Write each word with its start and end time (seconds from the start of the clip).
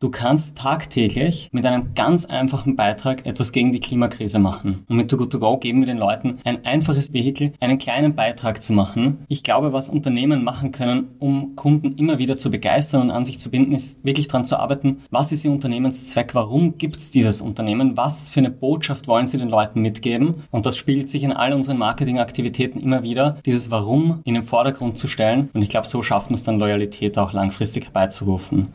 Du 0.00 0.08
kannst 0.08 0.56
tagtäglich 0.56 1.50
mit 1.52 1.66
einem 1.66 1.92
ganz 1.94 2.24
einfachen 2.24 2.74
Beitrag 2.74 3.26
etwas 3.26 3.52
gegen 3.52 3.70
die 3.70 3.80
Klimakrise 3.80 4.38
machen. 4.38 4.82
Und 4.88 4.96
mit 4.96 5.10
Too 5.10 5.18
Good 5.18 5.32
To 5.32 5.38
Go 5.38 5.58
geben 5.58 5.80
wir 5.80 5.86
den 5.86 5.98
Leuten 5.98 6.38
ein 6.44 6.64
einfaches 6.64 7.12
Vehikel, 7.12 7.52
einen 7.60 7.76
kleinen 7.76 8.14
Beitrag 8.14 8.62
zu 8.62 8.72
machen. 8.72 9.26
Ich 9.28 9.42
glaube, 9.42 9.74
was 9.74 9.90
Unternehmen 9.90 10.42
machen 10.42 10.72
können, 10.72 11.08
um 11.18 11.54
Kunden 11.54 11.98
immer 11.98 12.18
wieder 12.18 12.38
zu 12.38 12.50
begeistern 12.50 13.02
und 13.02 13.10
an 13.10 13.26
sich 13.26 13.38
zu 13.38 13.50
binden, 13.50 13.72
ist 13.72 14.02
wirklich 14.02 14.26
daran 14.26 14.46
zu 14.46 14.58
arbeiten, 14.58 15.02
was 15.10 15.32
ist 15.32 15.44
ihr 15.44 15.52
Unternehmenszweck, 15.52 16.34
warum 16.34 16.78
gibt 16.78 16.96
es 16.96 17.10
dieses 17.10 17.42
Unternehmen, 17.42 17.98
was 17.98 18.30
für 18.30 18.40
eine 18.40 18.50
Botschaft 18.50 19.06
wollen 19.06 19.26
sie 19.26 19.36
den 19.36 19.50
Leuten 19.50 19.82
mitgeben. 19.82 20.44
Und 20.50 20.64
das 20.64 20.78
spielt 20.78 21.10
sich 21.10 21.24
in 21.24 21.32
all 21.34 21.52
unseren 21.52 21.76
Marketingaktivitäten 21.76 22.80
immer 22.80 23.02
wieder, 23.02 23.36
dieses 23.44 23.70
Warum 23.70 24.22
in 24.24 24.32
den 24.32 24.44
Vordergrund 24.44 24.96
zu 24.96 25.08
stellen. 25.08 25.50
Und 25.52 25.60
ich 25.60 25.68
glaube, 25.68 25.86
so 25.86 26.02
schafft 26.02 26.30
man 26.30 26.36
es 26.36 26.44
dann 26.44 26.58
Loyalität 26.58 27.18
auch 27.18 27.34
langfristig 27.34 27.84
herbeizurufen. 27.84 28.74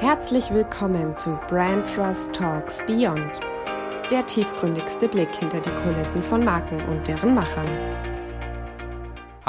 Herzlich 0.00 0.54
willkommen 0.54 1.16
zu 1.16 1.36
Brand 1.48 1.92
Trust 1.92 2.32
Talks 2.32 2.86
Beyond, 2.86 3.40
der 4.12 4.24
tiefgründigste 4.24 5.08
Blick 5.08 5.34
hinter 5.34 5.60
die 5.60 5.70
Kulissen 5.82 6.22
von 6.22 6.44
Marken 6.44 6.80
und 6.88 7.08
deren 7.08 7.34
Machern. 7.34 7.66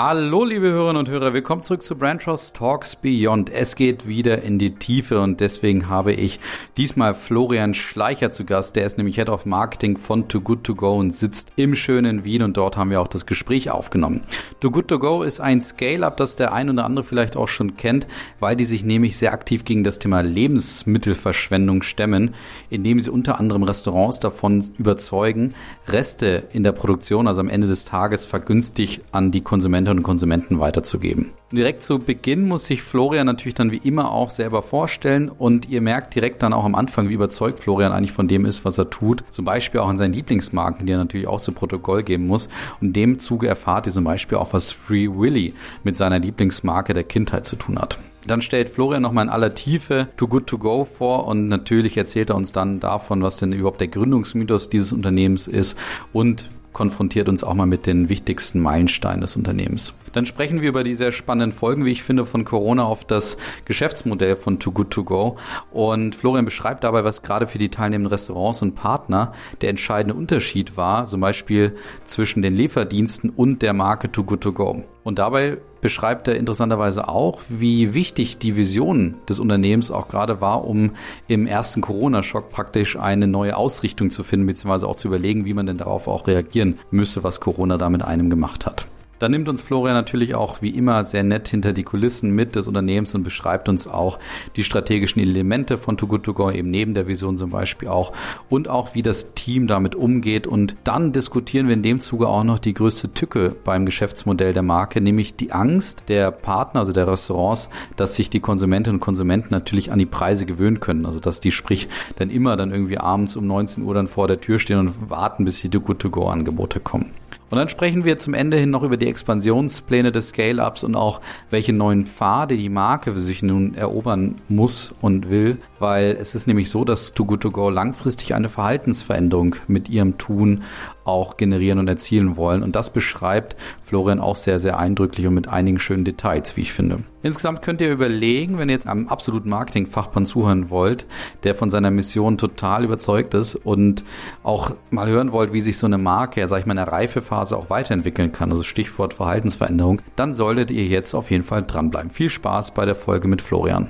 Hallo, 0.02 0.46
liebe 0.46 0.72
Hörerinnen 0.72 0.96
und 0.96 1.10
Hörer, 1.10 1.34
willkommen 1.34 1.62
zurück 1.62 1.82
zu 1.82 1.98
Brand 1.98 2.22
Trust 2.22 2.56
Talks 2.56 2.96
Beyond. 2.96 3.50
Es 3.50 3.76
geht 3.76 4.08
wieder 4.08 4.42
in 4.44 4.58
die 4.58 4.76
Tiefe 4.76 5.20
und 5.20 5.42
deswegen 5.42 5.90
habe 5.90 6.14
ich 6.14 6.40
diesmal 6.78 7.14
Florian 7.14 7.74
Schleicher 7.74 8.32
zu 8.32 8.46
Gast. 8.46 8.78
Der 8.78 8.86
ist 8.86 8.98
nämlich 8.98 9.18
Head 9.18 9.28
of 9.28 9.46
Marketing 9.46 9.98
von 9.98 10.30
Too 10.30 10.40
Good 10.40 10.64
To 10.64 10.76
Go 10.76 10.96
und 10.96 11.14
sitzt 11.14 11.52
im 11.58 11.76
schönen 11.76 12.24
Wien 12.24 12.44
und 12.44 12.56
dort 12.56 12.78
haben 12.78 12.92
wir 12.92 13.02
auch 13.02 13.10
das 13.10 13.26
Gespräch 13.26 13.72
aufgenommen. 13.72 14.22
Too 14.62 14.72
Good 14.72 14.88
To 14.88 15.00
Go 15.00 15.22
ist 15.22 15.42
ein 15.42 15.60
Scale-Up, 15.60 16.16
das 16.16 16.38
der 16.38 16.54
ein 16.54 16.70
oder 16.70 16.86
andere 16.86 17.04
vielleicht 17.04 17.36
auch 17.36 17.50
schon 17.50 17.76
kennt, 17.76 18.08
weil 18.40 18.56
die 18.56 18.64
sich 18.64 18.86
nämlich 18.86 19.18
sehr 19.18 19.34
aktiv 19.34 19.66
gegen 19.66 19.84
das 19.84 20.00
Thema 20.00 20.22
Lebensmittelverschwendung 20.22 21.84
stemmen, 21.84 22.36
indem 22.70 23.02
sie 23.02 23.10
unter 23.10 23.38
anderem 23.38 23.64
Restaurants 23.64 24.22
davon 24.22 24.64
überzeugen, 24.78 25.56
Reste 25.90 26.44
in 26.54 26.64
der 26.64 26.72
Produktion, 26.72 27.28
also 27.28 27.42
am 27.42 27.50
Ende 27.50 27.68
des 27.68 27.84
Tages 27.84 28.26
vergünstigt 28.26 29.02
an 29.12 29.32
die 29.32 29.42
Konsumenten 29.42 29.89
Konsumentinnen 29.90 30.00
und 30.00 30.04
Konsumenten 30.04 30.60
weiterzugeben. 30.60 31.32
Direkt 31.52 31.82
zu 31.82 32.00
Beginn 32.00 32.48
muss 32.48 32.66
sich 32.66 32.84
Florian 32.84 33.26
natürlich 33.26 33.56
dann 33.56 33.72
wie 33.72 33.78
immer 33.78 34.12
auch 34.12 34.30
selber 34.30 34.62
vorstellen 34.62 35.30
und 35.30 35.68
ihr 35.70 35.82
merkt 35.82 36.14
direkt 36.14 36.44
dann 36.44 36.54
auch 36.54 36.66
am 36.66 36.76
Anfang, 36.76 37.10
wie 37.10 37.14
überzeugt 37.14 37.60
Florian 37.60 37.92
eigentlich 37.92 38.12
von 38.12 38.28
dem 38.28 38.46
ist, 38.46 38.66
was 38.66 38.78
er 38.78 38.90
tut. 38.90 39.24
Zum 39.30 39.46
Beispiel 39.46 39.80
auch 39.80 39.88
an 39.88 39.98
seinen 39.98 40.14
Lieblingsmarken, 40.14 40.86
die 40.86 40.94
er 40.94 41.00
natürlich 41.00 41.28
auch 41.28 41.42
zu 41.42 41.52
Protokoll 41.52 42.04
geben 42.04 42.28
muss. 42.28 42.50
Und 42.80 42.88
in 42.88 42.94
dem 42.94 43.20
Zuge 43.20 43.48
erfahrt 43.48 43.88
ihr 43.88 43.94
zum 43.94 44.04
Beispiel 44.04 44.38
auch, 44.38 44.54
was 44.54 44.72
Free 44.72 45.08
Willy 45.08 45.54
mit 45.84 45.96
seiner 45.96 46.20
Lieblingsmarke 46.20 46.94
der 46.94 47.04
Kindheit 47.04 47.46
zu 47.46 47.56
tun 47.56 47.80
hat. 47.80 48.00
Dann 48.28 48.42
stellt 48.42 48.70
Florian 48.70 49.02
nochmal 49.02 49.26
in 49.26 49.32
aller 49.32 49.56
Tiefe 49.56 50.10
Too 50.18 50.28
Good 50.28 50.48
To 50.48 50.58
Go 50.58 50.86
vor 50.86 51.26
und 51.26 51.48
natürlich 51.48 51.98
erzählt 51.98 52.30
er 52.30 52.36
uns 52.36 52.52
dann 52.52 52.80
davon, 52.80 53.24
was 53.24 53.38
denn 53.38 53.54
überhaupt 53.54 53.82
der 53.82 53.88
Gründungsmythos 53.88 54.70
dieses 54.70 54.94
Unternehmens 54.94 55.48
ist 55.48 55.78
und 56.14 56.50
konfrontiert 56.74 57.30
uns 57.30 57.44
auch 57.44 57.54
mal 57.54 57.66
mit 57.66 57.86
den 57.86 58.10
wichtigsten 58.10 58.60
Meilensteinen 58.60 59.22
des 59.22 59.36
Unternehmens. 59.36 59.94
Dann 60.14 60.26
sprechen 60.26 60.62
wir 60.62 60.70
über 60.70 60.84
die 60.84 60.96
sehr 60.96 61.12
spannenden 61.12 61.58
Folgen, 61.58 61.86
wie 61.86 61.92
ich 61.92 62.04
finde, 62.04 62.26
von 62.26 62.46
Corona 62.46 62.84
auf 62.84 63.06
das 63.06 63.38
Geschäftsmodell 63.66 64.36
von 64.36 64.60
Too 64.60 64.72
Good 64.72 64.92
To 64.92 65.04
Go. 65.04 65.38
Und 65.72 66.16
Florian 66.16 66.46
beschreibt 66.46 66.84
dabei, 66.84 67.04
was 67.04 67.22
gerade 67.22 67.48
für 67.48 67.58
die 67.58 67.70
teilnehmenden 67.70 68.12
Restaurants 68.12 68.62
und 68.62 68.76
Partner 68.76 69.34
der 69.62 69.70
entscheidende 69.70 70.16
Unterschied 70.16 70.78
war, 70.78 71.06
zum 71.06 71.22
Beispiel 71.22 71.76
zwischen 72.06 72.42
den 72.42 72.56
Lieferdiensten 72.56 73.30
und 73.30 73.62
der 73.62 73.74
Marke 73.74 74.12
Too 74.12 74.24
Good 74.24 74.42
To 74.42 74.54
Go. 74.54 74.84
Und 75.04 75.20
dabei 75.20 75.58
beschreibt 75.82 76.28
er 76.28 76.36
interessanterweise 76.36 77.08
auch, 77.08 77.42
wie 77.48 77.94
wichtig 77.94 78.38
die 78.38 78.56
Vision 78.56 79.16
des 79.28 79.40
Unternehmens 79.40 79.92
auch 79.92 80.08
gerade 80.10 80.42
war, 80.42 80.66
um 80.66 80.92
im 81.28 81.48
ersten 81.48 81.82
Corona-Schock 81.82 82.50
praktisch 82.50 82.98
eine 82.98 83.28
neue 83.28 83.56
Ausrichtung 83.56 84.12
zu 84.12 84.24
finden, 84.24 84.46
beziehungsweise 84.46 84.88
auch 84.88 84.98
zu 84.98 85.08
überlegen, 85.08 85.46
wie 85.46 85.54
man 85.54 85.66
denn 85.66 85.78
darauf 85.78 86.08
auch 86.08 86.28
reagieren 86.28 86.78
müsse, 86.92 87.24
was 87.24 87.40
Corona 87.40 87.78
da 87.78 87.90
mit 87.90 88.04
einem 88.04 88.30
gemacht 88.30 88.66
hat. 88.66 88.88
Da 89.20 89.28
nimmt 89.28 89.50
uns 89.50 89.62
Florian 89.62 89.96
natürlich 89.96 90.34
auch 90.34 90.62
wie 90.62 90.70
immer 90.70 91.04
sehr 91.04 91.24
nett 91.24 91.50
hinter 91.50 91.74
die 91.74 91.84
Kulissen 91.84 92.32
mit 92.32 92.56
des 92.56 92.70
Unternehmens 92.70 93.14
und 93.14 93.24
beschreibt 93.24 93.68
uns 93.68 93.86
auch 93.86 94.18
die 94.56 94.64
strategischen 94.64 95.22
Elemente 95.22 95.78
von 95.78 95.98
Too 95.98 96.08
Good 96.08 96.24
To 96.24 96.34
Go, 96.34 96.50
eben 96.50 96.72
neben 96.72 96.94
der 96.94 97.06
Vision 97.08 97.38
zum 97.38 97.50
Beispiel 97.50 97.90
auch 97.90 98.14
und 98.48 98.70
auch 98.70 98.96
wie 98.96 99.02
das 99.02 99.34
Team 99.34 99.68
damit 99.68 99.94
umgeht. 99.96 100.48
Und 100.48 100.78
dann 100.86 101.12
diskutieren 101.12 101.68
wir 101.68 101.74
in 101.74 101.84
dem 101.84 102.00
Zuge 102.00 102.30
auch 102.30 102.46
noch 102.46 102.60
die 102.60 102.74
größte 102.74 103.14
Tücke 103.14 103.54
beim 103.66 103.86
Geschäftsmodell 103.86 104.54
der 104.54 104.64
Marke, 104.64 105.02
nämlich 105.02 105.36
die 105.36 105.52
Angst 105.52 106.04
der 106.08 106.32
Partner, 106.32 106.80
also 106.80 106.94
der 106.94 107.08
Restaurants, 107.08 107.70
dass 107.98 108.16
sich 108.16 108.30
die 108.30 108.40
Konsumentinnen 108.40 108.96
und 108.96 109.02
Konsumenten 109.02 109.50
natürlich 109.52 109.92
an 109.92 110.00
die 110.00 110.06
Preise 110.06 110.46
gewöhnen 110.46 110.80
können. 110.80 111.06
Also 111.06 111.20
dass 111.20 111.42
die 111.42 111.52
sprich 111.52 111.90
dann 112.16 112.30
immer 112.30 112.56
dann 112.56 112.72
irgendwie 112.72 112.98
abends 112.98 113.36
um 113.36 113.46
19 113.48 113.84
Uhr 113.84 113.94
dann 113.94 114.08
vor 114.08 114.30
der 114.30 114.40
Tür 114.40 114.60
stehen 114.60 114.80
und 114.80 115.10
warten, 115.10 115.44
bis 115.44 115.60
die 115.60 115.70
Too 115.70 115.82
Good 115.82 116.00
To 116.00 116.10
Go 116.10 116.30
Angebote 116.30 116.80
kommen. 116.80 117.12
Und 117.50 117.58
dann 117.58 117.70
sprechen 117.70 118.06
wir 118.06 118.18
zum 118.18 118.34
Ende 118.34 118.58
hin 118.58 118.70
noch 118.70 118.84
über 118.84 118.98
die 118.98 119.08
Expansionspläne 119.08 120.12
des 120.12 120.30
Scale-Ups 120.30 120.84
und 120.84 120.96
auch 120.96 121.20
welche 121.50 121.74
neuen 121.74 122.06
Pfade 122.06 122.56
die 122.56 122.70
Marke 122.70 123.14
für 123.14 123.20
sich 123.20 123.42
nun 123.42 123.74
erobern 123.74 124.36
muss 124.50 124.94
und 125.02 125.30
will, 125.30 125.58
weil 125.80 126.18
es 126.20 126.36
ist 126.36 126.48
nämlich 126.48 126.70
so, 126.70 126.86
dass 126.86 127.14
Too 127.14 127.26
Good 127.26 127.42
To 127.42 127.52
Go 127.52 127.70
langfristig 127.70 128.36
eine 128.36 128.50
Verhaltensveränderung 128.50 129.56
mit 129.68 129.90
ihrem 129.90 130.18
Tun 130.18 130.64
auch 131.06 131.38
generieren 131.38 131.80
und 131.80 131.88
erzielen 131.88 132.38
wollen. 132.38 132.64
Und 132.64 132.76
das 132.76 132.92
beschreibt 132.92 133.56
Florian 133.84 134.20
auch 134.20 134.36
sehr, 134.36 134.60
sehr 134.60 134.78
eindrücklich 134.78 135.28
und 135.28 135.34
mit 135.34 135.48
einigen 135.48 135.80
schönen 135.80 136.06
Details, 136.06 136.56
wie 136.56 136.62
ich 136.62 136.74
finde. 136.74 137.00
Insgesamt 137.22 137.62
könnt 137.62 137.82
ihr 137.82 137.92
überlegen, 137.92 138.58
wenn 138.58 138.70
ihr 138.70 138.76
jetzt 138.76 138.88
am 138.88 139.08
absoluten 139.08 139.50
Marketing-Fachmann 139.50 140.26
zuhören 140.26 140.70
wollt, 140.70 141.06
der 141.44 141.54
von 141.54 141.70
seiner 141.70 141.92
Mission 141.92 142.38
total 142.38 142.86
überzeugt 142.86 143.34
ist 143.34 143.56
und 143.56 144.04
auch 144.44 144.76
mal 144.90 145.10
hören 145.10 145.32
wollt, 145.32 145.52
wie 145.52 145.62
sich 145.62 145.78
so 145.78 145.86
eine 145.86 145.98
Marke, 145.98 146.48
sag 146.48 146.60
ich 146.60 146.66
mal, 146.66 146.74
in 146.74 146.78
der 146.78 146.88
Reifephase 146.88 147.58
auch 147.58 147.70
weiterentwickeln 147.70 148.32
kann, 148.32 148.52
also 148.52 148.64
Stichwort 148.64 149.14
Verhaltensveränderung, 149.14 150.02
dann 150.16 150.34
solltet 150.34 150.72
ihr 150.72 150.86
jetzt 150.86 151.14
auf 151.14 151.30
jeden 151.30 151.44
Fall 151.44 151.64
dranbleiben. 151.64 152.12
Viel 152.12 152.30
Spaß 152.30 152.72
bei 152.72 152.86
der 152.86 152.96
Folge 152.96 153.28
mit 153.28 153.42
Florian. 153.42 153.90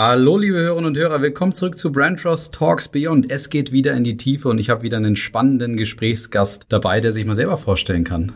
Hallo, 0.00 0.38
liebe 0.38 0.58
Hörerinnen 0.58 0.86
und 0.86 0.96
Hörer, 0.96 1.22
willkommen 1.22 1.54
zurück 1.54 1.76
zu 1.76 1.90
Brand 1.90 2.20
Trust 2.20 2.54
Talks 2.54 2.86
Beyond. 2.86 3.32
Es 3.32 3.50
geht 3.50 3.72
wieder 3.72 3.94
in 3.94 4.04
die 4.04 4.16
Tiefe 4.16 4.48
und 4.48 4.60
ich 4.60 4.70
habe 4.70 4.84
wieder 4.84 4.96
einen 4.96 5.16
spannenden 5.16 5.76
Gesprächsgast 5.76 6.66
dabei, 6.68 7.00
der 7.00 7.10
sich 7.10 7.26
mal 7.26 7.34
selber 7.34 7.56
vorstellen 7.56 8.04
kann. 8.04 8.30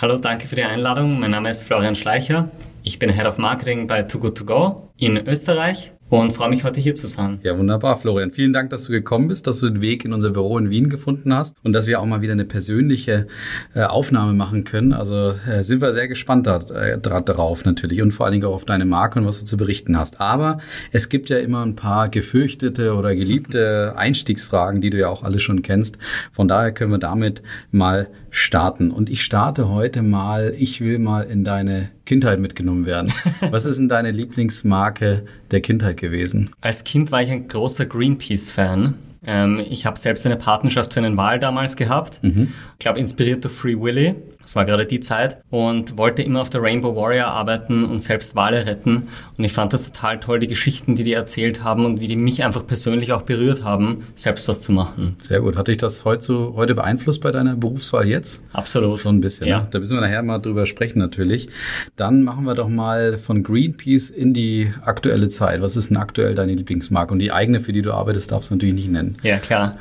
Hallo, 0.00 0.16
danke 0.18 0.46
für 0.46 0.54
die 0.54 0.62
Einladung. 0.62 1.18
Mein 1.18 1.32
Name 1.32 1.50
ist 1.50 1.64
Florian 1.64 1.96
Schleicher. 1.96 2.48
Ich 2.84 3.00
bin 3.00 3.10
Head 3.10 3.26
of 3.26 3.38
Marketing 3.38 3.88
bei 3.88 4.02
Too 4.02 4.20
Good 4.20 4.38
To 4.38 4.44
Go 4.44 4.88
in 4.98 5.16
Österreich 5.16 5.90
und 6.10 6.32
freue 6.32 6.50
mich 6.50 6.64
heute 6.64 6.80
hier 6.80 6.96
zu 6.96 7.06
sein. 7.06 7.38
Ja, 7.44 7.56
wunderbar, 7.56 7.96
Florian. 7.96 8.32
Vielen 8.32 8.52
Dank, 8.52 8.70
dass 8.70 8.84
du 8.84 8.92
gekommen 8.92 9.28
bist, 9.28 9.46
dass 9.46 9.60
du 9.60 9.68
den 9.68 9.80
Weg 9.80 10.04
in 10.04 10.12
unser 10.12 10.30
Büro 10.30 10.58
in 10.58 10.68
Wien 10.68 10.90
gefunden 10.90 11.32
hast 11.32 11.56
und 11.62 11.72
dass 11.72 11.86
wir 11.86 12.00
auch 12.00 12.06
mal 12.06 12.20
wieder 12.20 12.32
eine 12.32 12.44
persönliche 12.44 13.28
äh, 13.74 13.84
Aufnahme 13.84 14.32
machen 14.32 14.64
können. 14.64 14.92
Also 14.92 15.34
äh, 15.48 15.62
sind 15.62 15.80
wir 15.80 15.92
sehr 15.92 16.08
gespannt 16.08 16.48
da, 16.48 16.58
äh, 16.74 16.98
darauf 17.00 17.64
natürlich 17.64 18.02
und 18.02 18.12
vor 18.12 18.26
allen 18.26 18.32
Dingen 18.32 18.44
auch 18.44 18.54
auf 18.54 18.64
deine 18.64 18.84
Marke 18.84 19.20
und 19.20 19.26
was 19.26 19.38
du 19.38 19.46
zu 19.46 19.56
berichten 19.56 19.96
hast. 19.96 20.20
Aber 20.20 20.58
es 20.90 21.08
gibt 21.08 21.28
ja 21.28 21.38
immer 21.38 21.64
ein 21.64 21.76
paar 21.76 22.08
gefürchtete 22.08 22.94
oder 22.94 23.14
geliebte 23.14 23.94
Einstiegsfragen, 23.96 24.80
die 24.80 24.90
du 24.90 24.98
ja 24.98 25.08
auch 25.08 25.22
alle 25.22 25.38
schon 25.38 25.62
kennst. 25.62 25.98
Von 26.32 26.48
daher 26.48 26.72
können 26.72 26.90
wir 26.90 26.98
damit 26.98 27.42
mal 27.70 28.08
starten. 28.30 28.90
Und 28.90 29.10
ich 29.10 29.22
starte 29.22 29.68
heute 29.68 30.02
mal, 30.02 30.54
ich 30.58 30.80
will 30.80 30.98
mal 30.98 31.22
in 31.22 31.44
deine 31.44 31.90
Kindheit 32.06 32.40
mitgenommen 32.40 32.86
werden. 32.86 33.12
Was 33.50 33.64
ist 33.64 33.78
denn 33.78 33.88
deine 33.88 34.10
Lieblingsmarke 34.10 35.24
der 35.50 35.60
Kindheit 35.60 35.96
gewesen? 35.98 36.50
Als 36.60 36.84
Kind 36.84 37.12
war 37.12 37.22
ich 37.22 37.30
ein 37.30 37.48
großer 37.48 37.86
Greenpeace-Fan. 37.86 38.94
Ähm, 39.26 39.60
ich 39.68 39.86
habe 39.86 39.98
selbst 39.98 40.24
eine 40.26 40.36
Partnerschaft 40.36 40.94
für 40.94 41.00
einen 41.00 41.16
Wahl 41.16 41.38
damals 41.38 41.76
gehabt. 41.76 42.22
Mhm. 42.22 42.52
Ich 42.72 42.78
glaube, 42.78 42.98
inspiriert 42.98 43.44
durch 43.44 43.54
Free 43.54 43.78
Willy. 43.78 44.14
Das 44.50 44.56
war 44.56 44.64
gerade 44.64 44.84
die 44.84 44.98
Zeit 44.98 45.40
und 45.50 45.96
wollte 45.96 46.24
immer 46.24 46.40
auf 46.40 46.50
der 46.50 46.60
Rainbow 46.60 46.96
Warrior 46.96 47.28
arbeiten 47.28 47.84
und 47.84 48.00
selbst 48.00 48.34
Wale 48.34 48.66
retten. 48.66 49.06
Und 49.38 49.44
ich 49.44 49.52
fand 49.52 49.72
das 49.72 49.92
total 49.92 50.18
toll, 50.18 50.40
die 50.40 50.48
Geschichten, 50.48 50.96
die 50.96 51.04
die 51.04 51.12
erzählt 51.12 51.62
haben 51.62 51.84
und 51.84 52.00
wie 52.00 52.08
die 52.08 52.16
mich 52.16 52.42
einfach 52.42 52.66
persönlich 52.66 53.12
auch 53.12 53.22
berührt 53.22 53.62
haben, 53.62 54.02
selbst 54.16 54.48
was 54.48 54.60
zu 54.60 54.72
machen. 54.72 55.14
Sehr 55.20 55.40
gut. 55.40 55.54
Hat 55.54 55.68
dich 55.68 55.76
das 55.76 56.04
heute, 56.04 56.54
heute 56.56 56.74
beeinflusst 56.74 57.20
bei 57.20 57.30
deiner 57.30 57.54
Berufswahl 57.54 58.08
jetzt? 58.08 58.42
Absolut. 58.52 59.02
So 59.02 59.10
ein 59.10 59.20
bisschen. 59.20 59.46
Ja. 59.46 59.60
Ne? 59.60 59.68
Da 59.70 59.78
müssen 59.78 59.96
wir 59.96 60.00
nachher 60.00 60.24
mal 60.24 60.40
drüber 60.40 60.66
sprechen 60.66 60.98
natürlich. 60.98 61.48
Dann 61.94 62.24
machen 62.24 62.44
wir 62.44 62.56
doch 62.56 62.68
mal 62.68 63.18
von 63.18 63.44
Greenpeace 63.44 64.10
in 64.10 64.34
die 64.34 64.72
aktuelle 64.82 65.28
Zeit. 65.28 65.62
Was 65.62 65.76
ist 65.76 65.90
denn 65.90 65.96
aktuell 65.96 66.34
deine 66.34 66.54
Lieblingsmarke? 66.54 67.12
Und 67.12 67.20
die 67.20 67.30
eigene, 67.30 67.60
für 67.60 67.72
die 67.72 67.82
du 67.82 67.92
arbeitest, 67.92 68.32
darfst 68.32 68.50
du 68.50 68.56
natürlich 68.56 68.74
nicht 68.74 68.90
nennen. 68.90 69.16
Ja, 69.22 69.38
klar. 69.38 69.76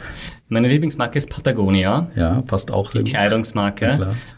Meine 0.51 0.67
Lieblingsmarke 0.67 1.15
ist 1.15 1.29
Patagonia. 1.29 2.09
Ja, 2.15 2.41
passt 2.41 2.71
auch. 2.71 2.89
Die 2.89 3.03
Kleidungsmarke. 3.03 3.85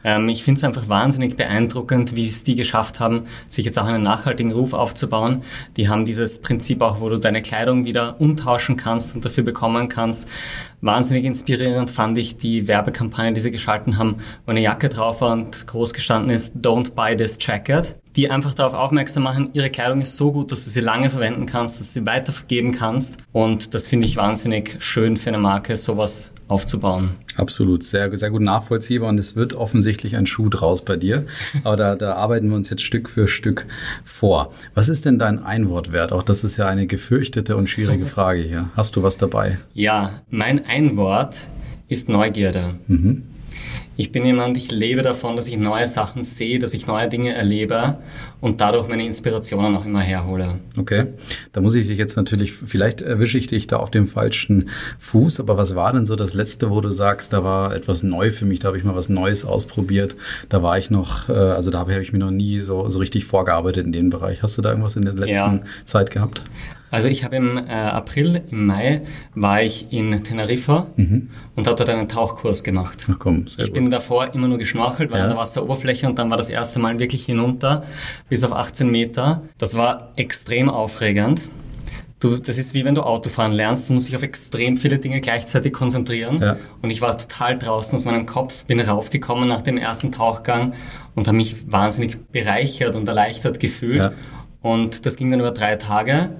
Ja, 0.03 0.17
ähm, 0.17 0.27
ich 0.27 0.43
finde 0.43 0.57
es 0.57 0.63
einfach 0.65 0.89
wahnsinnig 0.89 1.37
beeindruckend, 1.37 2.17
wie 2.17 2.27
es 2.27 2.43
die 2.43 2.55
geschafft 2.55 2.99
haben, 2.99 3.23
sich 3.47 3.63
jetzt 3.63 3.79
auch 3.79 3.85
einen 3.85 4.03
nachhaltigen 4.03 4.51
Ruf 4.51 4.73
aufzubauen. 4.73 5.43
Die 5.77 5.87
haben 5.87 6.03
dieses 6.03 6.41
Prinzip 6.41 6.81
auch, 6.81 6.99
wo 6.99 7.07
du 7.07 7.17
deine 7.17 7.41
Kleidung 7.41 7.85
wieder 7.85 8.19
umtauschen 8.19 8.75
kannst 8.75 9.15
und 9.15 9.23
dafür 9.23 9.45
bekommen 9.45 9.87
kannst. 9.87 10.27
Wahnsinnig 10.81 11.25
inspirierend 11.25 11.91
fand 11.91 12.17
ich 12.17 12.37
die 12.37 12.67
Werbekampagne, 12.67 13.33
die 13.33 13.41
sie 13.41 13.51
geschalten 13.51 13.97
haben, 13.97 14.17
wo 14.45 14.51
eine 14.51 14.61
Jacke 14.61 14.89
drauf 14.89 15.21
war 15.21 15.33
und 15.33 15.67
groß 15.67 15.93
gestanden 15.93 16.31
ist, 16.31 16.57
Don't 16.57 16.93
buy 16.95 17.15
this 17.15 17.37
jacket. 17.39 17.93
die 18.15 18.29
einfach 18.29 18.53
darauf 18.53 18.73
aufmerksam 18.73 19.23
machen, 19.23 19.49
ihre 19.53 19.69
Kleidung 19.69 20.01
ist 20.01 20.17
so 20.17 20.31
gut, 20.31 20.51
dass 20.51 20.65
du 20.65 20.71
sie 20.71 20.81
lange 20.81 21.09
verwenden 21.09 21.45
kannst, 21.45 21.79
dass 21.79 21.93
du 21.93 21.99
sie 22.01 22.05
weitergeben 22.05 22.71
kannst. 22.71 23.17
Und 23.31 23.73
das 23.73 23.87
finde 23.87 24.07
ich 24.07 24.17
wahnsinnig 24.17 24.75
schön 24.79 25.17
für 25.17 25.29
eine 25.29 25.37
Marke, 25.37 25.77
sowas 25.77 26.33
aufzubauen. 26.51 27.11
Absolut, 27.37 27.83
sehr, 27.83 28.15
sehr 28.17 28.29
gut 28.29 28.41
nachvollziehbar 28.41 29.09
und 29.09 29.19
es 29.19 29.35
wird 29.35 29.53
offensichtlich 29.53 30.17
ein 30.17 30.27
Schuh 30.27 30.49
draus 30.49 30.83
bei 30.83 30.97
dir. 30.97 31.25
Aber 31.63 31.77
da, 31.77 31.95
da 31.95 32.13
arbeiten 32.13 32.49
wir 32.49 32.55
uns 32.57 32.69
jetzt 32.69 32.83
Stück 32.83 33.09
für 33.09 33.27
Stück 33.27 33.65
vor. 34.03 34.51
Was 34.73 34.89
ist 34.89 35.05
denn 35.05 35.17
dein 35.17 35.43
Einwortwert? 35.43 36.11
Auch 36.11 36.23
das 36.23 36.43
ist 36.43 36.57
ja 36.57 36.67
eine 36.67 36.87
gefürchtete 36.87 37.55
und 37.55 37.69
schwierige 37.69 38.05
Frage 38.17 38.41
hier. 38.41 38.69
Hast 38.75 38.95
du 38.95 39.03
was 39.03 39.17
dabei? 39.17 39.57
Ja, 39.73 40.21
mein 40.29 40.65
Einwort 40.65 41.47
ist 41.87 42.09
Neugierde. 42.09 42.75
Mhm. 42.87 43.23
Ich 44.01 44.11
bin 44.11 44.25
jemand, 44.25 44.57
ich 44.57 44.71
lebe 44.71 45.03
davon, 45.03 45.35
dass 45.35 45.47
ich 45.47 45.57
neue 45.57 45.85
Sachen 45.85 46.23
sehe, 46.23 46.57
dass 46.57 46.73
ich 46.73 46.87
neue 46.87 47.07
Dinge 47.07 47.35
erlebe 47.35 47.99
und 48.39 48.59
dadurch 48.59 48.87
meine 48.87 49.05
Inspirationen 49.05 49.75
auch 49.75 49.85
immer 49.85 50.01
herhole. 50.01 50.61
Okay, 50.75 51.09
da 51.53 51.61
muss 51.61 51.75
ich 51.75 51.85
dich 51.85 51.99
jetzt 51.99 52.15
natürlich, 52.15 52.51
vielleicht 52.51 53.01
erwische 53.01 53.37
ich 53.37 53.45
dich 53.45 53.67
da 53.67 53.77
auf 53.77 53.91
dem 53.91 54.07
falschen 54.07 54.69
Fuß, 54.97 55.39
aber 55.39 55.55
was 55.55 55.75
war 55.75 55.93
denn 55.93 56.07
so 56.07 56.15
das 56.15 56.33
Letzte, 56.33 56.71
wo 56.71 56.81
du 56.81 56.89
sagst, 56.89 57.31
da 57.31 57.43
war 57.43 57.75
etwas 57.75 58.01
neu 58.01 58.31
für 58.31 58.45
mich, 58.45 58.59
da 58.59 58.69
habe 58.69 58.79
ich 58.79 58.83
mal 58.83 58.95
was 58.95 59.07
Neues 59.07 59.45
ausprobiert, 59.45 60.15
da 60.49 60.63
war 60.63 60.79
ich 60.79 60.89
noch, 60.89 61.29
äh, 61.29 61.33
also 61.33 61.69
da 61.69 61.77
habe 61.77 62.01
ich 62.01 62.11
mir 62.11 62.17
noch 62.17 62.31
nie 62.31 62.61
so, 62.61 62.89
so 62.89 62.97
richtig 62.97 63.25
vorgearbeitet 63.25 63.85
in 63.85 63.91
dem 63.91 64.09
Bereich. 64.09 64.41
Hast 64.41 64.57
du 64.57 64.63
da 64.63 64.69
irgendwas 64.69 64.95
in 64.95 65.03
der 65.03 65.13
letzten 65.13 65.57
ja. 65.57 65.63
Zeit 65.85 66.09
gehabt? 66.09 66.41
Also 66.91 67.07
ich 67.07 67.23
habe 67.23 67.37
im 67.37 67.57
äh, 67.57 67.71
April, 67.71 68.43
im 68.51 68.65
Mai, 68.65 69.01
war 69.33 69.63
ich 69.63 69.91
in 69.93 70.23
Teneriffa 70.23 70.87
mhm. 70.97 71.29
und 71.55 71.65
habe 71.65 71.77
dort 71.77 71.89
einen 71.89 72.09
Tauchkurs 72.09 72.63
gemacht. 72.63 73.07
Ach 73.09 73.15
komm, 73.17 73.47
sehr 73.47 73.63
ich 73.63 73.71
gut. 73.71 73.75
bin 73.75 73.89
davor 73.89 74.33
immer 74.33 74.49
nur 74.49 74.57
geschnorchelt, 74.57 75.09
war 75.09 75.17
ja. 75.17 75.23
an 75.23 75.29
der 75.31 75.39
Wasseroberfläche 75.39 76.05
und 76.05 76.19
dann 76.19 76.29
war 76.29 76.37
das 76.37 76.49
erste 76.49 76.79
Mal 76.79 76.99
wirklich 76.99 77.25
hinunter, 77.25 77.85
bis 78.27 78.43
auf 78.43 78.51
18 78.51 78.91
Meter. 78.91 79.41
Das 79.57 79.77
war 79.77 80.11
extrem 80.17 80.69
aufregend. 80.69 81.47
Du, 82.19 82.37
das 82.37 82.59
ist 82.59 82.75
wie 82.75 82.85
wenn 82.85 82.93
du 82.93 83.01
Autofahren 83.01 83.53
lernst, 83.53 83.89
du 83.89 83.93
musst 83.93 84.09
dich 84.09 84.15
auf 84.15 84.21
extrem 84.21 84.77
viele 84.77 84.99
Dinge 84.99 85.21
gleichzeitig 85.21 85.73
konzentrieren. 85.73 86.39
Ja. 86.39 86.57
Und 86.81 86.91
ich 86.91 87.01
war 87.01 87.17
total 87.17 87.57
draußen 87.57 87.95
aus 87.95 88.05
meinem 88.05 88.27
Kopf, 88.27 88.65
bin 88.65 88.79
raufgekommen 88.79 89.47
nach 89.47 89.63
dem 89.63 89.77
ersten 89.77 90.11
Tauchgang 90.11 90.73
und 91.15 91.27
habe 91.27 91.37
mich 91.37 91.71
wahnsinnig 91.71 92.19
bereichert 92.27 92.95
und 92.95 93.07
erleichtert 93.07 93.59
gefühlt. 93.59 93.97
Ja. 93.97 94.11
Und 94.61 95.07
das 95.07 95.15
ging 95.15 95.31
dann 95.31 95.39
über 95.39 95.49
drei 95.49 95.77
Tage 95.77 96.31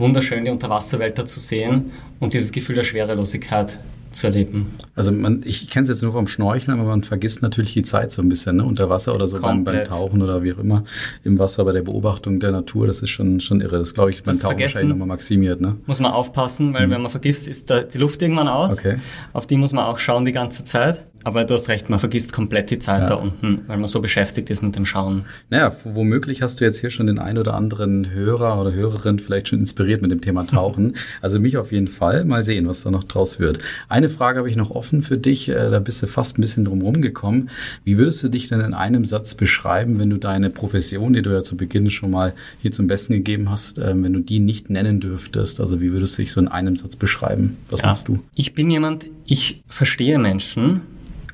wunderschön 0.00 0.44
die 0.44 0.50
Unterwasserwelt 0.50 1.18
da 1.18 1.26
zu 1.26 1.38
sehen 1.38 1.92
und 2.18 2.32
dieses 2.32 2.50
Gefühl 2.50 2.76
der 2.76 2.84
Schwerelosigkeit 2.84 3.78
zu 4.12 4.26
erleben. 4.26 4.74
Also 4.94 5.12
man, 5.12 5.42
ich 5.44 5.70
kenne 5.70 5.84
es 5.84 5.88
jetzt 5.88 6.02
nur 6.02 6.12
vom 6.12 6.26
Schnorcheln, 6.26 6.78
aber 6.78 6.88
man 6.88 7.02
vergisst 7.02 7.42
natürlich 7.42 7.72
die 7.72 7.82
Zeit 7.82 8.12
so 8.12 8.22
ein 8.22 8.28
bisschen, 8.28 8.56
ne? 8.56 8.64
unter 8.64 8.88
Wasser 8.88 9.14
oder 9.14 9.26
so 9.26 9.40
beim, 9.40 9.64
beim, 9.64 9.84
Tauchen 9.84 10.22
oder 10.22 10.42
wie 10.42 10.52
auch 10.52 10.58
immer 10.58 10.84
im 11.24 11.38
Wasser 11.38 11.64
bei 11.64 11.72
der 11.72 11.82
Beobachtung 11.82 12.40
der 12.40 12.52
Natur, 12.52 12.86
das 12.86 13.02
ist 13.02 13.10
schon, 13.10 13.40
schon 13.40 13.60
irre. 13.60 13.78
Das 13.78 13.94
glaube 13.94 14.10
ich 14.10 14.22
beim 14.22 14.38
Tauchen 14.38 14.58
wahrscheinlich 14.58 14.90
nochmal 14.90 15.08
maximiert. 15.08 15.60
Ne? 15.60 15.76
Muss 15.86 16.00
man 16.00 16.12
aufpassen, 16.12 16.74
weil 16.74 16.86
mhm. 16.86 16.92
wenn 16.92 17.02
man 17.02 17.10
vergisst, 17.10 17.48
ist 17.48 17.70
da 17.70 17.82
die 17.82 17.98
Luft 17.98 18.22
irgendwann 18.22 18.48
aus. 18.48 18.78
Okay. 18.78 18.98
Auf 19.32 19.46
die 19.46 19.56
muss 19.56 19.72
man 19.72 19.84
auch 19.84 19.98
schauen 19.98 20.24
die 20.24 20.32
ganze 20.32 20.64
Zeit. 20.64 21.04
Aber 21.22 21.44
du 21.44 21.52
hast 21.52 21.68
recht, 21.68 21.90
man 21.90 21.98
vergisst 21.98 22.32
komplett 22.32 22.70
die 22.70 22.78
Zeit 22.78 23.02
ja. 23.02 23.08
da 23.08 23.14
unten, 23.16 23.60
weil 23.66 23.76
man 23.76 23.86
so 23.86 24.00
beschäftigt 24.00 24.48
ist 24.48 24.62
mit 24.62 24.74
dem 24.74 24.86
Schauen. 24.86 25.26
Naja, 25.50 25.76
womöglich 25.84 26.40
hast 26.40 26.60
du 26.60 26.64
jetzt 26.64 26.80
hier 26.80 26.88
schon 26.88 27.06
den 27.08 27.18
ein 27.18 27.36
oder 27.36 27.54
anderen 27.54 28.10
Hörer 28.10 28.58
oder 28.58 28.72
Hörerin 28.72 29.18
vielleicht 29.18 29.48
schon 29.48 29.58
inspiriert 29.58 30.00
mit 30.00 30.10
dem 30.10 30.22
Thema 30.22 30.46
Tauchen. 30.46 30.94
also 31.20 31.38
mich 31.38 31.58
auf 31.58 31.72
jeden 31.72 31.88
Fall. 31.88 32.24
Mal 32.24 32.42
sehen, 32.42 32.66
was 32.66 32.84
da 32.84 32.90
noch 32.90 33.04
draus 33.04 33.38
wird. 33.38 33.58
Eine 34.00 34.08
Frage 34.08 34.38
habe 34.38 34.48
ich 34.48 34.56
noch 34.56 34.70
offen 34.70 35.02
für 35.02 35.18
dich. 35.18 35.50
Äh, 35.50 35.68
da 35.68 35.78
bist 35.78 36.02
du 36.02 36.06
fast 36.06 36.38
ein 36.38 36.40
bisschen 36.40 36.64
drum 36.64 37.02
gekommen. 37.02 37.50
Wie 37.84 37.98
würdest 37.98 38.24
du 38.24 38.28
dich 38.28 38.48
denn 38.48 38.60
in 38.60 38.72
einem 38.72 39.04
Satz 39.04 39.34
beschreiben, 39.34 39.98
wenn 39.98 40.08
du 40.08 40.16
deine 40.16 40.48
Profession, 40.48 41.12
die 41.12 41.20
du 41.20 41.28
ja 41.28 41.42
zu 41.42 41.58
Beginn 41.58 41.90
schon 41.90 42.10
mal 42.10 42.32
hier 42.62 42.72
zum 42.72 42.86
Besten 42.86 43.12
gegeben 43.12 43.50
hast, 43.50 43.76
ähm, 43.76 44.02
wenn 44.02 44.14
du 44.14 44.20
die 44.20 44.38
nicht 44.38 44.70
nennen 44.70 45.00
dürftest? 45.00 45.60
Also 45.60 45.82
wie 45.82 45.92
würdest 45.92 46.16
du 46.16 46.22
dich 46.22 46.32
so 46.32 46.40
in 46.40 46.48
einem 46.48 46.76
Satz 46.76 46.96
beschreiben? 46.96 47.58
Was 47.68 47.82
ja. 47.82 47.88
machst 47.88 48.08
du? 48.08 48.20
Ich 48.34 48.54
bin 48.54 48.70
jemand, 48.70 49.10
ich 49.26 49.62
verstehe 49.68 50.18
Menschen 50.18 50.80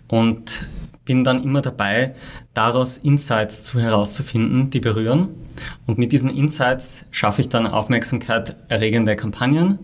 und 0.08 0.64
bin 1.04 1.22
dann 1.22 1.44
immer 1.44 1.62
dabei, 1.62 2.16
daraus 2.52 2.98
Insights 2.98 3.62
zu 3.62 3.78
herauszufinden, 3.78 4.70
die 4.70 4.80
berühren. 4.80 5.28
Und 5.86 5.98
mit 5.98 6.10
diesen 6.10 6.30
Insights 6.30 7.06
schaffe 7.12 7.42
ich 7.42 7.48
dann 7.48 7.68
Aufmerksamkeit 7.68 8.56
erregende 8.66 9.14
Kampagnen, 9.14 9.78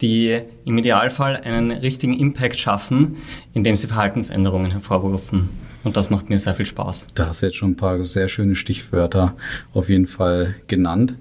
die 0.00 0.40
im 0.64 0.78
Idealfall 0.78 1.36
einen 1.36 1.70
richtigen 1.70 2.18
Impact 2.18 2.58
schaffen, 2.58 3.16
indem 3.52 3.76
sie 3.76 3.86
Verhaltensänderungen 3.86 4.70
hervorrufen. 4.70 5.50
Und 5.84 5.98
das 5.98 6.08
macht 6.08 6.30
mir 6.30 6.38
sehr 6.38 6.54
viel 6.54 6.66
Spaß. 6.66 7.08
Da 7.14 7.28
hast 7.28 7.42
du 7.42 7.46
jetzt 7.46 7.56
schon 7.56 7.72
ein 7.72 7.76
paar 7.76 8.02
sehr 8.04 8.28
schöne 8.28 8.54
Stichwörter 8.54 9.34
auf 9.74 9.90
jeden 9.90 10.06
Fall 10.06 10.54
genannt. 10.66 11.14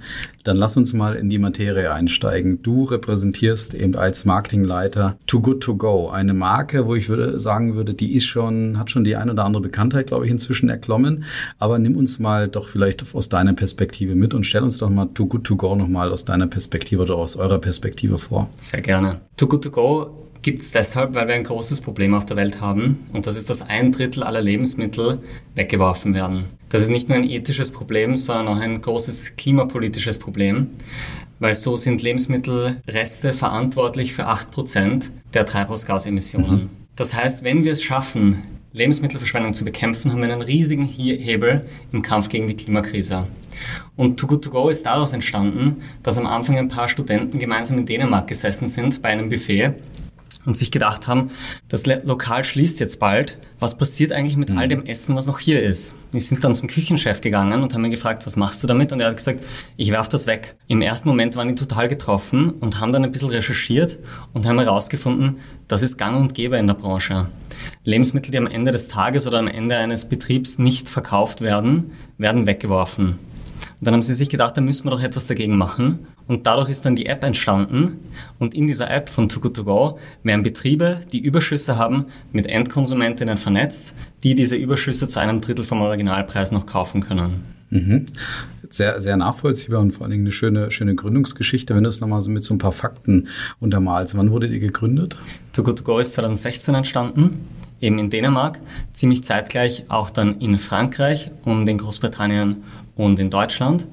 Dann 0.45 0.57
lass 0.57 0.77
uns 0.77 0.93
mal 0.93 1.15
in 1.15 1.29
die 1.29 1.37
Materie 1.37 1.91
einsteigen. 1.91 2.61
Du 2.63 2.85
repräsentierst 2.85 3.73
eben 3.73 3.95
als 3.95 4.25
Marketingleiter 4.25 5.17
Too 5.27 5.41
Good 5.41 5.61
To 5.63 5.75
Go, 5.75 6.09
eine 6.09 6.33
Marke, 6.33 6.85
wo 6.85 6.95
ich 6.95 7.09
würde 7.09 7.39
sagen 7.39 7.75
würde, 7.75 7.93
die 7.93 8.13
ist 8.13 8.25
schon, 8.25 8.79
hat 8.79 8.89
schon 8.89 9.03
die 9.03 9.17
ein 9.17 9.29
oder 9.29 9.43
andere 9.45 9.63
Bekanntheit, 9.63 10.07
glaube 10.07 10.25
ich, 10.25 10.31
inzwischen 10.31 10.69
erklommen. 10.69 11.25
Aber 11.59 11.77
nimm 11.77 11.97
uns 11.97 12.19
mal 12.19 12.47
doch 12.47 12.69
vielleicht 12.69 13.03
aus 13.13 13.29
deiner 13.29 13.53
Perspektive 13.53 14.15
mit 14.15 14.33
und 14.33 14.45
stell 14.45 14.63
uns 14.63 14.77
doch 14.77 14.89
mal 14.89 15.07
Too 15.13 15.27
Good 15.27 15.43
To 15.45 15.55
Go 15.57 15.75
nochmal 15.75 16.11
aus 16.11 16.23
deiner 16.23 16.47
Perspektive 16.47 17.01
oder 17.01 17.15
aus 17.15 17.35
eurer 17.35 17.59
Perspektive 17.59 18.17
vor. 18.17 18.49
Sehr 18.61 18.81
gerne. 18.81 19.19
Too 19.35 19.47
Good 19.47 19.63
To 19.65 19.71
Go 19.71 20.23
gibt 20.43 20.61
es 20.61 20.71
deshalb, 20.71 21.15
weil 21.15 21.27
wir 21.27 21.35
ein 21.35 21.43
großes 21.43 21.81
Problem 21.81 22.13
auf 22.13 22.25
der 22.25 22.37
Welt 22.37 22.61
haben 22.61 23.07
und 23.13 23.25
das 23.25 23.35
ist, 23.35 23.49
dass 23.49 23.67
ein 23.67 23.91
Drittel 23.91 24.23
aller 24.23 24.41
Lebensmittel 24.41 25.19
weggeworfen 25.55 26.13
werden. 26.13 26.45
Das 26.69 26.81
ist 26.81 26.89
nicht 26.89 27.09
nur 27.09 27.17
ein 27.17 27.29
ethisches 27.29 27.71
Problem, 27.71 28.15
sondern 28.15 28.47
auch 28.47 28.59
ein 28.59 28.81
großes 28.81 29.35
klimapolitisches 29.37 30.19
Problem, 30.19 30.71
weil 31.39 31.55
so 31.55 31.77
sind 31.77 32.01
Lebensmittelreste 32.01 33.33
verantwortlich 33.33 34.13
für 34.13 34.27
8% 34.27 35.09
der 35.33 35.45
Treibhausgasemissionen. 35.45 36.51
Mhm. 36.51 36.69
Das 36.95 37.13
heißt, 37.13 37.43
wenn 37.43 37.63
wir 37.63 37.71
es 37.71 37.83
schaffen, 37.83 38.43
Lebensmittelverschwendung 38.73 39.53
zu 39.53 39.65
bekämpfen, 39.65 40.11
haben 40.11 40.21
wir 40.21 40.31
einen 40.31 40.41
riesigen 40.41 40.83
Hebel 40.83 41.65
im 41.91 42.01
Kampf 42.01 42.29
gegen 42.29 42.47
die 42.47 42.55
Klimakrise. 42.55 43.25
Und 43.95 44.19
Too 44.19 44.27
Good 44.27 44.43
To 44.45 44.49
Go 44.49 44.69
ist 44.69 44.85
daraus 44.85 45.13
entstanden, 45.13 45.83
dass 46.01 46.17
am 46.17 46.25
Anfang 46.25 46.57
ein 46.57 46.69
paar 46.69 46.89
Studenten 46.89 47.37
gemeinsam 47.37 47.77
in 47.77 47.85
Dänemark 47.85 48.27
gesessen 48.27 48.67
sind 48.67 49.01
bei 49.01 49.09
einem 49.09 49.29
Buffet 49.29 49.75
und 50.45 50.57
sich 50.57 50.71
gedacht 50.71 51.07
haben, 51.07 51.31
das 51.69 51.85
Lokal 51.85 52.43
schließt 52.43 52.79
jetzt 52.79 52.99
bald. 52.99 53.37
Was 53.59 53.77
passiert 53.77 54.11
eigentlich 54.11 54.37
mit 54.37 54.49
mhm. 54.49 54.57
all 54.57 54.67
dem 54.67 54.85
Essen, 54.85 55.15
was 55.15 55.27
noch 55.27 55.39
hier 55.39 55.63
ist? 55.63 55.95
Die 56.13 56.19
sind 56.19 56.43
dann 56.43 56.53
zum 56.53 56.67
Küchenchef 56.67 57.21
gegangen 57.21 57.63
und 57.63 57.73
haben 57.73 57.85
ihn 57.85 57.91
gefragt, 57.91 58.25
was 58.25 58.35
machst 58.35 58.61
du 58.63 58.67
damit? 58.67 58.91
Und 58.91 58.99
er 58.99 59.09
hat 59.09 59.17
gesagt, 59.17 59.41
ich 59.77 59.91
werf 59.91 60.09
das 60.09 60.27
weg. 60.27 60.55
Im 60.67 60.81
ersten 60.81 61.09
Moment 61.09 61.35
waren 61.35 61.47
die 61.47 61.55
total 61.55 61.87
getroffen 61.87 62.51
und 62.51 62.79
haben 62.79 62.91
dann 62.91 63.03
ein 63.03 63.11
bisschen 63.11 63.29
recherchiert 63.29 63.99
und 64.33 64.45
haben 64.45 64.59
herausgefunden, 64.59 65.37
das 65.67 65.81
ist 65.81 65.97
gang 65.97 66.17
und 66.17 66.33
gäbe 66.33 66.57
in 66.57 66.67
der 66.67 66.73
Branche. 66.73 67.29
Lebensmittel, 67.83 68.31
die 68.31 68.37
am 68.37 68.47
Ende 68.47 68.71
des 68.71 68.87
Tages 68.87 69.25
oder 69.27 69.39
am 69.39 69.47
Ende 69.47 69.77
eines 69.77 70.05
Betriebs 70.09 70.59
nicht 70.59 70.89
verkauft 70.89 71.41
werden, 71.41 71.91
werden 72.17 72.45
weggeworfen. 72.45 73.07
Und 73.79 73.87
dann 73.87 73.93
haben 73.95 74.01
sie 74.01 74.13
sich 74.13 74.29
gedacht, 74.29 74.55
da 74.55 74.61
müssen 74.61 74.85
wir 74.85 74.91
doch 74.91 75.01
etwas 75.01 75.27
dagegen 75.27 75.57
machen. 75.57 76.07
Und 76.27 76.47
dadurch 76.47 76.69
ist 76.69 76.85
dann 76.85 76.95
die 76.95 77.05
App 77.05 77.23
entstanden. 77.23 77.99
Und 78.39 78.55
in 78.55 78.67
dieser 78.67 78.89
App 78.89 79.09
von 79.09 79.29
Too 79.29 79.39
Good 79.39 79.55
To 79.57 79.63
Go 79.63 79.99
werden 80.23 80.43
Betriebe, 80.43 81.01
die 81.11 81.19
Überschüsse 81.19 81.77
haben, 81.77 82.05
mit 82.31 82.47
Endkonsumentinnen 82.47 83.37
vernetzt, 83.37 83.93
die 84.23 84.35
diese 84.35 84.55
Überschüsse 84.55 85.07
zu 85.07 85.19
einem 85.19 85.41
Drittel 85.41 85.65
vom 85.65 85.81
Originalpreis 85.81 86.51
noch 86.51 86.65
kaufen 86.65 87.01
können. 87.01 87.43
Mhm. 87.69 88.05
Sehr, 88.69 89.01
sehr 89.01 89.17
nachvollziehbar 89.17 89.81
und 89.81 89.91
vor 89.91 90.03
allen 90.03 90.11
Dingen 90.11 90.23
eine 90.23 90.31
schöne, 90.31 90.71
schöne 90.71 90.95
Gründungsgeschichte. 90.95 91.75
Wenn 91.75 91.83
du 91.83 91.89
es 91.89 92.01
nochmal 92.01 92.21
so 92.21 92.31
mit 92.31 92.43
so 92.43 92.53
ein 92.53 92.59
paar 92.59 92.71
Fakten 92.71 93.27
untermalst. 93.59 94.17
Wann 94.17 94.31
wurde 94.31 94.47
die 94.47 94.59
gegründet? 94.59 95.17
Too 95.51 95.63
Good 95.63 95.79
To 95.79 95.83
Go 95.83 95.99
ist 95.99 96.13
2016 96.13 96.73
entstanden 96.75 97.47
eben 97.83 97.99
in 97.99 98.09
Dänemark, 98.09 98.59
ziemlich 98.91 99.23
zeitgleich 99.23 99.85
auch 99.89 100.09
dann 100.09 100.39
in 100.39 100.57
Frankreich 100.57 101.31
und 101.43 101.67
in 101.67 101.77
Großbritannien 101.77 102.63
und 102.95 103.19
in 103.19 103.29
Deutschland 103.29 103.85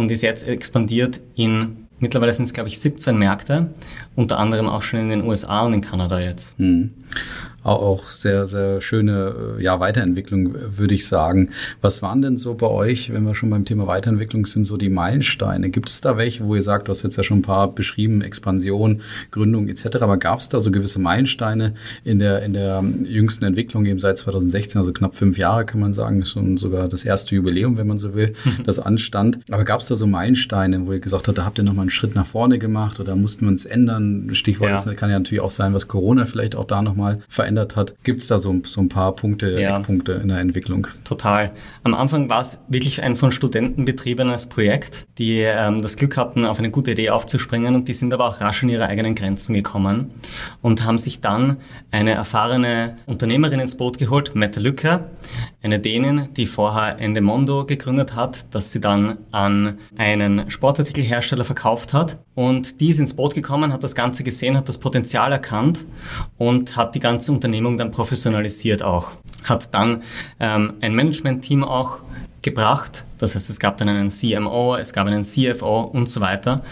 und 0.00 0.10
ist 0.10 0.22
jetzt 0.22 0.48
expandiert 0.48 1.20
in, 1.34 1.86
mittlerweile 1.98 2.32
sind 2.32 2.46
es 2.46 2.52
glaube 2.52 2.68
ich 2.68 2.80
17 2.80 3.16
Märkte, 3.16 3.72
unter 4.16 4.38
anderem 4.38 4.68
auch 4.68 4.82
schon 4.82 5.00
in 5.00 5.08
den 5.10 5.22
USA 5.22 5.60
und 5.62 5.74
in 5.74 5.80
Kanada 5.80 6.18
jetzt. 6.20 6.58
Hm 6.58 6.92
auch 7.62 8.04
sehr, 8.04 8.46
sehr 8.46 8.80
schöne 8.80 9.56
äh, 9.58 9.62
ja, 9.62 9.80
Weiterentwicklung, 9.80 10.54
würde 10.76 10.94
ich 10.94 11.06
sagen. 11.06 11.50
Was 11.80 12.02
waren 12.02 12.22
denn 12.22 12.38
so 12.38 12.54
bei 12.54 12.66
euch, 12.66 13.12
wenn 13.12 13.24
wir 13.24 13.34
schon 13.34 13.50
beim 13.50 13.64
Thema 13.64 13.86
Weiterentwicklung 13.86 14.46
sind, 14.46 14.64
so 14.64 14.76
die 14.76 14.88
Meilensteine? 14.88 15.70
Gibt 15.70 15.90
es 15.90 16.00
da 16.00 16.16
welche, 16.16 16.44
wo 16.44 16.54
ihr 16.54 16.62
sagt, 16.62 16.88
du 16.88 16.90
hast 16.90 17.02
jetzt 17.02 17.16
ja 17.16 17.22
schon 17.22 17.40
ein 17.40 17.42
paar 17.42 17.72
beschrieben, 17.72 18.22
Expansion, 18.22 19.02
Gründung 19.30 19.68
etc., 19.68 19.96
aber 20.00 20.16
gab 20.16 20.40
es 20.40 20.48
da 20.48 20.60
so 20.60 20.70
gewisse 20.70 21.00
Meilensteine 21.00 21.74
in 22.04 22.18
der, 22.18 22.42
in 22.42 22.54
der 22.54 22.82
jüngsten 23.04 23.44
Entwicklung, 23.44 23.84
eben 23.84 23.98
seit 23.98 24.18
2016, 24.18 24.78
also 24.78 24.92
knapp 24.92 25.14
fünf 25.14 25.36
Jahre 25.36 25.66
kann 25.66 25.80
man 25.80 25.92
sagen, 25.92 26.24
schon 26.24 26.56
sogar 26.56 26.88
das 26.88 27.04
erste 27.04 27.34
Jubiläum, 27.34 27.76
wenn 27.76 27.86
man 27.86 27.98
so 27.98 28.14
will, 28.14 28.34
das 28.64 28.78
anstand. 28.78 29.40
Aber 29.50 29.64
gab 29.64 29.80
es 29.80 29.88
da 29.88 29.96
so 29.96 30.06
Meilensteine, 30.06 30.86
wo 30.86 30.92
ihr 30.92 31.00
gesagt 31.00 31.28
habt, 31.28 31.36
da 31.36 31.44
habt 31.44 31.58
ihr 31.58 31.64
nochmal 31.64 31.82
einen 31.82 31.90
Schritt 31.90 32.14
nach 32.14 32.26
vorne 32.26 32.58
gemacht 32.58 33.00
oder 33.00 33.16
mussten 33.16 33.44
wir 33.44 33.50
uns 33.50 33.66
ändern? 33.66 34.30
Stichwort, 34.32 34.70
ja. 34.70 34.82
das 34.82 34.96
kann 34.96 35.10
ja 35.10 35.18
natürlich 35.18 35.42
auch 35.42 35.50
sein, 35.50 35.74
was 35.74 35.88
Corona 35.88 36.24
vielleicht 36.24 36.56
auch 36.56 36.64
da 36.64 36.80
nochmal 36.80 37.18
verändert 37.28 37.49
verändert 37.50 37.76
hat. 37.76 37.94
Gibt 38.04 38.20
es 38.20 38.28
da 38.28 38.38
so, 38.38 38.60
so 38.64 38.80
ein 38.80 38.88
paar 38.88 39.14
Punkte, 39.14 39.60
ja. 39.60 39.78
Eckpunkte 39.78 40.12
in 40.12 40.28
der 40.28 40.38
Entwicklung? 40.38 40.86
Total. 41.04 41.52
Am 41.82 41.94
Anfang 41.94 42.28
war 42.28 42.40
es 42.40 42.62
wirklich 42.68 43.02
ein 43.02 43.16
von 43.16 43.32
Studenten 43.32 43.84
betriebenes 43.84 44.48
Projekt, 44.48 45.06
die 45.18 45.40
ähm, 45.40 45.82
das 45.82 45.96
Glück 45.96 46.16
hatten, 46.16 46.44
auf 46.44 46.58
eine 46.58 46.70
gute 46.70 46.92
Idee 46.92 47.10
aufzuspringen 47.10 47.74
und 47.74 47.88
die 47.88 47.92
sind 47.92 48.14
aber 48.14 48.26
auch 48.28 48.40
rasch 48.40 48.62
in 48.62 48.68
ihre 48.68 48.86
eigenen 48.86 49.14
Grenzen 49.14 49.54
gekommen 49.54 50.12
und 50.62 50.84
haben 50.84 50.98
sich 50.98 51.20
dann 51.20 51.56
eine 51.90 52.12
erfahrene 52.12 52.94
Unternehmerin 53.06 53.60
ins 53.60 53.76
Boot 53.76 53.98
geholt, 53.98 54.34
Mette 54.34 54.60
Lücker, 54.60 55.10
eine 55.62 55.80
Dänin, 55.80 56.28
die 56.36 56.46
vorher 56.46 56.98
Endemondo 56.98 57.66
gegründet 57.66 58.14
hat, 58.14 58.54
das 58.54 58.70
sie 58.72 58.80
dann 58.80 59.18
an 59.32 59.78
einen 59.96 60.48
Sportartikelhersteller 60.50 61.44
verkauft 61.44 61.92
hat 61.92 62.18
und 62.34 62.80
die 62.80 62.88
ist 62.88 63.00
ins 63.00 63.14
Boot 63.14 63.34
gekommen, 63.34 63.72
hat 63.72 63.82
das 63.82 63.94
Ganze 63.94 64.24
gesehen, 64.24 64.56
hat 64.56 64.68
das 64.68 64.78
Potenzial 64.78 65.32
erkannt 65.32 65.84
und 66.38 66.76
hat 66.76 66.94
die 66.94 67.00
ganze 67.00 67.32
Unternehmung 67.40 67.78
dann 67.78 67.90
professionalisiert 67.90 68.82
auch. 68.82 69.12
Hat 69.44 69.72
dann 69.72 70.02
ähm, 70.38 70.74
ein 70.82 70.94
Management-Team 70.94 71.64
auch 71.64 72.00
gebracht. 72.42 73.06
Das 73.16 73.34
heißt, 73.34 73.48
es 73.48 73.58
gab 73.58 73.78
dann 73.78 73.88
einen 73.88 74.10
CMO, 74.10 74.76
es 74.76 74.92
gab 74.92 75.06
einen 75.06 75.24
CFO 75.24 75.84
und 75.84 76.10
so 76.10 76.20
weiter 76.20 76.62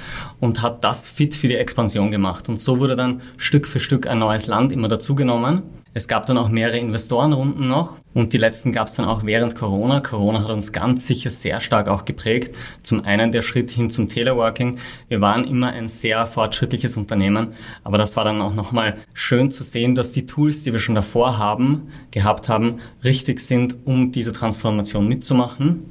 und 0.41 0.61
hat 0.61 0.85
das 0.85 1.09
fit 1.09 1.35
für 1.35 1.49
die 1.49 1.57
Expansion 1.57 2.11
gemacht. 2.11 2.51
Und 2.51 2.61
so 2.61 2.81
wurde 2.81 2.97
dann 2.97 3.23
Stück 3.39 3.67
für 3.67 3.81
Stück 3.81 4.07
ein 4.07 4.19
neues 4.19 4.47
Land 4.47 4.73
immer 4.73 4.89
dazugenommen. 4.89 5.63
Es 5.95 6.07
gab 6.07 6.27
dann 6.27 6.37
auch 6.37 6.51
mehrere 6.51 6.79
Investorenrunden 6.79 7.67
noch 7.67 7.97
und 8.19 8.33
die 8.33 8.39
letzten 8.39 8.73
gab 8.73 8.89
es 8.89 8.97
dann 8.97 9.07
auch 9.07 9.23
während 9.23 9.55
Corona. 9.55 10.01
Corona 10.01 10.43
hat 10.43 10.51
uns 10.51 10.73
ganz 10.73 11.07
sicher 11.07 11.31
sehr 11.31 11.61
stark 11.61 11.87
auch 11.87 12.05
geprägt. 12.05 12.53
Zum 12.83 13.05
einen 13.05 13.31
der 13.31 13.43
Schritt 13.43 13.71
hin 13.71 13.91
zum 13.91 14.09
Teleworking. 14.09 14.77
Wir 15.07 15.21
waren 15.21 15.45
immer 15.45 15.69
ein 15.69 15.87
sehr 15.87 16.27
fortschrittliches 16.27 16.97
Unternehmen, 16.97 17.53
aber 17.85 17.97
das 17.97 18.17
war 18.17 18.25
dann 18.25 18.41
auch 18.41 18.55
nochmal 18.55 18.95
schön 19.15 19.53
zu 19.53 19.63
sehen, 19.63 19.95
dass 19.95 20.11
die 20.11 20.27
Tools, 20.27 20.63
die 20.63 20.73
wir 20.73 20.81
schon 20.81 20.97
davor 20.97 21.39
haben, 21.39 21.93
gehabt 22.11 22.49
haben, 22.49 22.81
richtig 23.05 23.39
sind, 23.39 23.77
um 23.85 24.11
diese 24.11 24.33
Transformation 24.33 25.07
mitzumachen 25.07 25.85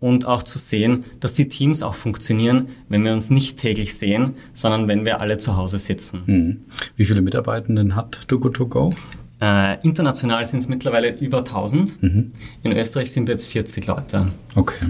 und 0.00 0.26
auch 0.26 0.42
zu 0.42 0.58
sehen, 0.58 1.04
dass 1.20 1.32
die 1.32 1.48
Teams 1.48 1.82
auch 1.82 1.94
funktionieren, 1.94 2.68
wenn 2.90 3.06
wir 3.06 3.14
uns 3.14 3.30
nicht 3.30 3.58
täglich 3.58 3.94
sehen, 3.94 4.34
sondern 4.52 4.86
wenn 4.86 5.06
wir 5.06 5.18
alle 5.18 5.38
zu 5.38 5.56
Hause 5.56 5.78
sitzen. 5.78 6.24
Hm. 6.26 6.64
Wie 6.96 7.06
viele 7.06 7.22
Mitarbeitenden 7.22 7.96
hat 7.96 8.28
Togo 8.28 8.50
To 8.50 8.66
Go? 8.66 8.92
Äh, 9.44 9.78
international 9.82 10.46
sind 10.46 10.60
es 10.60 10.68
mittlerweile 10.68 11.10
über 11.18 11.38
1000. 11.38 12.02
Mhm. 12.02 12.32
In 12.62 12.72
Österreich 12.72 13.12
sind 13.12 13.28
wir 13.28 13.34
jetzt 13.34 13.46
40 13.46 13.86
Leute. 13.86 14.32
Okay. 14.54 14.86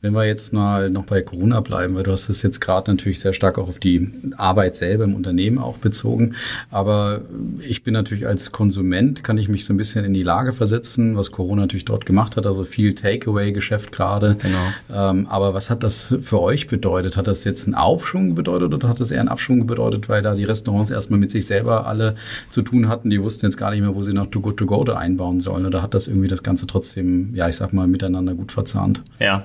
Wenn 0.00 0.12
wir 0.12 0.24
jetzt 0.26 0.52
mal 0.52 0.90
noch 0.90 1.06
bei 1.06 1.22
Corona 1.22 1.60
bleiben, 1.60 1.96
weil 1.96 2.04
du 2.04 2.12
hast 2.12 2.28
es 2.28 2.42
jetzt 2.42 2.60
gerade 2.60 2.88
natürlich 2.88 3.18
sehr 3.18 3.32
stark 3.32 3.58
auch 3.58 3.68
auf 3.68 3.80
die 3.80 4.12
Arbeit 4.36 4.76
selber 4.76 5.02
im 5.02 5.16
Unternehmen 5.16 5.58
auch 5.58 5.78
bezogen. 5.78 6.36
Aber 6.70 7.22
ich 7.66 7.82
bin 7.82 7.94
natürlich 7.94 8.24
als 8.24 8.52
Konsument, 8.52 9.24
kann 9.24 9.38
ich 9.38 9.48
mich 9.48 9.64
so 9.64 9.74
ein 9.74 9.76
bisschen 9.76 10.04
in 10.04 10.14
die 10.14 10.22
Lage 10.22 10.52
versetzen, 10.52 11.16
was 11.16 11.32
Corona 11.32 11.62
natürlich 11.62 11.84
dort 11.84 12.06
gemacht 12.06 12.36
hat. 12.36 12.46
Also 12.46 12.64
viel 12.64 12.94
Takeaway-Geschäft 12.94 13.90
gerade. 13.90 14.36
Genau. 14.40 15.10
Ähm, 15.10 15.26
aber 15.26 15.52
was 15.52 15.68
hat 15.68 15.82
das 15.82 16.14
für 16.22 16.40
euch 16.40 16.68
bedeutet? 16.68 17.16
Hat 17.16 17.26
das 17.26 17.42
jetzt 17.42 17.66
einen 17.66 17.74
Aufschwung 17.74 18.36
bedeutet 18.36 18.72
oder 18.72 18.88
hat 18.88 19.00
das 19.00 19.10
eher 19.10 19.18
einen 19.18 19.28
Abschwung 19.28 19.66
bedeutet, 19.66 20.08
weil 20.08 20.22
da 20.22 20.36
die 20.36 20.44
Restaurants 20.44 20.92
erstmal 20.92 21.18
mit 21.18 21.32
sich 21.32 21.44
selber 21.46 21.88
alle 21.88 22.14
zu 22.50 22.62
tun 22.62 22.88
hatten? 22.88 23.10
Die 23.10 23.20
wussten 23.20 23.46
jetzt 23.46 23.56
gar 23.56 23.72
nicht 23.72 23.80
mehr, 23.80 23.96
wo 23.96 24.02
sie 24.02 24.12
noch 24.12 24.26
Too 24.26 24.42
Good 24.42 24.58
To 24.58 24.66
Go 24.66 24.84
da 24.84 24.96
einbauen 24.96 25.40
sollen. 25.40 25.66
Oder 25.66 25.82
hat 25.82 25.92
das 25.92 26.06
irgendwie 26.06 26.28
das 26.28 26.44
Ganze 26.44 26.68
trotzdem, 26.68 27.34
ja, 27.34 27.48
ich 27.48 27.56
sag 27.56 27.72
mal, 27.72 27.88
miteinander 27.88 28.34
gut 28.34 28.52
verzahnt? 28.52 29.02
Ja. 29.18 29.42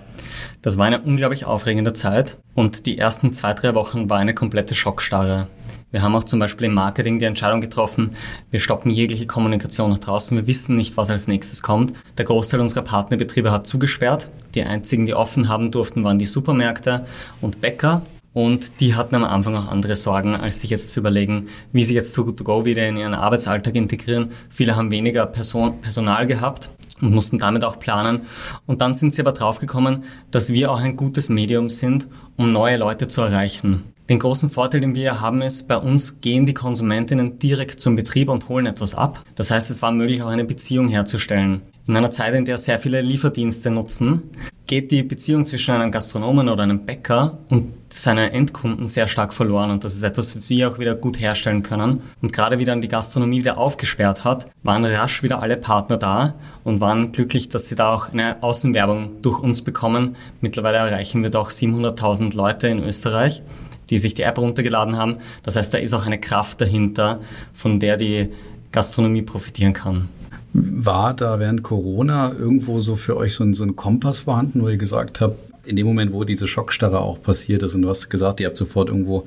Das 0.62 0.78
war 0.78 0.86
eine 0.86 1.02
unglaublich 1.02 1.46
aufregende 1.46 1.94
Zeit 1.94 2.38
und 2.56 2.86
die 2.86 2.98
ersten 2.98 3.34
zwei, 3.34 3.54
drei 3.54 3.76
Wochen 3.76 4.10
war 4.10 4.18
eine 4.18 4.34
komplette 4.34 4.76
Schockstarre. 4.76 5.48
Wir 5.94 6.02
haben 6.02 6.16
auch 6.16 6.24
zum 6.24 6.40
Beispiel 6.40 6.66
im 6.66 6.74
Marketing 6.74 7.20
die 7.20 7.26
Entscheidung 7.26 7.62
getroffen, 7.62 8.10
wir 8.50 8.60
stoppen 8.60 8.90
jegliche 8.90 9.28
Kommunikation 9.28 9.92
nach 9.92 10.00
draußen, 10.00 10.36
wir 10.36 10.48
wissen 10.48 10.76
nicht, 10.76 10.98
was 10.98 11.12
als 11.12 11.28
nächstes 11.28 11.62
kommt. 11.62 11.94
Der 12.18 12.26
Großteil 12.26 12.62
unserer 12.62 12.82
Partnerbetriebe 12.82 13.52
hat 13.52 13.68
zugesperrt. 13.68 14.28
Die 14.56 14.64
einzigen, 14.64 15.06
die 15.06 15.14
offen 15.14 15.50
haben 15.50 15.70
durften, 15.70 16.04
waren 16.04 16.18
die 16.18 16.26
Supermärkte 16.26 17.06
und 17.42 17.62
Bäcker. 17.62 18.02
Und 18.34 18.80
die 18.80 18.96
hatten 18.96 19.14
am 19.14 19.24
Anfang 19.24 19.56
auch 19.56 19.72
andere 19.72 19.96
Sorgen, 19.96 20.36
als 20.36 20.62
sich 20.62 20.72
jetzt 20.72 20.90
zu 20.90 21.00
überlegen, 21.00 21.50
wie 21.72 21.84
sie 21.84 21.94
jetzt 21.94 22.16
to 22.16 22.26
go 22.26 22.66
wieder 22.66 22.88
in 22.88 22.98
ihren 22.98 23.14
Arbeitsalltag 23.14 23.76
integrieren. 23.76 24.32
Viele 24.50 24.76
haben 24.76 24.90
weniger 24.90 25.28
Person 25.28 25.80
Personal 25.82 26.26
gehabt 26.26 26.72
und 27.04 27.14
mussten 27.14 27.40
damit 27.40 27.64
auch 27.64 27.80
planen. 27.80 28.22
Und 28.66 28.82
dann 28.82 28.96
sind 28.96 29.14
sie 29.14 29.22
aber 29.22 29.34
draufgekommen, 29.34 30.04
dass 30.32 30.54
wir 30.54 30.72
auch 30.72 30.80
ein 30.80 30.96
gutes 30.96 31.30
Medium 31.30 31.70
sind, 31.70 32.08
um 32.38 32.52
neue 32.52 32.78
Leute 32.78 33.08
zu 33.08 33.22
erreichen. 33.22 33.84
Den 34.10 34.20
großen 34.20 34.50
Vorteil, 34.50 34.82
den 34.82 34.96
wir 34.96 35.22
haben, 35.22 35.42
ist, 35.42 35.68
bei 35.68 35.78
uns 35.78 36.20
gehen 36.20 36.46
die 36.46 36.54
Konsumentinnen 36.54 37.40
direkt 37.40 37.80
zum 37.80 37.96
Betrieb 37.96 38.30
und 38.30 38.50
holen 38.50 38.66
etwas 38.66 38.96
ab. 38.96 39.24
Das 39.36 39.50
heißt, 39.50 39.72
es 39.72 39.82
war 39.82 39.92
möglich, 39.92 40.22
auch 40.22 40.28
eine 40.28 40.44
Beziehung 40.44 40.90
herzustellen. 40.90 41.62
In 41.86 41.98
einer 41.98 42.12
Zeit, 42.12 42.34
in 42.34 42.46
der 42.46 42.58
sehr 42.58 42.80
viele 42.80 43.02
Lieferdienste 43.02 43.70
nutzen, 43.70 44.24
geht 44.68 44.90
die 44.92 45.04
Beziehung 45.04 45.46
zwischen 45.46 45.76
einem 45.76 45.92
Gastronomen 45.92 46.48
oder 46.48 46.64
einem 46.64 46.86
Bäcker 46.86 47.40
und 47.50 47.74
seinen 47.90 48.32
Endkunden 48.32 48.88
sehr 48.88 49.08
stark 49.08 49.34
verloren. 49.34 49.70
Und 49.70 49.84
das 49.84 49.94
ist 49.94 50.04
etwas, 50.04 50.34
was 50.38 50.50
wir 50.50 50.70
auch 50.70 50.80
wieder 50.80 50.96
gut 50.96 51.20
herstellen 51.20 51.62
können. 51.62 52.02
Und 52.22 52.32
gerade 52.32 52.58
wie 52.58 52.64
dann 52.64 52.80
die 52.80 52.88
Gastronomie 52.88 53.40
wieder 53.40 53.58
aufgesperrt 53.58 54.24
hat, 54.24 54.46
waren 54.64 54.86
rasch 54.86 55.24
wieder 55.24 55.42
alle 55.42 55.58
Partner 55.58 55.98
da 55.98 56.36
und 56.64 56.80
waren 56.80 57.12
glücklich, 57.12 57.50
dass 57.50 57.68
sie 57.68 57.76
da 57.76 57.94
auch 57.94 58.14
eine 58.14 58.42
Außenwerbung 58.42 59.22
durch 59.22 59.40
uns 59.40 59.62
bekommen. 59.62 60.16
Mittlerweile 60.40 60.78
erreichen 60.78 61.22
wir 61.22 61.32
doch 61.32 61.50
700.000 61.50 62.34
Leute 62.34 62.70
in 62.70 62.80
Österreich 62.80 63.42
die 63.90 63.98
sich 64.00 64.14
die 64.14 64.24
App 64.24 64.38
runtergeladen 64.38 64.98
haben. 64.98 65.18
Das 65.44 65.58
heißt, 65.58 65.74
da 65.74 65.78
ist 65.78 65.94
auch 65.94 66.06
eine 66.06 66.20
Kraft 66.20 66.62
dahinter, 66.62 67.20
von 67.54 67.80
der 67.80 67.98
die 67.98 68.30
Gastronomie 68.72 69.22
profitieren 69.22 69.74
kann. 69.74 70.10
War 70.54 71.14
da 71.14 71.40
während 71.40 71.64
Corona 71.64 72.32
irgendwo 72.32 72.80
so 72.80 72.96
für 72.96 73.18
euch 73.18 73.36
so 73.36 73.44
ein, 73.44 73.54
so 73.54 73.64
ein 73.64 73.76
Kompass 73.76 74.20
vorhanden, 74.20 74.62
wo 74.62 74.70
ihr 74.70 74.78
gesagt 74.78 75.20
habt, 75.20 75.53
in 75.66 75.76
dem 75.76 75.88
Moment, 75.88 76.12
wo 76.12 76.24
diese 76.24 76.48
Schockstarre 76.48 77.00
auch 77.00 77.22
passiert 77.22 77.64
ist 77.64 77.76
und 77.76 77.84
du 77.84 77.90
hast 77.90 78.10
gesagt, 78.10 78.40
ihr 78.40 78.48
habt 78.48 78.58
sofort 78.58 78.90
irgendwo 78.90 79.26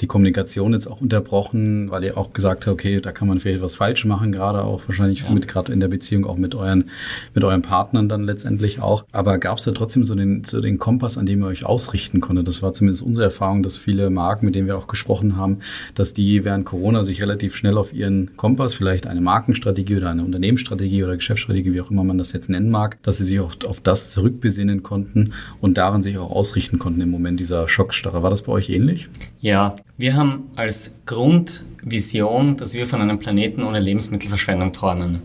die 0.00 0.06
Kommunikation 0.06 0.72
jetzt 0.74 0.86
auch 0.86 1.00
unterbrochen, 1.00 1.90
weil 1.90 2.04
ihr 2.04 2.18
auch 2.18 2.32
gesagt 2.32 2.66
habt, 2.66 2.74
okay, 2.74 3.00
da 3.00 3.12
kann 3.12 3.28
man 3.28 3.40
vielleicht 3.40 3.62
was 3.62 3.76
falsch 3.76 4.04
machen, 4.04 4.32
gerade 4.32 4.64
auch 4.64 4.82
wahrscheinlich 4.86 5.22
ja. 5.22 5.30
mit 5.30 5.48
gerade 5.48 5.72
in 5.72 5.80
der 5.80 5.88
Beziehung 5.88 6.26
auch 6.26 6.36
mit 6.36 6.54
euren 6.54 6.90
mit 7.34 7.42
euren 7.44 7.62
Partnern 7.62 8.08
dann 8.08 8.24
letztendlich 8.24 8.80
auch. 8.80 9.04
Aber 9.12 9.38
gab 9.38 9.58
es 9.58 9.64
da 9.64 9.72
trotzdem 9.72 10.04
so 10.04 10.14
den 10.14 10.44
so 10.44 10.60
den 10.60 10.78
Kompass, 10.78 11.16
an 11.16 11.26
dem 11.26 11.40
ihr 11.40 11.46
euch 11.46 11.64
ausrichten 11.64 12.20
konntet? 12.20 12.48
Das 12.48 12.62
war 12.62 12.74
zumindest 12.74 13.02
unsere 13.02 13.26
Erfahrung, 13.26 13.62
dass 13.62 13.78
viele 13.78 14.10
Marken, 14.10 14.46
mit 14.46 14.54
denen 14.54 14.66
wir 14.66 14.76
auch 14.76 14.88
gesprochen 14.88 15.36
haben, 15.36 15.58
dass 15.94 16.12
die 16.12 16.44
während 16.44 16.66
Corona 16.66 17.04
sich 17.04 17.22
relativ 17.22 17.56
schnell 17.56 17.78
auf 17.78 17.94
ihren 17.94 18.36
Kompass, 18.36 18.74
vielleicht 18.74 19.06
eine 19.06 19.20
Markenstrategie 19.20 19.96
oder 19.96 20.10
eine 20.10 20.24
Unternehmensstrategie 20.24 21.02
oder 21.04 21.16
Geschäftsstrategie, 21.16 21.72
wie 21.72 21.80
auch 21.80 21.90
immer 21.90 22.04
man 22.04 22.18
das 22.18 22.32
jetzt 22.32 22.50
nennen 22.50 22.70
mag, 22.70 23.02
dass 23.02 23.18
sie 23.18 23.24
sich 23.24 23.40
auch 23.40 23.54
auf 23.66 23.80
das 23.80 24.10
zurückbesinnen 24.10 24.82
konnten 24.82 25.32
und 25.60 25.77
daran 25.78 26.02
sich 26.02 26.18
auch 26.18 26.30
ausrichten 26.30 26.78
konnten 26.78 27.00
im 27.00 27.10
Moment 27.10 27.40
dieser 27.40 27.68
Schockstarre. 27.68 28.22
War 28.22 28.30
das 28.30 28.42
bei 28.42 28.52
euch 28.52 28.68
ähnlich? 28.68 29.08
Ja, 29.40 29.76
wir 29.96 30.16
haben 30.16 30.50
als 30.56 31.00
Grundvision, 31.06 32.56
dass 32.56 32.74
wir 32.74 32.86
von 32.86 33.00
einem 33.00 33.18
Planeten 33.18 33.62
ohne 33.62 33.78
Lebensmittelverschwendung 33.80 34.72
träumen. 34.72 35.22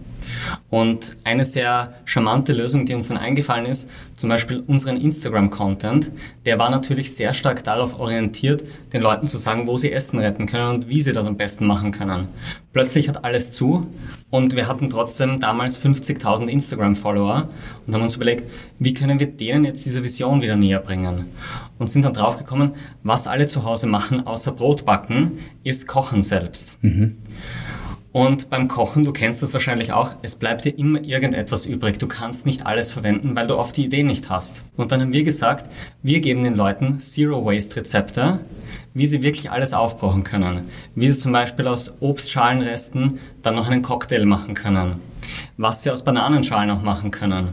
Und 0.70 1.18
eine 1.24 1.46
sehr 1.46 1.94
charmante 2.06 2.54
Lösung, 2.54 2.86
die 2.86 2.94
uns 2.94 3.08
dann 3.08 3.18
eingefallen 3.18 3.66
ist, 3.66 3.90
zum 4.16 4.30
Beispiel 4.30 4.64
unseren 4.66 4.98
Instagram-Content, 4.98 6.12
der 6.46 6.60
war 6.60 6.70
natürlich 6.70 7.14
sehr 7.14 7.34
stark 7.34 7.64
darauf 7.64 8.00
orientiert, 8.00 8.64
den 8.94 9.02
Leuten 9.02 9.28
zu 9.28 9.38
sagen, 9.38 9.68
wo 9.68 9.78
sie 9.78 9.92
Essen 9.92 10.20
retten 10.20 10.46
können 10.46 10.70
und 10.70 10.88
wie 10.88 11.02
sie 11.02 11.14
das 11.14 11.28
am 11.28 11.38
besten 11.38 11.66
machen 11.66 11.92
können. 11.92 12.28
Plötzlich 12.74 13.08
hat 13.08 13.24
alles 13.24 13.52
zu 13.52 13.88
und 14.30 14.56
wir 14.56 14.68
hatten 14.68 14.90
trotzdem 14.90 15.40
damals 15.40 15.80
50.000 15.84 16.48
Instagram-Follower 16.48 17.50
und 17.86 17.94
haben 17.94 18.02
uns 18.02 18.16
überlegt, 18.16 18.50
wie 18.80 18.94
können 18.94 19.20
wir 19.20 19.28
denen 19.28 19.64
jetzt 19.64 19.86
diese 19.86 20.04
Vision 20.04 20.42
wieder 20.42 20.56
näher 20.56 20.80
bringen? 20.80 21.26
Und 21.78 21.90
sind 21.90 22.06
dann 22.06 22.14
draufgekommen, 22.14 22.74
was 23.04 23.28
alle 23.28 23.48
zu 23.48 23.64
Hause 23.64 23.88
machen, 23.88 24.26
außer 24.26 24.54
Brot 24.54 24.86
backen, 24.86 25.40
ist 25.64 25.88
Kochen 25.88 26.22
selbst. 26.22 26.78
Mhm. 26.82 27.18
Und 28.14 28.52
beim 28.52 28.68
Kochen, 28.68 29.04
du 29.04 29.12
kennst 29.12 29.42
das 29.42 29.54
wahrscheinlich 29.54 29.92
auch, 29.92 30.12
es 30.22 30.36
bleibt 30.36 30.66
dir 30.66 30.78
immer 30.78 31.04
irgendetwas 31.04 31.66
übrig. 31.66 31.98
Du 31.98 32.08
kannst 32.08 32.46
nicht 32.46 32.64
alles 32.64 32.92
verwenden, 32.92 33.36
weil 33.36 33.48
du 33.48 33.58
oft 33.58 33.76
die 33.76 33.86
Idee 33.86 34.04
nicht 34.04 34.30
hast. 34.30 34.64
Und 34.78 34.92
dann 34.92 35.02
haben 35.02 35.14
wir 35.14 35.24
gesagt, 35.24 35.68
wir 36.04 36.20
geben 36.20 36.44
den 36.44 36.54
Leuten 36.54 37.00
Zero 37.00 37.44
Waste 37.44 37.78
Rezepte, 37.78 38.42
wie 38.94 39.08
sie 39.08 39.24
wirklich 39.24 39.50
alles 39.50 39.74
aufbrauchen 39.74 40.24
können. 40.24 40.62
Wie 40.94 41.10
sie 41.10 41.18
zum 41.18 41.32
Beispiel 41.32 41.68
aus 41.68 41.98
Obstschalenresten 42.02 43.18
dann 43.42 43.56
noch 43.56 43.68
einen 43.68 43.82
Cocktail 43.82 44.26
machen 44.26 44.54
können. 44.54 45.00
Was 45.58 45.84
sie 45.84 45.92
aus 45.92 46.04
Bananenschalen 46.04 46.72
auch 46.72 46.82
machen 46.82 47.12
können. 47.12 47.50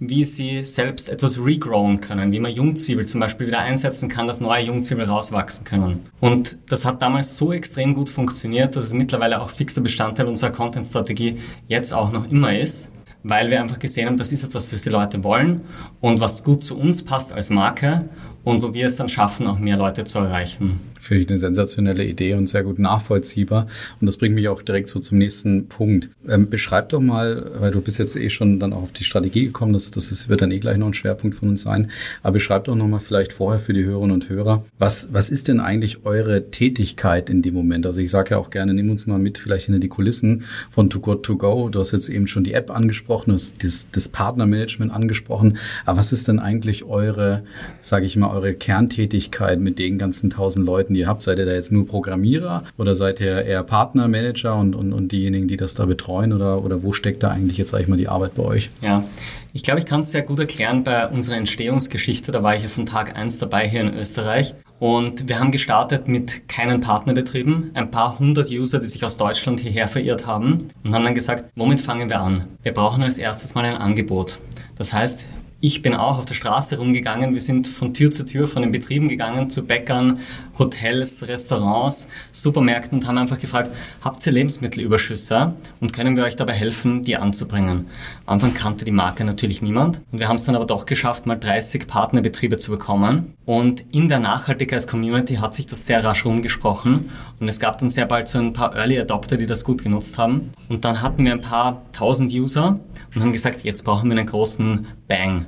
Wie 0.00 0.24
sie 0.24 0.64
selbst 0.64 1.08
etwas 1.08 1.38
regrowen 1.38 2.00
können. 2.00 2.32
Wie 2.32 2.40
man 2.40 2.52
Jungzwiebel 2.52 3.06
zum 3.06 3.20
Beispiel 3.20 3.46
wieder 3.46 3.60
einsetzen 3.60 4.08
kann, 4.08 4.26
dass 4.26 4.40
neue 4.40 4.64
Jungzwiebel 4.64 5.04
rauswachsen 5.04 5.64
können. 5.64 6.06
Und 6.20 6.56
das 6.68 6.84
hat 6.84 7.02
damals 7.02 7.36
so 7.36 7.52
extrem 7.52 7.94
gut 7.94 8.10
funktioniert, 8.10 8.74
dass 8.74 8.86
es 8.86 8.94
mittlerweile 8.94 9.40
auch 9.40 9.50
fixer 9.50 9.80
Bestandteil 9.80 10.26
unserer 10.26 10.50
Content-Strategie 10.50 11.38
jetzt 11.68 11.92
auch 11.92 12.12
noch 12.12 12.30
immer 12.30 12.58
ist 12.58 12.90
weil 13.28 13.50
wir 13.50 13.60
einfach 13.60 13.80
gesehen 13.80 14.06
haben, 14.06 14.16
das 14.16 14.30
ist 14.30 14.44
etwas, 14.44 14.72
was 14.72 14.82
die 14.82 14.88
Leute 14.88 15.24
wollen 15.24 15.64
und 16.00 16.20
was 16.20 16.44
gut 16.44 16.64
zu 16.64 16.78
uns 16.78 17.04
passt 17.04 17.32
als 17.32 17.50
Marke 17.50 18.08
und 18.44 18.62
wo 18.62 18.72
wir 18.72 18.86
es 18.86 18.96
dann 18.96 19.08
schaffen, 19.08 19.48
auch 19.48 19.58
mehr 19.58 19.76
Leute 19.76 20.04
zu 20.04 20.20
erreichen. 20.20 20.80
Finde 21.06 21.22
ich 21.22 21.28
eine 21.28 21.38
sensationelle 21.38 22.04
Idee 22.04 22.34
und 22.34 22.48
sehr 22.48 22.64
gut 22.64 22.80
nachvollziehbar. 22.80 23.68
Und 24.00 24.06
das 24.06 24.16
bringt 24.16 24.34
mich 24.34 24.48
auch 24.48 24.60
direkt 24.62 24.88
so 24.88 24.98
zum 24.98 25.18
nächsten 25.18 25.68
Punkt. 25.68 26.10
Ähm, 26.28 26.50
beschreib 26.50 26.88
doch 26.88 27.00
mal, 27.00 27.52
weil 27.60 27.70
du 27.70 27.80
bist 27.80 28.00
jetzt 28.00 28.16
eh 28.16 28.28
schon 28.28 28.58
dann 28.58 28.72
auch 28.72 28.82
auf 28.82 28.92
die 28.92 29.04
Strategie 29.04 29.44
gekommen, 29.44 29.72
das, 29.72 29.92
das 29.92 30.10
ist, 30.10 30.28
wird 30.28 30.42
dann 30.42 30.50
eh 30.50 30.58
gleich 30.58 30.78
noch 30.78 30.88
ein 30.88 30.94
Schwerpunkt 30.94 31.36
von 31.36 31.50
uns 31.50 31.62
sein. 31.62 31.92
Aber 32.24 32.32
beschreib 32.32 32.64
doch 32.64 32.74
noch 32.74 32.88
mal 32.88 32.98
vielleicht 32.98 33.32
vorher 33.32 33.60
für 33.60 33.72
die 33.72 33.84
Hörerinnen 33.84 34.14
und 34.14 34.28
Hörer, 34.28 34.64
was, 34.80 35.10
was 35.12 35.30
ist 35.30 35.46
denn 35.46 35.60
eigentlich 35.60 36.04
eure 36.04 36.50
Tätigkeit 36.50 37.30
in 37.30 37.40
dem 37.40 37.54
Moment? 37.54 37.86
Also 37.86 38.00
ich 38.00 38.10
sage 38.10 38.32
ja 38.32 38.38
auch 38.38 38.50
gerne, 38.50 38.74
nimm 38.74 38.90
uns 38.90 39.06
mal 39.06 39.20
mit 39.20 39.38
vielleicht 39.38 39.66
hinter 39.66 39.78
die 39.78 39.88
Kulissen 39.88 40.42
von 40.72 40.90
Too 40.90 40.98
Good 40.98 41.22
To 41.22 41.36
Go. 41.36 41.68
Du 41.68 41.78
hast 41.78 41.92
jetzt 41.92 42.08
eben 42.08 42.26
schon 42.26 42.42
die 42.42 42.52
App 42.52 42.70
angesprochen, 42.70 43.30
du 43.30 43.34
hast 43.34 43.62
das, 43.62 43.88
das 43.92 44.08
Partnermanagement 44.08 44.92
angesprochen. 44.92 45.58
Aber 45.84 45.98
was 45.98 46.12
ist 46.12 46.26
denn 46.26 46.40
eigentlich 46.40 46.82
eure, 46.82 47.44
sage 47.80 48.06
ich 48.06 48.16
mal, 48.16 48.30
eure 48.30 48.54
Kerntätigkeit 48.54 49.60
mit 49.60 49.78
den 49.78 49.98
ganzen 49.98 50.30
tausend 50.30 50.66
Leuten, 50.66 50.95
die 50.96 51.00
ihr 51.00 51.06
habt? 51.06 51.22
Seid 51.22 51.38
ihr 51.38 51.46
da 51.46 51.52
jetzt 51.52 51.70
nur 51.70 51.86
Programmierer 51.86 52.64
oder 52.78 52.96
seid 52.96 53.20
ihr 53.20 53.42
eher 53.42 53.62
Partnermanager 53.62 54.56
und, 54.56 54.74
und, 54.74 54.92
und 54.92 55.12
diejenigen, 55.12 55.46
die 55.46 55.56
das 55.56 55.74
da 55.74 55.86
betreuen 55.86 56.32
oder, 56.32 56.64
oder 56.64 56.82
wo 56.82 56.92
steckt 56.92 57.22
da 57.22 57.28
eigentlich 57.28 57.58
jetzt, 57.58 57.70
sag 57.70 57.86
mal, 57.88 57.96
die 57.96 58.08
Arbeit 58.08 58.34
bei 58.34 58.42
euch? 58.42 58.70
Ja, 58.82 59.04
ich 59.52 59.62
glaube, 59.62 59.80
ich 59.80 59.86
kann 59.86 60.00
es 60.00 60.10
sehr 60.10 60.22
gut 60.22 60.38
erklären 60.38 60.82
bei 60.84 61.06
unserer 61.06 61.36
Entstehungsgeschichte. 61.36 62.32
Da 62.32 62.42
war 62.42 62.56
ich 62.56 62.62
ja 62.62 62.68
von 62.68 62.86
Tag 62.86 63.16
eins 63.16 63.38
dabei 63.38 63.68
hier 63.68 63.82
in 63.82 63.94
Österreich. 63.94 64.52
Und 64.78 65.28
wir 65.28 65.38
haben 65.38 65.52
gestartet 65.52 66.06
mit 66.06 66.48
keinen 66.48 66.80
Partnerbetrieben, 66.80 67.70
ein 67.72 67.90
paar 67.90 68.18
hundert 68.18 68.50
User, 68.50 68.78
die 68.78 68.86
sich 68.86 69.02
aus 69.04 69.16
Deutschland 69.16 69.60
hierher 69.60 69.88
verirrt 69.88 70.26
haben 70.26 70.66
und 70.84 70.94
haben 70.94 71.04
dann 71.04 71.14
gesagt, 71.14 71.50
womit 71.56 71.80
fangen 71.80 72.10
wir 72.10 72.20
an? 72.20 72.46
Wir 72.62 72.74
brauchen 72.74 73.02
als 73.02 73.16
erstes 73.16 73.54
mal 73.54 73.64
ein 73.64 73.76
Angebot. 73.76 74.38
Das 74.76 74.92
heißt, 74.92 75.24
ich 75.60 75.80
bin 75.80 75.94
auch 75.94 76.18
auf 76.18 76.26
der 76.26 76.34
Straße 76.34 76.76
rumgegangen. 76.76 77.32
Wir 77.32 77.40
sind 77.40 77.66
von 77.66 77.94
Tür 77.94 78.10
zu 78.10 78.26
Tür 78.26 78.46
von 78.46 78.60
den 78.60 78.72
Betrieben 78.72 79.08
gegangen, 79.08 79.48
zu 79.48 79.66
Bäckern, 79.66 80.18
Hotels, 80.58 81.26
Restaurants, 81.26 82.08
Supermärkten 82.32 82.98
und 82.98 83.06
haben 83.06 83.18
einfach 83.18 83.38
gefragt, 83.38 83.70
habt 84.02 84.24
ihr 84.26 84.32
Lebensmittelüberschüsse 84.32 85.54
und 85.80 85.92
können 85.92 86.16
wir 86.16 86.24
euch 86.24 86.36
dabei 86.36 86.54
helfen, 86.54 87.02
die 87.02 87.16
anzubringen? 87.16 87.86
Am 88.26 88.34
Anfang 88.34 88.54
kannte 88.54 88.84
die 88.84 88.92
Marke 88.92 89.24
natürlich 89.24 89.62
niemand 89.62 90.00
und 90.12 90.18
wir 90.18 90.28
haben 90.28 90.36
es 90.36 90.44
dann 90.44 90.56
aber 90.56 90.66
doch 90.66 90.86
geschafft, 90.86 91.26
mal 91.26 91.36
30 91.36 91.86
Partnerbetriebe 91.86 92.56
zu 92.56 92.70
bekommen. 92.70 93.34
Und 93.44 93.84
in 93.92 94.08
der 94.08 94.18
Nachhaltigkeits-Community 94.18 95.36
hat 95.36 95.54
sich 95.54 95.66
das 95.66 95.86
sehr 95.86 96.02
rasch 96.04 96.24
rumgesprochen 96.24 97.10
und 97.40 97.48
es 97.48 97.60
gab 97.60 97.78
dann 97.78 97.88
sehr 97.88 98.06
bald 98.06 98.28
so 98.28 98.38
ein 98.38 98.52
paar 98.52 98.74
Early 98.74 98.98
Adopter, 98.98 99.36
die 99.36 99.46
das 99.46 99.64
gut 99.64 99.82
genutzt 99.82 100.18
haben. 100.18 100.52
Und 100.68 100.84
dann 100.84 101.02
hatten 101.02 101.24
wir 101.24 101.32
ein 101.32 101.40
paar 101.40 101.82
tausend 101.92 102.32
User 102.32 102.80
und 103.14 103.22
haben 103.22 103.32
gesagt, 103.32 103.62
jetzt 103.64 103.84
brauchen 103.84 104.10
wir 104.10 104.18
einen 104.18 104.26
großen 104.26 104.86
Bang 105.08 105.46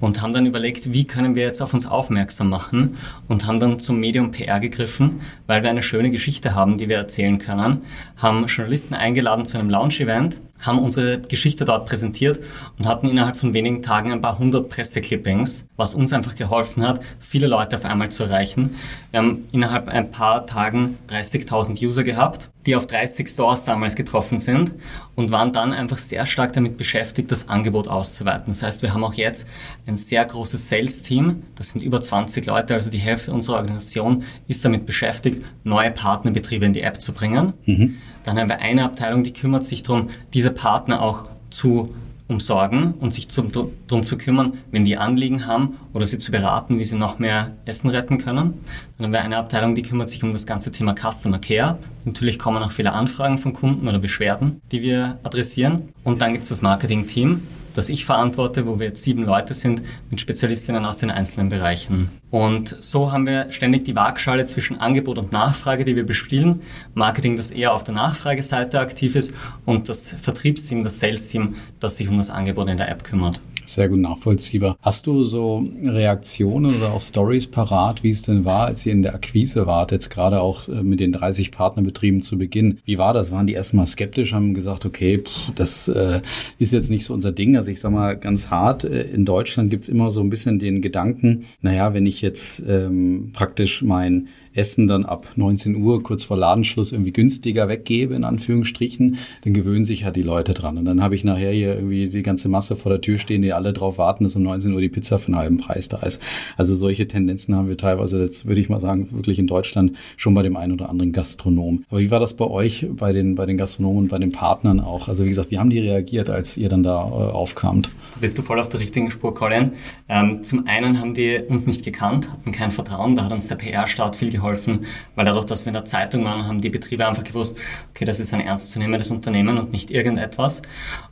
und 0.00 0.22
haben 0.22 0.32
dann 0.32 0.46
überlegt, 0.46 0.92
wie 0.92 1.06
können 1.06 1.34
wir 1.34 1.44
jetzt 1.44 1.62
auf 1.62 1.74
uns 1.74 1.86
aufmerksam 1.86 2.48
machen 2.48 2.96
und 3.28 3.46
haben 3.46 3.58
dann 3.58 3.78
zum 3.78 3.98
Medium 3.98 4.30
PR 4.30 4.60
gegriffen, 4.60 5.20
weil 5.46 5.62
wir 5.62 5.70
eine 5.70 5.82
schöne 5.82 6.10
Geschichte 6.10 6.54
haben, 6.54 6.76
die 6.76 6.88
wir 6.88 6.96
erzählen 6.96 7.38
können, 7.38 7.82
haben 8.16 8.46
Journalisten 8.46 8.94
eingeladen 8.94 9.44
zu 9.44 9.58
einem 9.58 9.70
Launch-Event, 9.70 10.40
haben 10.60 10.78
unsere 10.78 11.20
Geschichte 11.20 11.64
dort 11.64 11.86
präsentiert 11.86 12.40
und 12.78 12.86
hatten 12.86 13.08
innerhalb 13.08 13.36
von 13.36 13.54
wenigen 13.54 13.82
Tagen 13.82 14.12
ein 14.12 14.20
paar 14.20 14.38
hundert 14.38 14.70
Presseclippings, 14.70 15.66
was 15.76 15.94
uns 15.94 16.12
einfach 16.12 16.34
geholfen 16.34 16.86
hat, 16.86 17.00
viele 17.20 17.46
Leute 17.46 17.76
auf 17.76 17.84
einmal 17.84 18.10
zu 18.10 18.24
erreichen. 18.24 18.76
Wir 19.10 19.20
haben 19.20 19.48
innerhalb 19.52 19.88
ein 19.88 20.10
paar 20.10 20.46
Tagen 20.46 20.98
30.000 21.08 21.84
User 21.84 22.02
gehabt, 22.02 22.50
die 22.66 22.74
auf 22.74 22.86
30 22.86 23.28
Stores 23.28 23.64
damals 23.64 23.94
getroffen 23.94 24.38
sind 24.38 24.72
und 25.14 25.30
waren 25.30 25.52
dann 25.52 25.72
einfach 25.72 25.98
sehr 25.98 26.26
stark 26.26 26.52
damit 26.52 26.76
beschäftigt, 26.76 27.30
das 27.30 27.48
Angebot 27.48 27.88
auszuweiten. 27.88 28.46
Das 28.48 28.62
heißt, 28.62 28.82
wir 28.82 28.92
haben 28.92 29.04
auch 29.04 29.14
jetzt 29.14 29.48
ein 29.86 29.96
sehr 29.96 30.24
großes 30.24 30.68
Sales-Team, 30.68 31.42
das 31.54 31.70
sind 31.70 31.82
über 31.82 32.00
20 32.00 32.44
Leute, 32.46 32.74
also 32.74 32.90
die 32.90 32.98
Hälfte 32.98 33.32
unserer 33.32 33.56
Organisation 33.56 34.24
ist 34.48 34.64
damit 34.64 34.84
beschäftigt, 34.86 35.44
neue 35.64 35.90
Partnerbetriebe 35.92 36.64
in 36.64 36.72
die 36.72 36.82
App 36.82 37.00
zu 37.00 37.12
bringen. 37.12 37.54
Mhm. 37.64 37.98
Dann 38.26 38.38
haben 38.38 38.48
wir 38.48 38.58
eine 38.58 38.84
Abteilung, 38.84 39.22
die 39.22 39.32
kümmert 39.32 39.64
sich 39.64 39.84
darum, 39.84 40.10
diese 40.34 40.50
Partner 40.50 41.00
auch 41.00 41.22
zu 41.48 41.94
umsorgen 42.28 42.94
und 42.94 43.14
sich 43.14 43.28
darum 43.28 44.02
zu 44.02 44.18
kümmern, 44.18 44.54
wenn 44.72 44.84
die 44.84 44.96
Anliegen 44.96 45.46
haben 45.46 45.76
oder 45.94 46.06
sie 46.06 46.18
zu 46.18 46.32
beraten, 46.32 46.80
wie 46.80 46.84
sie 46.84 46.96
noch 46.96 47.20
mehr 47.20 47.52
Essen 47.66 47.88
retten 47.88 48.18
können. 48.18 48.54
Dann 48.98 49.06
haben 49.06 49.12
wir 49.12 49.20
eine 49.20 49.36
Abteilung, 49.36 49.76
die 49.76 49.82
kümmert 49.82 50.10
sich 50.10 50.24
um 50.24 50.32
das 50.32 50.44
ganze 50.44 50.72
Thema 50.72 50.92
Customer 50.92 51.38
Care. 51.38 51.78
Natürlich 52.04 52.40
kommen 52.40 52.64
auch 52.64 52.72
viele 52.72 52.92
Anfragen 52.92 53.38
von 53.38 53.52
Kunden 53.52 53.86
oder 53.86 54.00
Beschwerden, 54.00 54.60
die 54.72 54.82
wir 54.82 55.20
adressieren. 55.22 55.90
Und 56.02 56.20
dann 56.20 56.32
gibt 56.32 56.42
es 56.42 56.48
das 56.48 56.62
Marketing-Team, 56.62 57.42
das 57.76 57.90
ich 57.90 58.06
verantworte, 58.06 58.66
wo 58.66 58.78
wir 58.78 58.86
jetzt 58.86 59.02
sieben 59.02 59.24
Leute 59.24 59.52
sind 59.52 59.82
mit 60.10 60.20
Spezialistinnen 60.20 60.86
aus 60.86 60.98
den 60.98 61.10
einzelnen 61.10 61.50
Bereichen. 61.50 62.10
Und 62.30 62.76
so 62.80 63.12
haben 63.12 63.26
wir 63.26 63.52
ständig 63.52 63.84
die 63.84 63.94
Waagschale 63.94 64.46
zwischen 64.46 64.80
Angebot 64.80 65.18
und 65.18 65.32
Nachfrage, 65.32 65.84
die 65.84 65.94
wir 65.94 66.06
bespielen. 66.06 66.62
Marketing, 66.94 67.36
das 67.36 67.50
eher 67.50 67.74
auf 67.74 67.84
der 67.84 67.94
Nachfrageseite 67.94 68.80
aktiv 68.80 69.14
ist 69.14 69.34
und 69.64 69.88
das 69.88 70.14
Vertriebsteam, 70.20 70.84
das 70.84 71.00
Sales-Team, 71.00 71.56
das 71.78 71.98
sich 71.98 72.08
um 72.08 72.16
das 72.16 72.30
Angebot 72.30 72.68
in 72.68 72.78
der 72.78 72.88
App 72.88 73.04
kümmert. 73.04 73.40
Sehr 73.66 73.88
gut 73.88 73.98
nachvollziehbar. 73.98 74.78
Hast 74.80 75.08
du 75.08 75.24
so 75.24 75.66
Reaktionen 75.82 76.76
oder 76.76 76.92
auch 76.92 77.00
Stories 77.00 77.48
parat, 77.48 78.04
wie 78.04 78.10
es 78.10 78.22
denn 78.22 78.44
war, 78.44 78.66
als 78.66 78.86
ihr 78.86 78.92
in 78.92 79.02
der 79.02 79.14
Akquise 79.14 79.66
wart, 79.66 79.90
jetzt 79.90 80.08
gerade 80.08 80.40
auch 80.40 80.68
äh, 80.68 80.84
mit 80.84 81.00
den 81.00 81.12
30 81.12 81.50
Partnerbetrieben 81.50 82.22
zu 82.22 82.38
Beginn? 82.38 82.78
Wie 82.84 82.96
war 82.96 83.12
das? 83.12 83.32
Waren 83.32 83.48
die 83.48 83.54
erstmal 83.54 83.88
skeptisch, 83.88 84.32
haben 84.32 84.54
gesagt, 84.54 84.86
okay, 84.86 85.18
pff, 85.18 85.52
das 85.56 85.88
äh, 85.88 86.20
ist 86.58 86.72
jetzt 86.72 86.90
nicht 86.90 87.04
so 87.04 87.12
unser 87.12 87.32
Ding. 87.32 87.56
Also 87.56 87.72
ich 87.72 87.80
sag 87.80 87.90
mal 87.90 88.16
ganz 88.16 88.50
hart, 88.50 88.84
äh, 88.84 89.02
in 89.02 89.24
Deutschland 89.24 89.70
gibt's 89.70 89.88
immer 89.88 90.12
so 90.12 90.20
ein 90.20 90.30
bisschen 90.30 90.60
den 90.60 90.80
Gedanken, 90.80 91.46
naja, 91.60 91.92
wenn 91.92 92.06
ich 92.06 92.22
jetzt 92.22 92.62
ähm, 92.68 93.30
praktisch 93.32 93.82
mein 93.82 94.28
Essen 94.56 94.86
dann 94.86 95.04
ab 95.04 95.32
19 95.36 95.76
Uhr 95.76 96.02
kurz 96.02 96.24
vor 96.24 96.36
Ladenschluss 96.36 96.92
irgendwie 96.92 97.12
günstiger 97.12 97.68
weggebe, 97.68 98.14
in 98.14 98.24
Anführungsstrichen, 98.24 99.18
dann 99.44 99.54
gewöhnen 99.54 99.84
sich 99.84 100.04
halt 100.04 100.16
die 100.16 100.22
Leute 100.22 100.54
dran. 100.54 100.78
Und 100.78 100.84
dann 100.84 101.02
habe 101.02 101.14
ich 101.14 101.24
nachher 101.24 101.52
hier 101.52 101.74
irgendwie 101.74 102.08
die 102.08 102.22
ganze 102.22 102.48
Masse 102.48 102.76
vor 102.76 102.90
der 102.90 103.00
Tür 103.00 103.18
stehen, 103.18 103.42
die 103.42 103.52
alle 103.52 103.72
drauf 103.72 103.98
warten, 103.98 104.24
dass 104.24 104.36
um 104.36 104.42
19 104.42 104.72
Uhr 104.72 104.80
die 104.80 104.88
Pizza 104.88 105.18
für 105.18 105.28
einen 105.28 105.36
halben 105.36 105.56
Preis 105.58 105.88
da 105.88 105.98
ist. 105.98 106.22
Also 106.56 106.74
solche 106.74 107.06
Tendenzen 107.06 107.54
haben 107.54 107.68
wir 107.68 107.76
teilweise 107.76 108.22
jetzt, 108.22 108.46
würde 108.46 108.60
ich 108.60 108.68
mal 108.68 108.80
sagen, 108.80 109.08
wirklich 109.12 109.38
in 109.38 109.46
Deutschland 109.46 109.92
schon 110.16 110.34
bei 110.34 110.42
dem 110.42 110.56
einen 110.56 110.72
oder 110.72 110.88
anderen 110.88 111.12
Gastronom. 111.12 111.84
Aber 111.90 112.00
wie 112.00 112.10
war 112.10 112.20
das 112.20 112.34
bei 112.34 112.46
euch, 112.46 112.86
bei 112.90 113.12
den, 113.12 113.34
bei 113.34 113.46
den 113.46 113.58
Gastronomen 113.58 114.04
und 114.04 114.08
bei 114.08 114.18
den 114.18 114.32
Partnern 114.32 114.80
auch? 114.80 115.08
Also 115.08 115.24
wie 115.24 115.28
gesagt, 115.28 115.50
wie 115.50 115.58
haben 115.58 115.70
die 115.70 115.80
reagiert, 115.80 116.30
als 116.30 116.56
ihr 116.56 116.68
dann 116.68 116.82
da 116.82 117.06
äh, 117.06 117.32
aufkamt? 117.32 117.90
Bist 118.20 118.38
du 118.38 118.42
voll 118.42 118.58
auf 118.58 118.68
der 118.68 118.80
richtigen 118.80 119.10
Spur, 119.10 119.34
Colin? 119.34 119.72
Ähm, 120.08 120.42
zum 120.42 120.66
einen 120.66 121.00
haben 121.00 121.12
die 121.12 121.38
uns 121.48 121.66
nicht 121.66 121.84
gekannt, 121.84 122.30
hatten 122.30 122.52
kein 122.52 122.70
Vertrauen, 122.70 123.14
da 123.14 123.24
hat 123.24 123.32
uns 123.32 123.48
der 123.48 123.56
PR-Start 123.56 124.16
viel 124.16 124.30
geholfen 124.30 124.45
geholfen, 124.46 124.86
weil 125.14 125.26
dadurch, 125.26 125.44
dass 125.44 125.64
wir 125.64 125.70
in 125.70 125.74
der 125.74 125.84
Zeitung 125.84 126.24
waren, 126.24 126.46
haben 126.46 126.60
die 126.60 126.70
Betriebe 126.70 127.06
einfach 127.06 127.24
gewusst, 127.24 127.58
okay, 127.90 128.04
das 128.04 128.20
ist 128.20 128.32
ein 128.32 128.40
ernstzunehmendes 128.40 129.10
Unternehmen 129.10 129.58
und 129.58 129.72
nicht 129.72 129.90
irgendetwas. 129.90 130.62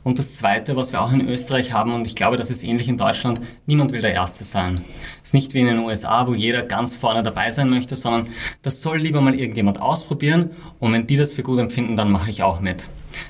Und 0.03 0.17
das 0.17 0.33
Zweite, 0.33 0.75
was 0.75 0.93
wir 0.93 1.01
auch 1.01 1.11
in 1.11 1.27
Österreich 1.27 1.73
haben, 1.73 1.93
und 1.93 2.07
ich 2.07 2.15
glaube, 2.15 2.37
das 2.37 2.49
ist 2.49 2.63
ähnlich 2.63 2.87
in 2.87 2.97
Deutschland, 2.97 3.41
niemand 3.65 3.91
will 3.91 4.01
der 4.01 4.13
Erste 4.13 4.43
sein. 4.43 4.81
Es 5.21 5.29
ist 5.29 5.33
nicht 5.33 5.53
wie 5.53 5.59
in 5.59 5.67
den 5.67 5.79
USA, 5.79 6.27
wo 6.27 6.33
jeder 6.33 6.63
ganz 6.63 6.95
vorne 6.95 7.23
dabei 7.23 7.51
sein 7.51 7.69
möchte, 7.69 7.95
sondern 7.95 8.29
das 8.61 8.81
soll 8.81 8.99
lieber 8.99 9.21
mal 9.21 9.35
irgendjemand 9.35 9.81
ausprobieren 9.81 10.51
und 10.79 10.93
wenn 10.93 11.07
die 11.07 11.17
das 11.17 11.33
für 11.33 11.43
gut 11.43 11.59
empfinden, 11.59 11.95
dann 11.95 12.11
mache 12.11 12.29
ich 12.29 12.43
auch 12.43 12.59
mit. 12.59 12.87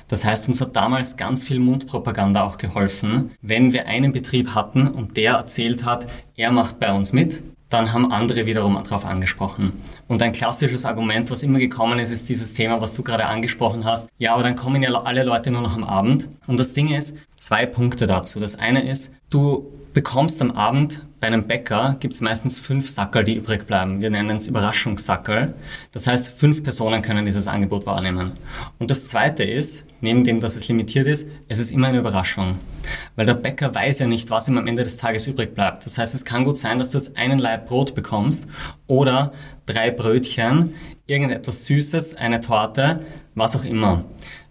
Das 0.08 0.24
heißt, 0.24 0.48
uns 0.48 0.60
hat 0.60 0.74
damals 0.74 1.16
ganz 1.16 1.44
viel 1.44 1.60
Mundpropaganda 1.60 2.42
auch 2.44 2.58
geholfen, 2.58 3.30
wenn 3.40 3.72
wir 3.72 3.86
einen 3.86 4.12
Betrieb 4.12 4.54
hatten 4.54 4.88
und 4.88 5.16
der 5.16 5.34
erzählt 5.34 5.84
hat, 5.84 6.06
er 6.36 6.50
macht 6.50 6.78
bei 6.78 6.92
uns 6.92 7.12
mit, 7.12 7.40
dann 7.68 7.92
haben 7.92 8.12
andere 8.12 8.46
wiederum 8.46 8.80
darauf 8.82 9.04
angesprochen. 9.04 9.72
Und 10.06 10.22
ein 10.22 10.32
klassisches 10.32 10.84
Argument, 10.84 11.30
was 11.30 11.42
immer 11.42 11.58
gekommen 11.58 11.98
ist, 11.98 12.12
ist 12.12 12.28
dieses 12.28 12.52
Thema, 12.52 12.80
was 12.80 12.94
du 12.94 13.02
gerade 13.02 13.26
angesprochen 13.26 13.84
hast. 13.84 14.08
Ja, 14.18 14.34
aber 14.34 14.44
dann 14.44 14.56
kommen 14.56 14.82
ja 14.82 14.92
alle 14.92 15.24
Leute 15.24 15.50
nur 15.50 15.62
noch 15.62 15.76
am 15.76 15.84
Abend. 15.84 16.28
Und 16.46 16.60
das 16.60 16.72
Ding 16.72 16.88
ist, 16.88 17.16
zwei 17.34 17.66
Punkte 17.66 18.06
dazu. 18.06 18.38
Das 18.38 18.58
eine 18.58 18.88
ist, 18.88 19.14
du 19.30 19.66
bekommst 19.96 20.42
am 20.42 20.50
Abend 20.50 21.00
bei 21.20 21.28
einem 21.28 21.46
Bäcker 21.46 21.96
gibt 22.00 22.12
es 22.12 22.20
meistens 22.20 22.58
fünf 22.58 22.86
Sackerl, 22.86 23.24
die 23.24 23.36
übrig 23.36 23.66
bleiben. 23.66 24.02
Wir 24.02 24.10
nennen 24.10 24.36
es 24.36 24.46
Überraschungssackerl. 24.46 25.54
Das 25.90 26.06
heißt, 26.06 26.28
fünf 26.28 26.62
Personen 26.62 27.00
können 27.00 27.24
dieses 27.24 27.48
Angebot 27.48 27.86
wahrnehmen. 27.86 28.32
Und 28.78 28.90
das 28.90 29.06
Zweite 29.06 29.42
ist, 29.42 29.86
neben 30.02 30.22
dem, 30.22 30.38
dass 30.38 30.54
es 30.54 30.68
limitiert 30.68 31.06
ist, 31.06 31.26
es 31.48 31.60
ist 31.60 31.70
immer 31.70 31.86
eine 31.88 32.00
Überraschung. 32.00 32.58
Weil 33.14 33.24
der 33.24 33.32
Bäcker 33.32 33.74
weiß 33.74 34.00
ja 34.00 34.06
nicht, 34.06 34.28
was 34.28 34.48
ihm 34.48 34.58
am 34.58 34.66
Ende 34.66 34.82
des 34.82 34.98
Tages 34.98 35.26
übrig 35.26 35.54
bleibt. 35.54 35.86
Das 35.86 35.96
heißt, 35.96 36.14
es 36.14 36.26
kann 36.26 36.44
gut 36.44 36.58
sein, 36.58 36.78
dass 36.78 36.90
du 36.90 36.98
jetzt 36.98 37.16
einen 37.16 37.38
Laib 37.38 37.64
Brot 37.64 37.94
bekommst 37.94 38.48
oder 38.86 39.32
drei 39.64 39.90
Brötchen, 39.90 40.74
irgendetwas 41.06 41.64
Süßes, 41.64 42.16
eine 42.16 42.40
Torte, 42.40 43.00
was 43.34 43.56
auch 43.56 43.64
immer. 43.64 44.04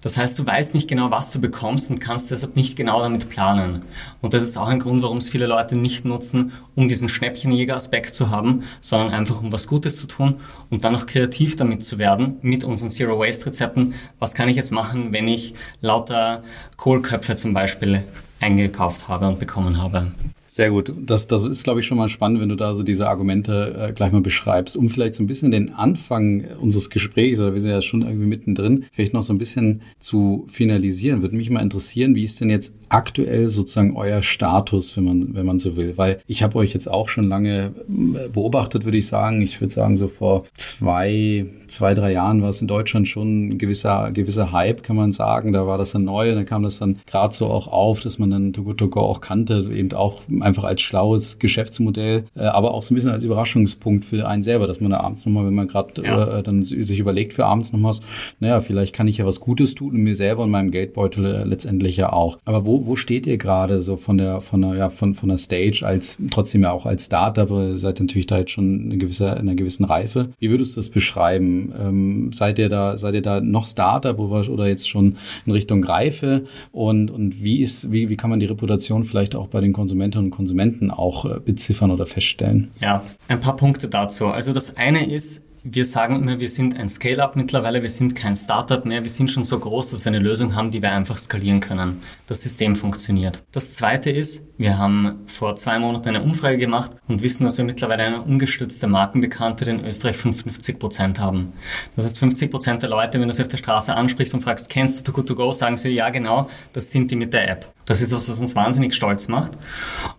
Das 0.06 0.18
heißt, 0.18 0.38
du 0.38 0.46
weißt 0.46 0.76
nicht 0.76 0.88
genau, 0.88 1.10
was 1.10 1.32
du 1.32 1.42
bekommst 1.42 1.90
und 1.90 2.00
kannst 2.00 2.30
deshalb 2.30 2.56
nicht 2.56 2.76
genau 2.76 3.02
damit 3.02 3.28
planen. 3.28 3.80
Und 4.22 4.36
das 4.36 4.44
ist 4.44 4.56
auch 4.56 4.68
ein 4.68 4.78
Grund, 4.78 5.02
warum 5.02 5.18
es 5.18 5.30
viele 5.30 5.48
Leute 5.48 5.80
nicht 5.80 6.06
nutzen, 6.06 6.52
um 6.76 6.88
diesen 6.88 7.10
Schnäppchenjäger-Aspekt 7.10 8.14
zu 8.14 8.30
haben, 8.30 8.66
sondern 8.82 9.10
einfach 9.10 9.42
um 9.42 9.52
was 9.52 9.66
Gutes 9.66 10.00
zu 10.00 10.06
tun 10.06 10.36
und 10.70 10.84
dann 10.84 10.96
auch 10.96 11.08
kreativ 11.08 11.56
damit 11.56 11.84
zu 11.84 11.98
werden, 11.98 12.38
mit 12.44 12.64
unseren 12.64 12.92
Zero-Waste-Rezepten. 12.92 13.96
Was 14.20 14.36
kann 14.36 14.48
ich 14.48 14.56
jetzt 14.56 14.72
machen, 14.72 15.12
wenn 15.12 15.28
ich 15.28 15.56
lauter 15.82 16.44
Kohlköpfe 16.78 17.36
zum 17.36 17.56
Beispiel 17.56 18.04
eingekauft 18.40 19.08
habe 19.08 19.28
und 19.28 19.40
bekommen 19.40 19.82
habe? 19.82 20.12
Sehr 20.56 20.70
gut. 20.70 20.94
Das, 20.98 21.28
das 21.28 21.44
ist, 21.44 21.66
glaube 21.66 21.82
ich, 21.82 21.86
schon 21.86 21.98
mal 21.98 22.08
spannend, 22.08 22.40
wenn 22.40 22.48
du 22.48 22.56
da 22.56 22.76
so 22.76 22.84
diese 22.84 23.10
Argumente 23.10 23.76
äh, 23.78 23.92
gleich 23.92 24.14
mal 24.14 24.22
beschreibst. 24.22 24.78
Um 24.78 24.88
vielleicht 24.88 25.16
so 25.16 25.22
ein 25.22 25.28
bisschen 25.28 25.52
den 25.52 25.74
Anfang 25.74 26.46
unseres 26.62 26.90
Gesprächs, 26.90 27.42
oder 27.42 27.52
wir 27.52 27.60
sind 27.60 27.72
ja 27.72 27.82
schon 27.82 28.04
irgendwie 28.04 28.26
mittendrin, 28.26 28.86
vielleicht 28.94 29.14
noch 29.14 29.22
so 29.22 29.34
ein 29.34 29.38
bisschen 29.38 29.82
zu 30.00 30.48
finalisieren, 30.48 31.22
würde 31.22 31.36
mich 31.36 31.50
mal 31.50 31.60
interessieren, 31.60 32.16
wie 32.16 32.24
ist 32.24 32.40
denn 32.40 32.50
jetzt 32.50 32.74
aktuell 32.88 33.50
sozusagen 33.50 33.98
euer 33.98 34.24
Status, 34.24 34.96
wenn 34.96 35.04
man, 35.04 35.36
wenn 35.36 35.46
man 35.46 35.60
so 35.60 35.76
will? 35.76 35.98
Weil 35.98 36.22
ich 36.26 36.42
habe 36.42 36.56
euch 36.56 36.74
jetzt 36.74 36.90
auch 36.90 37.10
schon 37.10 37.28
lange 37.28 37.74
äh, 37.90 38.30
beobachtet, 38.30 38.86
würde 38.86 38.98
ich 38.98 39.08
sagen. 39.08 39.42
Ich 39.42 39.60
würde 39.60 39.74
sagen, 39.74 39.98
so 39.98 40.08
vor 40.08 40.46
zwei, 40.56 41.48
zwei, 41.68 41.94
drei 41.94 42.14
Jahren 42.14 42.42
war 42.42 42.50
es 42.50 42.62
in 42.62 42.70
Deutschland 42.70 43.10
schon 43.10 43.50
ein 43.50 43.58
gewisser, 43.58 44.12
gewisser 44.14 44.54
Hype, 44.54 44.84
kann 44.84 44.96
man 44.96 45.12
sagen. 45.12 45.52
Da 45.52 45.68
war 45.68 45.78
das 45.78 45.92
dann 45.92 46.06
neu 46.06 46.30
und 46.30 46.38
dann 46.38 46.46
kam 46.46 46.64
das 46.64 46.80
dann 46.80 47.00
gerade 47.08 47.36
so 47.36 47.48
auch 47.48 47.68
auf, 47.68 48.00
dass 48.00 48.20
man 48.20 48.30
dann 48.30 48.54
Togo 48.54 48.72
Togo 48.72 49.02
auch 49.02 49.20
kannte, 49.20 49.70
eben 49.74 49.92
auch 49.92 50.22
einfach 50.46 50.64
als 50.64 50.82
schlaues 50.82 51.40
Geschäftsmodell, 51.40 52.26
äh, 52.36 52.44
aber 52.44 52.74
auch 52.74 52.84
so 52.84 52.94
ein 52.94 52.96
bisschen 52.96 53.12
als 53.12 53.24
Überraschungspunkt 53.24 54.06
für 54.06 54.28
einen 54.28 54.44
selber, 54.44 54.68
dass 54.68 54.80
man 54.80 54.92
da 54.92 55.00
abends 55.02 55.26
nochmal, 55.26 55.46
wenn 55.46 55.56
man 55.56 55.68
gerade 55.68 56.04
ja. 56.04 56.40
äh, 56.40 56.44
dann 56.44 56.64
sich 56.64 57.00
überlegt 57.00 57.34
für 57.34 57.46
abends 57.46 57.74
nochmal, 57.74 57.94
naja, 58.40 58.62
vielleicht 58.62 58.94
kann 58.94 59.08
ich 59.08 59.18
ja 59.18 59.26
was 59.26 59.40
Gutes 59.40 59.76
tun 59.76 59.96
und 59.96 60.02
mir 60.02 60.16
selber 60.16 60.44
und 60.44 60.52
meinem 60.52 60.72
Geldbeutel 60.72 61.26
äh, 61.26 61.44
letztendlich 61.44 61.98
ja 61.98 62.14
auch. 62.14 62.38
Aber 62.46 62.66
wo, 62.66 62.86
wo 62.86 62.96
steht 62.96 63.28
ihr 63.28 63.38
gerade 63.38 63.82
so 63.82 63.98
von 63.98 64.18
der, 64.18 64.42
von 64.42 64.62
der, 64.62 64.76
ja, 64.76 64.90
von, 64.90 65.16
von 65.16 65.30
der 65.30 65.38
Stage 65.38 65.84
als, 65.86 66.18
trotzdem 66.32 66.64
ja 66.64 66.72
auch 66.72 66.86
als 66.86 67.06
Startup, 67.06 67.50
aber 67.50 67.78
seid 67.78 68.00
natürlich 68.00 68.28
da 68.28 68.40
jetzt 68.40 68.52
schon 68.52 68.86
eine 68.86 68.98
gewisse, 68.98 69.26
in 69.26 69.40
einer 69.40 69.56
gewissen 69.56 69.86
Reife. 69.86 70.30
Wie 70.40 70.50
würdest 70.50 70.76
du 70.76 70.80
das 70.80 70.90
beschreiben? 70.90 71.74
Ähm, 71.80 72.32
seid 72.34 72.60
ihr 72.60 72.70
da, 72.70 72.98
seid 72.98 73.16
ihr 73.16 73.22
da 73.22 73.42
noch 73.42 73.66
Startup 73.66 74.18
oder, 74.20 74.50
oder 74.50 74.68
jetzt 74.68 74.90
schon 74.90 75.18
in 75.46 75.52
Richtung 75.52 75.84
Reife? 75.84 76.46
Und, 76.72 77.12
und 77.12 77.44
wie 77.44 77.62
ist, 77.62 77.92
wie, 77.92 78.10
wie 78.10 78.18
kann 78.18 78.30
man 78.30 78.40
die 78.40 78.46
Reputation 78.46 79.06
vielleicht 79.06 79.36
auch 79.36 79.48
bei 79.48 79.62
den 79.62 79.74
Konsumentinnen 79.74 80.26
und 80.26 80.35
Konsumenten 80.36 80.92
auch 80.92 81.26
äh, 81.26 81.40
beziffern 81.40 81.92
oder 81.92 82.06
feststellen? 82.06 82.72
Ja, 82.82 83.04
ein 83.28 83.40
paar 83.40 83.56
Punkte 83.56 83.88
dazu. 83.88 84.28
Also 84.28 84.54
das 84.54 84.78
eine 84.78 85.10
ist, 85.10 85.44
wir 85.68 85.84
sagen 85.84 86.18
immer, 86.18 86.40
wir 86.40 86.48
sind 86.48 86.78
ein 86.78 86.88
Scale-up 86.88 87.36
mittlerweile, 87.36 87.82
wir 87.82 87.90
sind 87.90 88.14
kein 88.14 88.36
Startup 88.36 88.86
mehr, 88.86 89.02
wir 89.02 89.10
sind 89.10 89.32
schon 89.32 89.44
so 89.44 89.58
groß, 89.58 89.92
dass 89.92 90.06
wir 90.06 90.12
eine 90.12 90.20
Lösung 90.20 90.54
haben, 90.56 90.70
die 90.70 90.80
wir 90.80 90.92
einfach 90.92 91.18
skalieren 91.18 91.60
können. 91.60 92.04
Das 92.28 92.44
System 92.44 92.76
funktioniert. 92.76 93.42
Das 93.52 93.72
zweite 93.72 94.12
ist, 94.12 94.44
wir 94.60 94.78
haben 94.78 95.24
vor 95.26 95.56
zwei 95.56 95.80
Monaten 95.80 96.10
eine 96.10 96.22
Umfrage 96.22 96.60
gemacht 96.60 96.92
und 97.08 97.24
wissen, 97.24 97.46
dass 97.46 97.58
wir 97.58 97.66
mittlerweile 97.66 98.04
eine 98.04 98.22
ungestützte 98.22 98.86
Markenbekanntheit 98.86 99.68
in 99.68 99.84
Österreich 99.84 100.18
von 100.18 100.34
50 100.34 100.78
Prozent 100.78 101.20
haben. 101.20 101.54
Das 101.96 102.06
heißt, 102.06 102.20
50 102.20 102.52
Prozent 102.52 102.84
der 102.84 102.90
Leute, 102.90 103.20
wenn 103.20 103.28
du 103.28 103.34
sie 103.34 103.42
auf 103.42 103.48
der 103.48 103.58
Straße 103.58 103.96
ansprichst 103.96 104.36
und 104.36 104.42
fragst, 104.42 104.70
kennst 104.70 105.00
du 105.00 105.04
Too 105.04 105.14
Good 105.14 105.28
To 105.30 105.36
Go, 105.36 105.52
sagen 105.52 105.78
sie, 105.78 105.90
ja 105.90 106.12
genau, 106.12 106.48
das 106.74 106.92
sind 106.92 107.10
die 107.10 107.16
mit 107.16 107.34
der 107.34 107.50
App. 107.50 107.74
Das 107.86 108.02
ist 108.02 108.12
was, 108.14 108.30
was 108.30 108.40
uns 108.40 108.56
wahnsinnig 108.56 108.94
stolz 108.94 109.28
macht. 109.28 109.54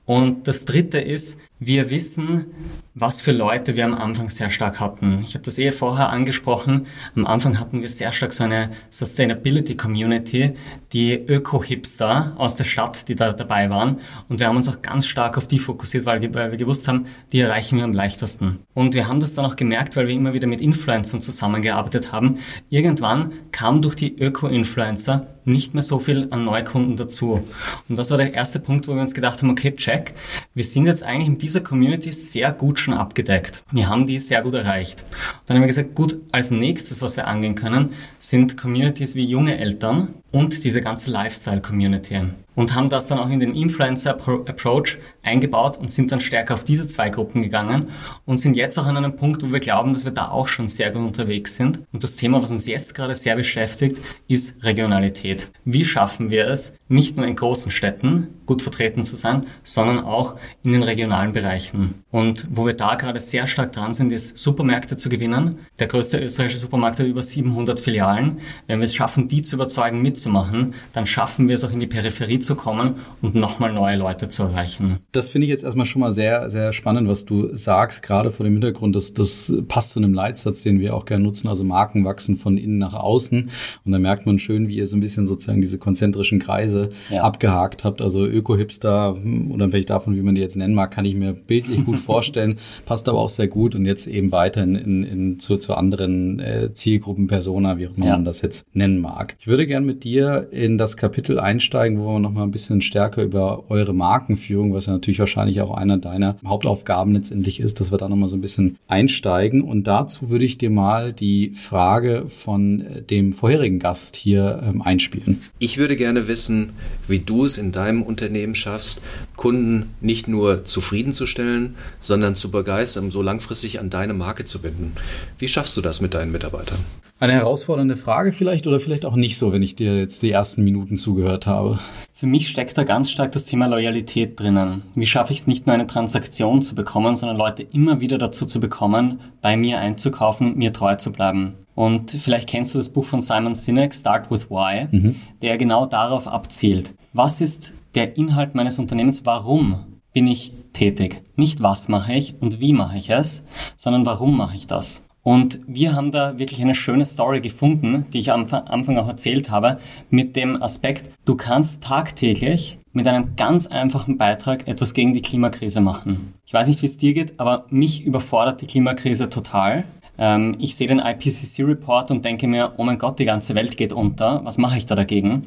Und 0.06 0.48
das 0.48 0.64
dritte 0.64 0.98
ist, 0.98 1.38
wir 1.58 1.90
wissen, 1.90 2.46
was 2.94 3.20
für 3.20 3.32
Leute 3.32 3.76
wir 3.76 3.84
am 3.84 3.94
Anfang 3.94 4.28
sehr 4.28 4.50
stark 4.50 4.80
hatten. 4.80 5.22
Ich 5.24 5.34
habe 5.34 5.44
das 5.44 5.58
eh 5.58 5.70
vorher 5.72 6.10
angesprochen. 6.10 6.86
Am 7.14 7.26
Anfang 7.26 7.58
hatten 7.58 7.82
wir 7.82 7.88
sehr 7.88 8.12
stark 8.12 8.32
so 8.32 8.44
eine 8.44 8.70
Sustainability 8.90 9.76
Community, 9.76 10.54
die 10.92 11.12
Öko-Hipster 11.12 12.34
aus 12.36 12.54
der 12.54 12.64
Stadt, 12.64 13.08
die 13.08 13.14
da 13.14 13.32
dabei 13.32 13.70
waren. 13.70 14.00
Und 14.28 14.40
wir 14.40 14.48
haben 14.48 14.56
uns 14.56 14.68
auch 14.68 14.82
ganz 14.82 15.06
stark 15.06 15.36
auf 15.36 15.46
die 15.46 15.58
fokussiert, 15.58 16.06
weil 16.06 16.20
wir, 16.20 16.32
weil 16.34 16.50
wir 16.50 16.58
gewusst 16.58 16.88
haben, 16.88 17.06
die 17.32 17.40
erreichen 17.40 17.78
wir 17.78 17.84
am 17.84 17.92
leichtesten. 17.92 18.60
Und 18.74 18.94
wir 18.94 19.08
haben 19.08 19.20
das 19.20 19.34
dann 19.34 19.46
auch 19.46 19.56
gemerkt, 19.56 19.96
weil 19.96 20.08
wir 20.08 20.14
immer 20.14 20.34
wieder 20.34 20.46
mit 20.46 20.60
Influencern 20.60 21.20
zusammengearbeitet 21.20 22.12
haben. 22.12 22.38
Irgendwann 22.68 23.32
kam 23.52 23.82
durch 23.82 23.96
die 23.96 24.18
Öko-Influencer 24.18 25.35
nicht 25.46 25.74
mehr 25.74 25.82
so 25.82 25.98
viel 25.98 26.28
an 26.30 26.44
Neukunden 26.44 26.96
dazu. 26.96 27.40
Und 27.88 27.98
das 27.98 28.10
war 28.10 28.18
der 28.18 28.34
erste 28.34 28.58
Punkt, 28.60 28.88
wo 28.88 28.94
wir 28.94 29.00
uns 29.00 29.14
gedacht 29.14 29.42
haben, 29.42 29.50
okay, 29.50 29.72
check, 29.74 30.14
wir 30.54 30.64
sind 30.64 30.86
jetzt 30.86 31.02
eigentlich 31.02 31.28
in 31.28 31.38
dieser 31.38 31.60
Community 31.60 32.12
sehr 32.12 32.52
gut 32.52 32.80
schon 32.80 32.94
abgedeckt. 32.94 33.64
Wir 33.70 33.88
haben 33.88 34.06
die 34.06 34.18
sehr 34.18 34.42
gut 34.42 34.54
erreicht. 34.54 35.02
Und 35.02 35.40
dann 35.46 35.56
haben 35.56 35.62
wir 35.62 35.68
gesagt, 35.68 35.94
gut, 35.94 36.18
als 36.32 36.50
nächstes, 36.50 37.00
was 37.02 37.16
wir 37.16 37.28
angehen 37.28 37.54
können, 37.54 37.90
sind 38.18 38.56
Communities 38.56 39.14
wie 39.14 39.24
junge 39.24 39.58
Eltern 39.58 40.14
und 40.32 40.64
diese 40.64 40.82
ganze 40.82 41.10
Lifestyle-Community 41.10 42.20
und 42.56 42.74
haben 42.74 42.88
das 42.88 43.06
dann 43.06 43.20
auch 43.20 43.30
in 43.30 43.38
den 43.38 43.54
Influencer-Approach 43.54 44.98
eingebaut 45.22 45.78
und 45.78 45.90
sind 45.90 46.10
dann 46.10 46.20
stärker 46.20 46.54
auf 46.54 46.64
diese 46.64 46.88
zwei 46.88 47.10
Gruppen 47.10 47.42
gegangen 47.42 47.90
und 48.24 48.38
sind 48.38 48.56
jetzt 48.56 48.78
auch 48.78 48.86
an 48.86 48.96
einem 48.96 49.14
Punkt, 49.14 49.42
wo 49.42 49.52
wir 49.52 49.60
glauben, 49.60 49.92
dass 49.92 50.04
wir 50.04 50.12
da 50.12 50.30
auch 50.30 50.48
schon 50.48 50.66
sehr 50.66 50.90
gut 50.90 51.04
unterwegs 51.04 51.54
sind. 51.54 51.80
Und 51.92 52.02
das 52.02 52.16
Thema, 52.16 52.42
was 52.42 52.50
uns 52.50 52.66
jetzt 52.66 52.94
gerade 52.94 53.14
sehr 53.14 53.36
beschäftigt, 53.36 54.00
ist 54.26 54.64
Regionalität. 54.64 55.50
Wie 55.64 55.84
schaffen 55.84 56.30
wir 56.30 56.48
es, 56.48 56.74
nicht 56.88 57.16
nur 57.16 57.26
in 57.26 57.36
großen 57.36 57.70
Städten 57.70 58.28
gut 58.46 58.62
vertreten 58.62 59.02
zu 59.02 59.16
sein, 59.16 59.44
sondern 59.64 60.04
auch 60.04 60.36
in 60.62 60.72
den 60.72 60.84
regionalen 60.84 61.32
Bereichen. 61.32 62.04
Und 62.10 62.46
wo 62.50 62.64
wir 62.64 62.74
da 62.74 62.94
gerade 62.94 63.18
sehr 63.18 63.46
stark 63.48 63.72
dran 63.72 63.92
sind, 63.92 64.12
ist 64.12 64.38
Supermärkte 64.38 64.96
zu 64.96 65.08
gewinnen. 65.08 65.58
Der 65.80 65.88
größte 65.88 66.18
österreichische 66.18 66.60
Supermarkt 66.60 67.00
hat 67.00 67.06
über 67.06 67.22
700 67.22 67.80
Filialen. 67.80 68.38
Wenn 68.68 68.78
wir 68.78 68.84
es 68.84 68.94
schaffen, 68.94 69.26
die 69.26 69.42
zu 69.42 69.56
überzeugen, 69.56 70.00
mitzumachen, 70.00 70.74
dann 70.92 71.06
schaffen 71.06 71.48
wir 71.48 71.56
es 71.56 71.64
auch 71.64 71.72
in 71.72 71.80
die 71.80 71.88
Peripherie 71.88 72.38
zu 72.46 72.54
kommen 72.54 72.94
und 73.20 73.34
nochmal 73.34 73.72
neue 73.72 73.96
Leute 73.96 74.28
zu 74.28 74.44
erreichen. 74.44 75.00
Das 75.12 75.28
finde 75.28 75.46
ich 75.46 75.50
jetzt 75.50 75.64
erstmal 75.64 75.86
schon 75.86 76.00
mal 76.00 76.12
sehr, 76.12 76.48
sehr 76.48 76.72
spannend, 76.72 77.08
was 77.08 77.26
du 77.26 77.54
sagst, 77.54 78.02
gerade 78.02 78.30
vor 78.30 78.44
dem 78.44 78.54
Hintergrund, 78.54 78.96
dass 78.96 79.12
das 79.12 79.52
passt 79.68 79.90
zu 79.90 80.00
einem 80.00 80.14
Leitsatz, 80.14 80.62
den 80.62 80.80
wir 80.80 80.94
auch 80.94 81.04
gerne 81.04 81.24
nutzen, 81.24 81.48
also 81.48 81.64
Marken 81.64 82.04
wachsen 82.04 82.36
von 82.36 82.56
innen 82.56 82.78
nach 82.78 82.94
außen. 82.94 83.50
Und 83.84 83.92
da 83.92 83.98
merkt 83.98 84.26
man 84.26 84.38
schön, 84.38 84.68
wie 84.68 84.76
ihr 84.76 84.86
so 84.86 84.96
ein 84.96 85.00
bisschen 85.00 85.26
sozusagen 85.26 85.60
diese 85.60 85.78
konzentrischen 85.78 86.38
Kreise 86.38 86.90
ja. 87.10 87.22
abgehakt 87.22 87.84
habt. 87.84 88.00
Also 88.00 88.26
Öko-Hipster, 88.26 89.16
hm, 89.20 89.50
unabhängig 89.50 89.86
davon, 89.86 90.16
wie 90.16 90.22
man 90.22 90.34
die 90.34 90.40
jetzt 90.40 90.56
nennen 90.56 90.74
mag, 90.74 90.90
kann 90.90 91.04
ich 91.04 91.14
mir 91.14 91.32
bildlich 91.32 91.84
gut 91.84 91.98
vorstellen, 92.06 92.58
passt 92.86 93.08
aber 93.08 93.18
auch 93.18 93.28
sehr 93.28 93.48
gut 93.48 93.74
und 93.74 93.84
jetzt 93.84 94.06
eben 94.06 94.32
weiter 94.32 94.62
in, 94.62 94.74
in, 94.76 95.02
in 95.02 95.38
zu, 95.40 95.56
zu 95.56 95.74
anderen 95.74 96.38
äh, 96.38 96.72
Zielgruppen, 96.72 97.26
Persona, 97.26 97.78
wie 97.78 97.88
auch 97.88 97.96
immer 97.96 98.06
ja. 98.06 98.12
man 98.12 98.24
das 98.24 98.42
jetzt 98.42 98.66
nennen 98.74 99.00
mag. 99.00 99.36
Ich 99.40 99.46
würde 99.46 99.66
gerne 99.66 99.84
mit 99.84 100.04
dir 100.04 100.48
in 100.50 100.78
das 100.78 100.96
Kapitel 100.96 101.40
einsteigen, 101.40 101.98
wo 101.98 102.06
wir 102.06 102.20
noch 102.20 102.32
mal 102.36 102.44
ein 102.44 102.50
bisschen 102.50 102.80
stärker 102.80 103.22
über 103.22 103.64
eure 103.68 103.92
Markenführung, 103.92 104.72
was 104.72 104.86
ja 104.86 104.92
natürlich 104.92 105.18
wahrscheinlich 105.18 105.60
auch 105.60 105.72
einer 105.72 105.98
deiner 105.98 106.36
Hauptaufgaben 106.46 107.14
letztendlich 107.14 107.60
ist, 107.60 107.80
dass 107.80 107.90
wir 107.90 107.98
da 107.98 108.08
noch 108.08 108.16
mal 108.16 108.28
so 108.28 108.36
ein 108.36 108.40
bisschen 108.40 108.78
einsteigen. 108.86 109.62
Und 109.62 109.86
dazu 109.86 110.30
würde 110.30 110.44
ich 110.44 110.58
dir 110.58 110.70
mal 110.70 111.12
die 111.12 111.50
Frage 111.50 112.26
von 112.28 112.84
dem 113.10 113.32
vorherigen 113.32 113.78
Gast 113.78 114.16
hier 114.16 114.62
ähm, 114.64 114.82
einspielen. 114.82 115.40
Ich 115.58 115.78
würde 115.78 115.96
gerne 115.96 116.28
wissen, 116.28 116.74
wie 117.08 117.18
du 117.18 117.44
es 117.44 117.58
in 117.58 117.72
deinem 117.72 118.02
Unternehmen 118.02 118.54
schaffst, 118.54 119.02
Kunden 119.36 119.90
nicht 120.00 120.28
nur 120.28 120.64
zufriedenzustellen, 120.64 121.74
sondern 122.00 122.36
zu 122.36 122.50
begeistern, 122.50 123.10
so 123.10 123.22
langfristig 123.22 123.80
an 123.80 123.90
deine 123.90 124.14
Marke 124.14 124.44
zu 124.44 124.62
binden. 124.62 124.92
Wie 125.38 125.48
schaffst 125.48 125.76
du 125.76 125.80
das 125.80 126.00
mit 126.00 126.14
deinen 126.14 126.32
Mitarbeitern? 126.32 126.78
Eine 127.18 127.32
herausfordernde 127.32 127.96
Frage 127.96 128.32
vielleicht 128.32 128.66
oder 128.66 128.78
vielleicht 128.78 129.06
auch 129.06 129.16
nicht 129.16 129.38
so, 129.38 129.52
wenn 129.52 129.62
ich 129.62 129.74
dir 129.74 129.98
jetzt 129.98 130.22
die 130.22 130.30
ersten 130.30 130.64
Minuten 130.64 130.96
zugehört 130.96 131.46
habe. 131.46 131.78
Für 132.18 132.26
mich 132.26 132.48
steckt 132.48 132.78
da 132.78 132.84
ganz 132.84 133.10
stark 133.10 133.32
das 133.32 133.44
Thema 133.44 133.66
Loyalität 133.66 134.40
drinnen. 134.40 134.84
Wie 134.94 135.04
schaffe 135.04 135.34
ich 135.34 135.40
es 135.40 135.46
nicht 135.46 135.66
nur 135.66 135.74
eine 135.74 135.86
Transaktion 135.86 136.62
zu 136.62 136.74
bekommen, 136.74 137.14
sondern 137.14 137.36
Leute 137.36 137.62
immer 137.62 138.00
wieder 138.00 138.16
dazu 138.16 138.46
zu 138.46 138.58
bekommen, 138.58 139.20
bei 139.42 139.54
mir 139.58 139.80
einzukaufen, 139.80 140.56
mir 140.56 140.72
treu 140.72 140.94
zu 140.94 141.12
bleiben. 141.12 141.56
Und 141.74 142.12
vielleicht 142.12 142.48
kennst 142.48 142.72
du 142.72 142.78
das 142.78 142.88
Buch 142.88 143.04
von 143.04 143.20
Simon 143.20 143.54
Sinek, 143.54 143.94
Start 143.94 144.30
with 144.30 144.48
Why, 144.48 144.88
mhm. 144.90 145.16
der 145.42 145.58
genau 145.58 145.84
darauf 145.84 146.26
abzielt. 146.26 146.94
Was 147.12 147.42
ist 147.42 147.74
der 147.94 148.16
Inhalt 148.16 148.54
meines 148.54 148.78
Unternehmens? 148.78 149.26
Warum 149.26 150.00
bin 150.14 150.26
ich 150.26 150.54
tätig? 150.72 151.22
Nicht 151.36 151.62
was 151.62 151.88
mache 151.88 152.14
ich 152.14 152.40
und 152.40 152.60
wie 152.60 152.72
mache 152.72 152.96
ich 152.96 153.10
es, 153.10 153.44
sondern 153.76 154.06
warum 154.06 154.38
mache 154.38 154.56
ich 154.56 154.66
das? 154.66 155.05
Und 155.26 155.58
wir 155.66 155.92
haben 155.96 156.12
da 156.12 156.38
wirklich 156.38 156.62
eine 156.62 156.76
schöne 156.76 157.04
Story 157.04 157.40
gefunden, 157.40 158.06
die 158.12 158.20
ich 158.20 158.30
am 158.30 158.46
Anfang 158.48 158.96
auch 158.96 159.08
erzählt 159.08 159.50
habe, 159.50 159.80
mit 160.08 160.36
dem 160.36 160.62
Aspekt, 160.62 161.10
du 161.24 161.34
kannst 161.34 161.82
tagtäglich 161.82 162.78
mit 162.92 163.08
einem 163.08 163.34
ganz 163.34 163.66
einfachen 163.66 164.18
Beitrag 164.18 164.68
etwas 164.68 164.94
gegen 164.94 165.14
die 165.14 165.22
Klimakrise 165.22 165.80
machen. 165.80 166.34
Ich 166.46 166.54
weiß 166.54 166.68
nicht, 166.68 166.80
wie 166.80 166.86
es 166.86 166.96
dir 166.96 167.12
geht, 167.12 167.40
aber 167.40 167.66
mich 167.70 168.04
überfordert 168.04 168.60
die 168.60 168.68
Klimakrise 168.68 169.28
total. 169.28 169.82
Ähm, 170.16 170.58
ich 170.60 170.76
sehe 170.76 170.86
den 170.86 171.00
IPCC-Report 171.00 172.12
und 172.12 172.24
denke 172.24 172.46
mir, 172.46 172.74
oh 172.76 172.84
mein 172.84 172.98
Gott, 172.98 173.18
die 173.18 173.24
ganze 173.24 173.56
Welt 173.56 173.76
geht 173.76 173.92
unter. 173.92 174.44
Was 174.44 174.58
mache 174.58 174.78
ich 174.78 174.86
da 174.86 174.94
dagegen? 174.94 175.44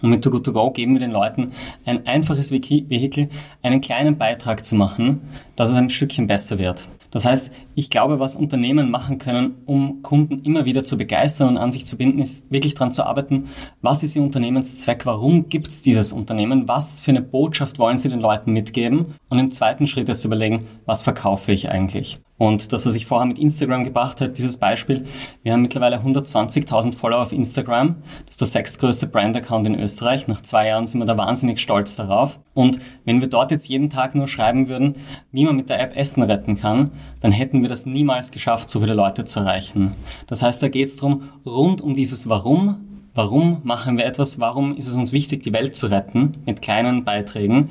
Und 0.00 0.10
mit 0.10 0.22
Too 0.22 0.30
Good 0.30 0.44
To 0.44 0.52
Go 0.52 0.70
geben 0.70 0.92
wir 0.92 1.00
den 1.00 1.10
Leuten 1.10 1.48
ein 1.84 2.06
einfaches 2.06 2.52
Vehikel, 2.52 3.30
einen 3.64 3.80
kleinen 3.80 4.16
Beitrag 4.16 4.64
zu 4.64 4.76
machen, 4.76 5.22
dass 5.56 5.70
es 5.70 5.76
ein 5.76 5.90
Stückchen 5.90 6.28
besser 6.28 6.60
wird. 6.60 6.86
Das 7.10 7.24
heißt, 7.24 7.50
ich 7.78 7.90
glaube, 7.90 8.18
was 8.18 8.34
Unternehmen 8.34 8.90
machen 8.90 9.18
können, 9.18 9.54
um 9.64 10.02
Kunden 10.02 10.42
immer 10.42 10.64
wieder 10.64 10.84
zu 10.84 10.98
begeistern 10.98 11.48
und 11.48 11.58
an 11.58 11.70
sich 11.70 11.86
zu 11.86 11.96
binden, 11.96 12.18
ist 12.18 12.50
wirklich 12.50 12.74
daran 12.74 12.90
zu 12.90 13.06
arbeiten, 13.06 13.50
was 13.82 14.02
ist 14.02 14.16
ihr 14.16 14.22
Unternehmenszweck, 14.22 15.06
warum 15.06 15.48
gibt 15.48 15.68
es 15.68 15.80
dieses 15.80 16.10
Unternehmen, 16.10 16.66
was 16.66 16.98
für 16.98 17.12
eine 17.12 17.22
Botschaft 17.22 17.78
wollen 17.78 17.98
sie 17.98 18.08
den 18.08 18.18
Leuten 18.18 18.52
mitgeben 18.52 19.14
Und 19.28 19.38
im 19.38 19.52
zweiten 19.52 19.86
Schritt 19.86 20.08
ist 20.08 20.22
zu 20.22 20.28
überlegen, 20.28 20.66
was 20.86 21.02
verkaufe 21.02 21.52
ich 21.52 21.68
eigentlich? 21.70 22.18
Und 22.38 22.72
das, 22.72 22.86
was 22.86 22.94
ich 22.94 23.04
vorher 23.04 23.26
mit 23.26 23.38
Instagram 23.38 23.82
gebracht 23.82 24.20
habe, 24.20 24.30
dieses 24.30 24.58
Beispiel, 24.58 25.06
wir 25.42 25.52
haben 25.52 25.62
mittlerweile 25.62 25.98
120.000 25.98 26.94
Follower 26.94 27.22
auf 27.22 27.32
Instagram. 27.32 27.96
Das 28.26 28.34
ist 28.34 28.40
der 28.40 28.48
sechstgrößte 28.48 29.08
Brand-Account 29.08 29.66
in 29.66 29.78
Österreich. 29.78 30.28
Nach 30.28 30.40
zwei 30.40 30.68
Jahren 30.68 30.86
sind 30.86 31.00
wir 31.00 31.04
da 31.04 31.16
wahnsinnig 31.16 31.58
stolz 31.58 31.96
darauf. 31.96 32.38
Und 32.54 32.78
wenn 33.04 33.20
wir 33.20 33.28
dort 33.28 33.50
jetzt 33.50 33.68
jeden 33.68 33.90
Tag 33.90 34.14
nur 34.14 34.28
schreiben 34.28 34.68
würden, 34.68 34.92
wie 35.32 35.44
man 35.44 35.56
mit 35.56 35.68
der 35.68 35.80
App 35.80 35.96
Essen 35.96 36.22
retten 36.22 36.56
kann, 36.56 36.92
dann 37.20 37.32
hätten 37.32 37.62
wir 37.68 37.70
das 37.70 37.86
niemals 37.86 38.32
geschafft, 38.32 38.70
so 38.70 38.80
viele 38.80 38.94
Leute 38.94 39.24
zu 39.24 39.40
erreichen. 39.40 39.92
Das 40.26 40.42
heißt, 40.42 40.62
da 40.62 40.68
geht 40.68 40.88
es 40.88 40.96
darum, 40.96 41.24
rund 41.44 41.80
um 41.80 41.94
dieses 41.94 42.28
Warum, 42.28 42.88
Warum 43.18 43.62
machen 43.64 43.98
wir 43.98 44.06
etwas? 44.06 44.38
Warum 44.38 44.76
ist 44.76 44.86
es 44.86 44.94
uns 44.94 45.12
wichtig, 45.12 45.42
die 45.42 45.52
Welt 45.52 45.74
zu 45.74 45.88
retten 45.88 46.30
mit 46.46 46.62
kleinen 46.62 47.04
Beiträgen? 47.04 47.70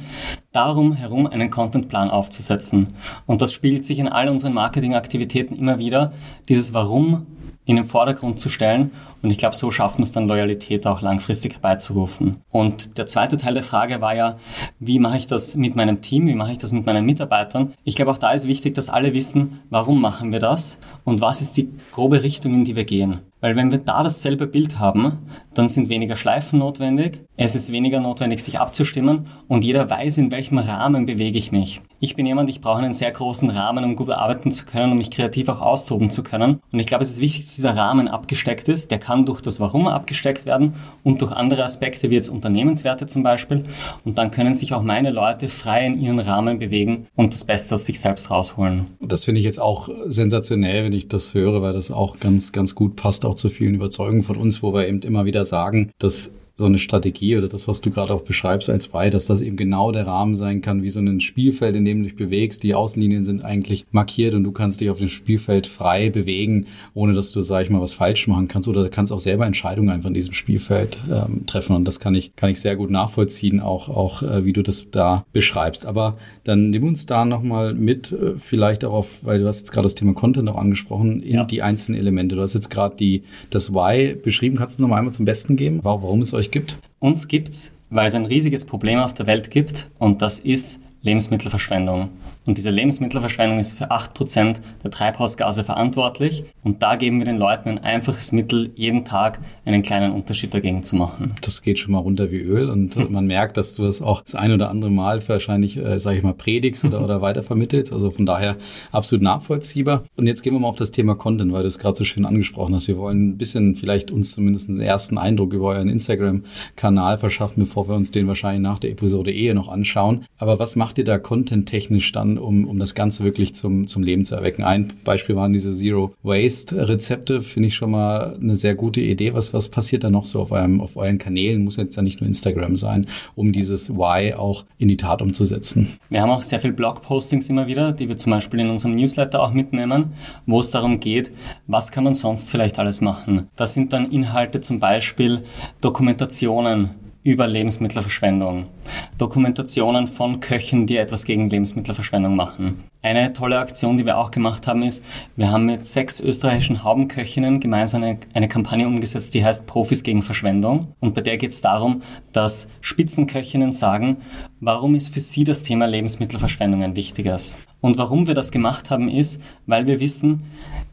Darum 0.57 0.93
herum 0.93 1.27
einen 1.27 1.51
Contentplan 1.51 2.09
aufzusetzen. 2.09 2.87
Und 3.27 3.43
das 3.43 3.53
spiegelt 3.53 3.85
sich 3.85 3.99
in 3.99 4.07
all 4.07 4.27
unseren 4.27 4.55
Marketingaktivitäten 4.55 5.55
immer 5.55 5.77
wieder. 5.77 6.13
Dieses 6.49 6.73
Warum 6.73 7.27
in 7.67 7.75
den 7.75 7.85
Vordergrund 7.85 8.39
zu 8.39 8.49
stellen. 8.49 8.91
Und 9.21 9.29
ich 9.29 9.37
glaube, 9.37 9.55
so 9.55 9.69
schafft 9.69 9.99
man 9.99 10.03
es 10.03 10.13
dann, 10.13 10.27
Loyalität 10.27 10.87
auch 10.87 11.01
langfristig 11.01 11.53
herbeizurufen. 11.53 12.37
Und 12.49 12.97
der 12.97 13.05
zweite 13.05 13.37
Teil 13.37 13.53
der 13.53 13.63
Frage 13.63 14.01
war 14.01 14.15
ja, 14.15 14.35
wie 14.79 14.99
mache 14.99 15.17
ich 15.17 15.27
das 15.27 15.55
mit 15.55 15.75
meinem 15.75 16.01
Team, 16.01 16.27
wie 16.27 16.33
mache 16.33 16.53
ich 16.53 16.57
das 16.57 16.71
mit 16.71 16.85
meinen 16.85 17.05
Mitarbeitern? 17.05 17.73
Ich 17.83 17.95
glaube, 17.95 18.11
auch 18.11 18.17
da 18.17 18.31
ist 18.31 18.47
wichtig, 18.47 18.73
dass 18.73 18.89
alle 18.89 19.13
wissen, 19.13 19.59
warum 19.69 20.01
machen 20.01 20.31
wir 20.31 20.39
das 20.39 20.79
und 21.03 21.21
was 21.21 21.41
ist 21.41 21.57
die 21.57 21.69
grobe 21.91 22.23
Richtung, 22.23 22.53
in 22.53 22.63
die 22.63 22.75
wir 22.75 22.85
gehen. 22.85 23.19
Weil 23.41 23.55
wenn 23.55 23.69
wir 23.69 23.79
da 23.79 24.01
dasselbe 24.01 24.47
Bild 24.47 24.79
haben, 24.79 25.19
dann 25.57 25.69
sind 25.69 25.89
weniger 25.89 26.15
Schleifen 26.15 26.59
notwendig, 26.59 27.21
es 27.35 27.55
ist 27.55 27.71
weniger 27.71 27.99
notwendig, 27.99 28.39
sich 28.39 28.59
abzustimmen 28.59 29.25
und 29.47 29.63
jeder 29.63 29.89
weiß, 29.89 30.17
in 30.17 30.31
welchem 30.31 30.57
Rahmen 30.57 31.05
bewege 31.05 31.37
ich 31.37 31.51
mich. 31.51 31.81
Ich 31.99 32.15
bin 32.15 32.27
jemand, 32.27 32.47
ich 32.49 32.61
brauche 32.61 32.77
einen 32.77 32.93
sehr 32.93 33.11
großen 33.11 33.49
Rahmen, 33.49 33.83
um 33.83 33.95
gut 33.95 34.11
arbeiten 34.11 34.51
zu 34.51 34.65
können, 34.65 34.91
um 34.91 34.99
mich 34.99 35.09
kreativ 35.09 35.49
auch 35.49 35.61
austoben 35.61 36.11
zu 36.11 36.21
können. 36.21 36.59
Und 36.71 36.79
ich 36.79 36.85
glaube, 36.85 37.03
es 37.03 37.09
ist 37.09 37.19
wichtig, 37.19 37.45
dass 37.45 37.55
dieser 37.55 37.75
Rahmen 37.75 38.07
abgesteckt 38.07 38.69
ist. 38.69 38.91
Der 38.91 38.99
kann 38.99 39.25
durch 39.25 39.41
das 39.41 39.59
Warum 39.59 39.87
abgesteckt 39.87 40.45
werden 40.45 40.75
und 41.03 41.23
durch 41.23 41.31
andere 41.31 41.63
Aspekte 41.63 42.11
wie 42.11 42.15
jetzt 42.15 42.29
Unternehmenswerte 42.29 43.07
zum 43.07 43.23
Beispiel. 43.23 43.63
Und 44.05 44.19
dann 44.19 44.29
können 44.29 44.53
sich 44.53 44.75
auch 44.75 44.83
meine 44.83 45.09
Leute 45.09 45.49
frei 45.49 45.87
in 45.87 45.99
ihren 45.99 46.19
Rahmen 46.19 46.59
bewegen 46.59 47.07
und 47.15 47.33
das 47.33 47.45
Beste 47.45 47.73
aus 47.73 47.85
sich 47.85 47.99
selbst 47.99 48.29
rausholen. 48.29 48.91
Das 49.01 49.25
finde 49.25 49.39
ich 49.39 49.45
jetzt 49.45 49.59
auch 49.59 49.89
sensationell, 50.05 50.83
wenn 50.83 50.93
ich 50.93 51.07
das 51.07 51.33
höre, 51.33 51.63
weil 51.63 51.73
das 51.73 51.89
auch 51.89 52.19
ganz, 52.19 52.51
ganz 52.51 52.75
gut 52.75 52.95
passt 52.95 53.25
auch 53.25 53.33
zu 53.33 53.49
vielen 53.49 53.73
Überzeugungen 53.73 54.21
von 54.21 54.37
uns, 54.37 54.61
wo 54.61 54.71
wir 54.71 54.87
eben 54.87 55.01
immer 55.01 55.25
wieder 55.25 55.45
sagen, 55.45 55.91
dass 55.97 56.31
so 56.59 56.65
eine 56.65 56.79
Strategie 56.79 57.37
oder 57.37 57.47
das, 57.47 57.67
was 57.67 57.81
du 57.81 57.91
gerade 57.91 58.11
auch 58.13 58.23
beschreibst 58.23 58.67
als 58.69 58.87
bei, 58.87 59.11
dass 59.11 59.27
das 59.27 59.41
eben 59.41 59.57
genau 59.57 59.91
der 59.91 60.07
Rahmen 60.07 60.33
sein 60.33 60.61
kann, 60.61 60.81
wie 60.81 60.89
so 60.89 60.99
ein 60.99 61.19
Spielfeld, 61.19 61.75
in 61.75 61.85
dem 61.85 61.99
du 61.99 62.03
dich 62.05 62.15
bewegst. 62.15 62.63
Die 62.63 62.73
Außenlinien 62.73 63.25
sind 63.25 63.45
eigentlich 63.45 63.85
markiert 63.91 64.33
und 64.33 64.43
du 64.43 64.51
kannst 64.51 64.81
dich 64.81 64.89
auf 64.89 64.97
dem 64.97 65.09
Spielfeld 65.09 65.67
frei 65.67 66.09
bewegen, 66.09 66.65
ohne 66.95 67.13
dass 67.13 67.31
du, 67.31 67.41
sag 67.41 67.63
ich 67.63 67.69
mal, 67.69 67.79
was 67.79 67.93
falsch 67.93 68.27
machen 68.27 68.47
kannst 68.47 68.67
oder 68.67 68.89
kannst 68.89 69.13
auch 69.13 69.19
selber 69.19 69.45
Entscheidungen 69.45 69.91
einfach 69.91 70.07
in 70.07 70.15
diesem 70.15 70.33
Spielfeld 70.33 70.99
ähm, 71.11 71.45
treffen. 71.45 71.75
Und 71.75 71.87
das 71.87 71.99
kann 71.99 72.15
ich, 72.15 72.35
kann 72.35 72.49
ich 72.49 72.59
sehr 72.59 72.75
gut 72.75 72.89
nachvollziehen, 72.89 73.59
auch, 73.59 73.89
auch 73.89 74.23
äh, 74.23 74.43
wie 74.43 74.53
du 74.53 74.63
das 74.63 74.89
da 74.89 75.25
beschreibst. 75.33 75.85
Aber 75.85 76.17
dann 76.43 76.71
nimm 76.71 76.85
uns 76.85 77.05
da 77.05 77.23
nochmal 77.25 77.75
mit, 77.75 78.11
äh, 78.11 78.33
vielleicht 78.39 78.81
darauf, 78.81 79.23
weil 79.23 79.39
du 79.39 79.47
hast 79.47 79.59
jetzt 79.59 79.71
gerade 79.71 79.85
das 79.85 79.93
Thema 79.93 80.15
Content 80.15 80.49
auch 80.49 80.57
angesprochen, 80.57 81.21
in 81.21 81.35
ja. 81.35 81.45
die 81.45 81.61
einzelnen 81.61 81.99
Elemente. 81.99 82.35
Du 82.35 82.41
hast 82.41 82.55
jetzt 82.55 82.71
gerade 82.71 82.95
die, 82.95 83.21
das 83.51 83.75
Why 83.75 84.15
beschrieben. 84.15 84.57
Kannst 84.57 84.79
du 84.79 84.81
noch 84.81 84.89
mal 84.89 84.97
einmal 84.97 85.13
zum 85.13 85.25
Besten 85.25 85.55
geben, 85.55 85.81
warum 85.83 86.21
es 86.21 86.33
euch 86.33 86.46
euch 86.47 86.51
gibt? 86.51 86.77
Uns 86.99 87.27
gibt's, 87.27 87.75
weil 87.89 88.07
es 88.07 88.15
ein 88.15 88.25
riesiges 88.25 88.65
Problem 88.65 88.99
auf 88.99 89.13
der 89.13 89.27
Welt 89.27 89.51
gibt 89.51 89.89
und 89.99 90.21
das 90.21 90.39
ist 90.39 90.79
Lebensmittelverschwendung. 91.01 92.09
Und 92.47 92.57
diese 92.57 92.69
Lebensmittelverschwendung 92.69 93.59
ist 93.59 93.77
für 93.77 93.91
8% 93.91 94.57
der 94.83 94.91
Treibhausgase 94.91 95.63
verantwortlich. 95.63 96.45
Und 96.63 96.81
da 96.81 96.95
geben 96.95 97.19
wir 97.19 97.25
den 97.25 97.37
Leuten 97.37 97.69
ein 97.69 97.77
einfaches 97.79 98.31
Mittel, 98.31 98.71
jeden 98.75 99.05
Tag 99.05 99.39
einen 99.65 99.83
kleinen 99.83 100.13
Unterschied 100.13 100.53
dagegen 100.53 100.83
zu 100.83 100.95
machen. 100.95 101.33
Das 101.41 101.61
geht 101.61 101.79
schon 101.79 101.91
mal 101.91 101.99
runter 101.99 102.31
wie 102.31 102.39
Öl 102.39 102.69
und 102.69 103.09
man 103.11 103.25
merkt, 103.27 103.57
dass 103.57 103.75
du 103.75 103.83
das 103.83 104.01
auch 104.01 104.21
das 104.21 104.35
ein 104.35 104.51
oder 104.51 104.69
andere 104.69 104.91
Mal 104.91 105.25
wahrscheinlich, 105.27 105.77
äh, 105.77 105.99
sage 105.99 106.17
ich 106.17 106.23
mal, 106.23 106.33
predigst 106.33 106.85
oder, 106.85 107.03
oder 107.03 107.21
weitervermittelst. 107.21 107.91
Also 107.91 108.11
von 108.11 108.25
daher 108.25 108.57
absolut 108.91 109.23
nachvollziehbar. 109.23 110.03
Und 110.15 110.27
jetzt 110.27 110.41
gehen 110.41 110.53
wir 110.53 110.59
mal 110.59 110.69
auf 110.69 110.75
das 110.75 110.91
Thema 110.91 111.15
Content, 111.15 111.51
weil 111.53 111.63
du 111.63 111.67
es 111.67 111.79
gerade 111.79 111.97
so 111.97 112.03
schön 112.03 112.25
angesprochen 112.25 112.75
hast. 112.75 112.87
Wir 112.87 112.97
wollen 112.97 113.29
ein 113.29 113.37
bisschen 113.37 113.75
vielleicht 113.75 114.11
uns 114.11 114.33
zumindest 114.33 114.69
einen 114.69 114.79
ersten 114.79 115.17
Eindruck 115.17 115.53
über 115.53 115.67
euren 115.67 115.89
Instagram-Kanal 115.89 117.17
verschaffen, 117.17 117.63
bevor 117.63 117.87
wir 117.87 117.95
uns 117.95 118.11
den 118.11 118.27
wahrscheinlich 118.27 118.61
nach 118.61 118.79
der 118.79 118.91
Episode 118.91 119.31
Ehe 119.31 119.53
noch 119.53 119.67
anschauen. 119.67 120.25
Aber 120.37 120.59
was 120.59 120.75
macht 120.75 120.96
ihr 120.97 121.03
da 121.03 121.17
content-technisch 121.17 122.11
dann 122.11 122.37
um, 122.37 122.65
um 122.67 122.79
das 122.79 122.95
Ganze 122.95 123.23
wirklich 123.23 123.55
zum, 123.55 123.87
zum 123.87 124.03
Leben 124.03 124.25
zu 124.25 124.35
erwecken. 124.35 124.63
Ein 124.63 124.93
Beispiel 125.03 125.35
waren 125.35 125.53
diese 125.53 125.73
Zero 125.73 126.13
Waste 126.23 126.87
Rezepte, 126.87 127.41
finde 127.41 127.67
ich 127.67 127.75
schon 127.75 127.91
mal 127.91 128.37
eine 128.41 128.55
sehr 128.55 128.75
gute 128.75 129.01
Idee. 129.01 129.33
Was, 129.33 129.53
was 129.53 129.69
passiert 129.69 130.03
da 130.03 130.09
noch 130.09 130.25
so 130.25 130.41
auf, 130.41 130.51
eurem, 130.51 130.81
auf 130.81 130.97
euren 130.97 131.17
Kanälen? 131.17 131.63
Muss 131.63 131.77
jetzt 131.77 131.95
ja 131.95 132.03
nicht 132.03 132.21
nur 132.21 132.27
Instagram 132.27 132.77
sein, 132.77 133.07
um 133.35 133.51
dieses 133.51 133.89
Why 133.89 134.33
auch 134.33 134.65
in 134.77 134.87
die 134.87 134.97
Tat 134.97 135.21
umzusetzen. 135.21 135.97
Wir 136.09 136.21
haben 136.21 136.29
auch 136.29 136.41
sehr 136.41 136.59
viel 136.59 136.73
Blog-Postings 136.73 137.49
immer 137.49 137.67
wieder, 137.67 137.91
die 137.91 138.07
wir 138.07 138.17
zum 138.17 138.31
Beispiel 138.31 138.59
in 138.59 138.69
unserem 138.69 138.95
Newsletter 138.95 139.41
auch 139.41 139.53
mitnehmen, 139.53 140.13
wo 140.45 140.59
es 140.59 140.71
darum 140.71 140.99
geht, 140.99 141.31
was 141.67 141.91
kann 141.91 142.03
man 142.03 142.13
sonst 142.13 142.49
vielleicht 142.49 142.79
alles 142.79 143.01
machen. 143.01 143.43
Das 143.55 143.73
sind 143.73 143.93
dann 143.93 144.11
Inhalte 144.11 144.61
zum 144.61 144.79
Beispiel 144.79 145.43
Dokumentationen, 145.81 146.89
über 147.27 147.45
Lebensmittelverschwendung. 147.45 148.69
Dokumentationen 149.17 150.07
von 150.07 150.39
Köchen, 150.39 150.87
die 150.87 150.95
etwas 150.95 151.25
gegen 151.25 151.49
Lebensmittelverschwendung 151.49 152.37
machen. 152.37 152.85
Eine 153.01 153.33
tolle 153.33 153.59
Aktion, 153.59 153.97
die 153.97 154.05
wir 154.05 154.17
auch 154.17 154.31
gemacht 154.31 154.65
haben, 154.65 154.81
ist, 154.81 155.03
wir 155.35 155.51
haben 155.51 155.65
mit 155.65 155.85
sechs 155.85 156.21
österreichischen 156.21 156.85
Haubenköchinnen 156.85 157.59
gemeinsam 157.59 158.03
eine, 158.03 158.17
eine 158.33 158.47
Kampagne 158.47 158.87
umgesetzt, 158.87 159.33
die 159.33 159.43
heißt 159.43 159.67
Profis 159.67 160.03
gegen 160.03 160.23
Verschwendung. 160.23 160.93
Und 161.01 161.15
bei 161.15 161.21
der 161.21 161.35
geht 161.35 161.51
es 161.51 161.59
darum, 161.59 162.01
dass 162.31 162.69
Spitzenköchinnen 162.79 163.73
sagen, 163.73 164.21
warum 164.61 164.95
ist 164.95 165.13
für 165.13 165.19
sie 165.19 165.43
das 165.43 165.63
Thema 165.63 165.85
Lebensmittelverschwendung 165.85 166.81
ein 166.81 166.95
wichtiges. 166.95 167.57
Und 167.81 167.97
warum 167.97 168.27
wir 168.27 168.35
das 168.35 168.53
gemacht 168.53 168.89
haben, 168.89 169.09
ist, 169.09 169.43
weil 169.65 169.85
wir 169.85 169.99
wissen, 169.99 170.43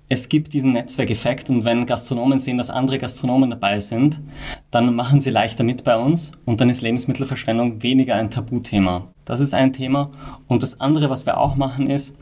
es 0.09 0.29
gibt 0.29 0.53
diesen 0.53 0.73
Netzwerkeffekt 0.73 1.49
und 1.49 1.65
wenn 1.65 1.87
Gastronomen 1.87 2.39
sehen, 2.39 2.59
dass 2.59 2.71
andere 2.71 2.99
Gastronomen 2.99 3.51
dabei 3.51 3.81
sind, 3.81 4.21
dann 4.71 4.95
machen 4.95 5.21
sie 5.21 5.31
leichter 5.31 5.65
mit 5.65 5.83
bei 5.83 5.97
uns 5.97 6.33
und 6.45 6.61
dann 6.61 6.69
ist 6.69 6.83
Lebensmittelverschwendung 6.83 7.83
weniger 7.83 8.15
ein 8.17 8.31
Tabuthema. 8.31 9.09
Das 9.25 9.41
ist 9.41 9.55
ein 9.55 9.73
Thema. 9.73 10.11
Und 10.47 10.63
das 10.63 10.81
andere, 10.81 11.09
was 11.09 11.25
wir 11.25 11.39
auch 11.39 11.57
machen, 11.57 11.89
ist, 11.89 12.19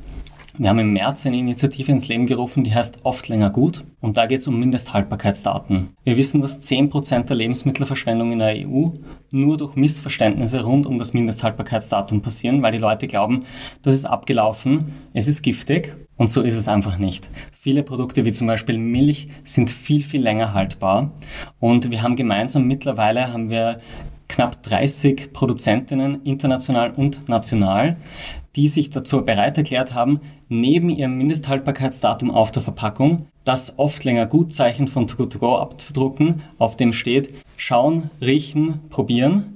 wir 0.59 0.69
haben 0.69 0.79
im 0.81 0.93
März 0.93 1.25
eine 1.27 1.39
Initiative 1.39 1.91
ins 1.91 2.09
Leben 2.09 2.27
gerufen, 2.27 2.63
die 2.63 2.75
heißt 2.75 3.07
Oft 3.07 3.29
länger 3.29 3.49
gut. 3.49 3.85
Und 4.03 4.19
da 4.19 4.27
geht 4.27 4.41
es 4.41 4.49
um 4.49 4.61
Mindesthaltbarkeitsdaten. 4.61 5.89
Wir 6.05 6.19
wissen, 6.19 6.43
dass 6.43 6.63
10% 6.63 7.23
der 7.23 7.37
Lebensmittelverschwendung 7.37 8.33
in 8.33 8.39
der 8.39 8.69
EU 8.69 8.89
nur 9.31 9.57
durch 9.57 9.77
Missverständnisse 9.77 10.63
rund 10.63 10.85
um 10.85 10.99
das 10.99 11.15
Mindesthaltbarkeitsdatum 11.15 12.21
passieren, 12.21 12.61
weil 12.61 12.73
die 12.73 12.79
Leute 12.79 13.09
glauben, 13.09 13.41
das 13.83 13.95
ist 13.95 14.05
abgelaufen, 14.05 14.93
es 15.15 15.27
ist 15.27 15.41
giftig. 15.43 15.97
Und 16.19 16.29
so 16.29 16.43
ist 16.43 16.57
es 16.57 16.69
einfach 16.69 16.99
nicht. 16.99 17.31
Viele 17.65 17.85
Produkte 17.85 18.25
wie 18.25 18.33
zum 18.33 18.49
Beispiel 18.49 18.77
Milch 18.77 19.29
sind 19.45 19.71
viel, 19.71 20.03
viel 20.03 20.21
länger 20.21 20.53
haltbar. 20.53 21.13
Und 21.61 21.93
wir 21.93 22.03
haben 22.03 22.17
gemeinsam 22.17 22.67
mittlerweile 22.67 23.33
haben 23.33 23.51
wir 23.51 23.79
knapp 24.27 24.65
30 24.65 25.33
Produzentinnen 25.33 26.23
international 26.25 26.91
und 26.91 27.29
national, 27.29 27.99
die 28.57 28.67
sich 28.67 28.91
dazu 28.91 29.25
bereit 29.25 29.59
erklärt 29.59 29.95
haben, 29.95 30.19
neben 30.49 30.91
ihrem 30.91 31.17
Mindesthaltbarkeitsdatum 31.17 32.33
auf 32.33 32.51
der 32.51 32.63
Verpackung 32.63 33.29
das 33.45 33.79
oft 33.79 34.03
länger 34.03 34.27
Gutzeichen 34.27 34.89
von 34.89 35.07
Too 35.07 35.19
Good 35.19 35.33
To 35.35 35.39
Go 35.39 35.57
abzudrucken, 35.57 36.43
auf 36.59 36.77
dem 36.77 36.93
steht 36.93 37.33
schauen, 37.57 38.11
riechen, 38.21 38.81
probieren 38.91 39.55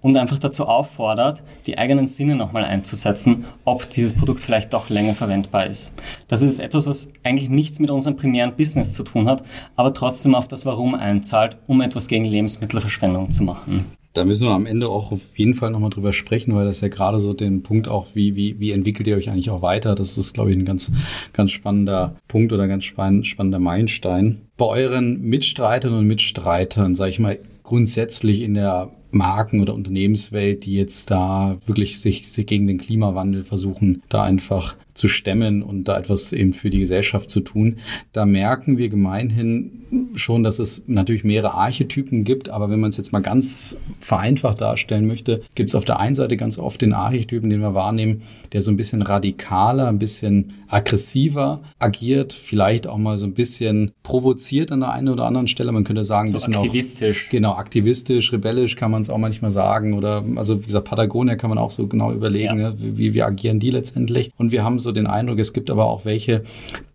und 0.00 0.16
einfach 0.16 0.38
dazu 0.38 0.66
auffordert, 0.66 1.42
die 1.66 1.78
eigenen 1.78 2.06
Sinne 2.06 2.36
nochmal 2.36 2.64
einzusetzen, 2.64 3.44
ob 3.64 3.88
dieses 3.90 4.14
Produkt 4.14 4.40
vielleicht 4.40 4.72
doch 4.72 4.88
länger 4.88 5.14
verwendbar 5.14 5.66
ist. 5.66 5.94
Das 6.28 6.42
ist 6.42 6.60
etwas, 6.60 6.86
was 6.86 7.12
eigentlich 7.24 7.48
nichts 7.48 7.78
mit 7.78 7.90
unserem 7.90 8.16
primären 8.16 8.56
Business 8.56 8.94
zu 8.94 9.02
tun 9.02 9.28
hat, 9.28 9.42
aber 9.76 9.92
trotzdem 9.92 10.34
auf 10.34 10.48
das 10.48 10.66
Warum 10.66 10.94
einzahlt, 10.94 11.56
um 11.66 11.80
etwas 11.80 12.08
gegen 12.08 12.24
Lebensmittelverschwendung 12.24 13.30
zu 13.30 13.42
machen. 13.42 13.84
Da 14.14 14.24
müssen 14.24 14.48
wir 14.48 14.52
am 14.52 14.66
Ende 14.66 14.88
auch 14.88 15.12
auf 15.12 15.36
jeden 15.36 15.54
Fall 15.54 15.70
nochmal 15.70 15.90
drüber 15.90 16.12
sprechen, 16.12 16.54
weil 16.54 16.64
das 16.64 16.80
ja 16.80 16.88
gerade 16.88 17.20
so 17.20 17.34
den 17.34 17.62
Punkt 17.62 17.86
auch, 17.86 18.08
wie, 18.14 18.34
wie, 18.34 18.58
wie 18.58 18.72
entwickelt 18.72 19.06
ihr 19.06 19.16
euch 19.16 19.30
eigentlich 19.30 19.50
auch 19.50 19.62
weiter? 19.62 19.94
Das 19.94 20.18
ist, 20.18 20.32
glaube 20.32 20.50
ich, 20.50 20.56
ein 20.56 20.64
ganz, 20.64 20.90
ganz 21.32 21.52
spannender 21.52 22.16
Punkt 22.26 22.52
oder 22.52 22.66
ganz 22.66 22.84
spannender 22.84 23.58
Meilenstein. 23.60 24.40
Bei 24.56 24.64
euren 24.64 25.20
Mitstreitern 25.20 25.92
und 25.92 26.06
Mitstreitern, 26.06 26.96
sage 26.96 27.10
ich 27.10 27.18
mal, 27.20 27.38
grundsätzlich 27.62 28.40
in 28.40 28.54
der 28.54 28.90
Marken- 29.10 29.60
oder 29.60 29.74
Unternehmenswelt, 29.74 30.64
die 30.64 30.74
jetzt 30.74 31.10
da 31.10 31.58
wirklich 31.66 32.00
sich, 32.00 32.30
sich 32.30 32.46
gegen 32.46 32.66
den 32.66 32.78
Klimawandel 32.78 33.44
versuchen, 33.44 34.02
da 34.08 34.22
einfach 34.22 34.76
zu 34.98 35.08
stemmen 35.08 35.62
und 35.62 35.84
da 35.84 35.98
etwas 35.98 36.32
eben 36.32 36.52
für 36.52 36.70
die 36.70 36.80
Gesellschaft 36.80 37.30
zu 37.30 37.40
tun. 37.40 37.78
Da 38.12 38.26
merken 38.26 38.78
wir 38.78 38.88
gemeinhin 38.88 40.10
schon, 40.16 40.42
dass 40.42 40.58
es 40.58 40.82
natürlich 40.86 41.24
mehrere 41.24 41.54
Archetypen 41.54 42.24
gibt, 42.24 42.50
aber 42.50 42.68
wenn 42.68 42.80
man 42.80 42.90
es 42.90 42.96
jetzt 42.96 43.12
mal 43.12 43.20
ganz 43.20 43.76
vereinfacht 44.00 44.60
darstellen 44.60 45.06
möchte, 45.06 45.42
gibt 45.54 45.70
es 45.70 45.74
auf 45.74 45.84
der 45.84 46.00
einen 46.00 46.16
Seite 46.16 46.36
ganz 46.36 46.58
oft 46.58 46.82
den 46.82 46.92
Archetypen, 46.92 47.48
den 47.48 47.60
wir 47.60 47.74
wahrnehmen, 47.74 48.22
der 48.52 48.60
so 48.60 48.70
ein 48.70 48.76
bisschen 48.76 49.00
radikaler, 49.02 49.88
ein 49.88 49.98
bisschen 49.98 50.52
aggressiver 50.68 51.62
agiert, 51.78 52.32
vielleicht 52.32 52.86
auch 52.86 52.98
mal 52.98 53.16
so 53.18 53.26
ein 53.26 53.34
bisschen 53.34 53.92
provoziert 54.02 54.70
an 54.72 54.80
der 54.80 54.90
einen 54.90 55.08
oder 55.08 55.24
anderen 55.24 55.48
Stelle. 55.48 55.72
Man 55.72 55.84
könnte 55.84 56.04
sagen, 56.04 56.26
so 56.26 56.36
ein 56.36 56.40
bisschen 56.40 56.56
aktivistisch. 56.56 57.26
Auch, 57.26 57.30
genau, 57.30 57.52
aktivistisch, 57.54 58.32
rebellisch 58.32 58.76
kann 58.76 58.90
man 58.90 59.02
es 59.02 59.10
auch 59.10 59.18
manchmal 59.18 59.50
sagen. 59.50 59.94
Oder 59.94 60.24
also 60.36 60.60
wie 60.60 60.66
gesagt, 60.66 60.88
Patagonia 60.88 61.36
kann 61.36 61.50
man 61.50 61.58
auch 61.58 61.70
so 61.70 61.86
genau 61.86 62.12
überlegen, 62.12 62.60
ja. 62.60 62.78
wie, 62.78 62.98
wie, 62.98 63.14
wie 63.14 63.22
agieren 63.22 63.60
die 63.60 63.70
letztendlich. 63.70 64.32
Und 64.36 64.52
wir 64.52 64.64
haben 64.64 64.78
so 64.78 64.87
den 64.92 65.06
Eindruck, 65.06 65.38
es 65.38 65.52
gibt 65.52 65.70
aber 65.70 65.86
auch 65.86 66.04
welche, 66.04 66.44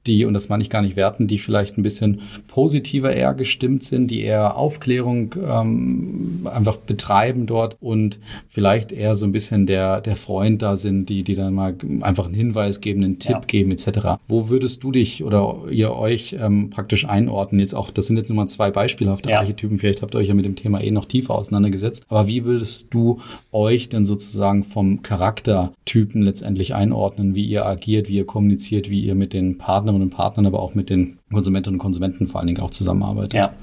die, 0.07 0.25
und 0.25 0.33
das 0.33 0.49
meine 0.49 0.63
ich 0.63 0.69
gar 0.69 0.81
nicht 0.81 0.95
werten, 0.95 1.27
die 1.27 1.39
vielleicht 1.39 1.77
ein 1.77 1.83
bisschen 1.83 2.21
positiver 2.47 3.13
eher 3.13 3.33
gestimmt 3.33 3.83
sind, 3.83 4.11
die 4.11 4.21
eher 4.21 4.57
Aufklärung 4.57 5.35
ähm, 5.45 6.47
einfach 6.51 6.77
betreiben 6.77 7.45
dort 7.45 7.77
und 7.79 8.19
vielleicht 8.49 8.91
eher 8.91 9.15
so 9.15 9.25
ein 9.25 9.31
bisschen 9.31 9.65
der, 9.65 10.01
der 10.01 10.15
Freund 10.15 10.61
da 10.61 10.75
sind, 10.75 11.07
die, 11.07 11.23
die 11.23 11.35
dann 11.35 11.53
mal 11.53 11.75
einfach 12.01 12.25
einen 12.25 12.33
Hinweis 12.33 12.81
geben, 12.81 13.03
einen 13.03 13.19
Tipp 13.19 13.31
ja. 13.31 13.41
geben 13.47 13.71
etc. 13.71 14.19
Wo 14.27 14.49
würdest 14.49 14.83
du 14.83 14.91
dich 14.91 15.23
oder 15.23 15.63
ihr 15.69 15.93
euch 15.93 16.35
ähm, 16.39 16.69
praktisch 16.69 17.07
einordnen? 17.07 17.59
Jetzt 17.59 17.73
auch, 17.73 17.89
das 17.89 18.07
sind 18.07 18.17
jetzt 18.17 18.29
nur 18.29 18.37
mal 18.37 18.47
zwei 18.47 18.71
beispielhafte 18.71 19.29
ja. 19.29 19.39
Archetypen, 19.39 19.77
vielleicht 19.77 20.01
habt 20.01 20.15
ihr 20.15 20.19
euch 20.19 20.27
ja 20.27 20.33
mit 20.33 20.45
dem 20.45 20.55
Thema 20.55 20.81
eh 20.81 20.91
noch 20.91 21.05
tiefer 21.05 21.35
auseinandergesetzt, 21.35 22.05
aber 22.09 22.27
wie 22.27 22.43
würdest 22.43 22.93
du 22.93 23.21
euch 23.51 23.89
denn 23.89 24.05
sozusagen 24.05 24.63
vom 24.63 25.01
Charaktertypen 25.01 26.21
letztendlich 26.21 26.75
einordnen, 26.75 27.35
wie 27.35 27.45
ihr 27.45 27.65
agiert, 27.65 28.09
wie 28.09 28.17
ihr 28.17 28.25
kommuniziert, 28.25 28.89
wie 28.89 29.01
ihr 29.01 29.15
mit 29.15 29.33
den 29.33 29.57
Partnern 29.57 29.92
und 30.01 30.09
Partnern, 30.09 30.45
aber 30.45 30.59
auch 30.59 30.75
mit 30.75 30.89
den 30.89 31.19
Konsumentinnen 31.31 31.75
und 31.75 31.81
Konsumenten 31.81 32.27
vor 32.27 32.39
allen 32.39 32.47
Dingen 32.47 32.61
auch 32.61 32.71
zusammenarbeitet. 32.71 33.33
Ja, 33.33 33.53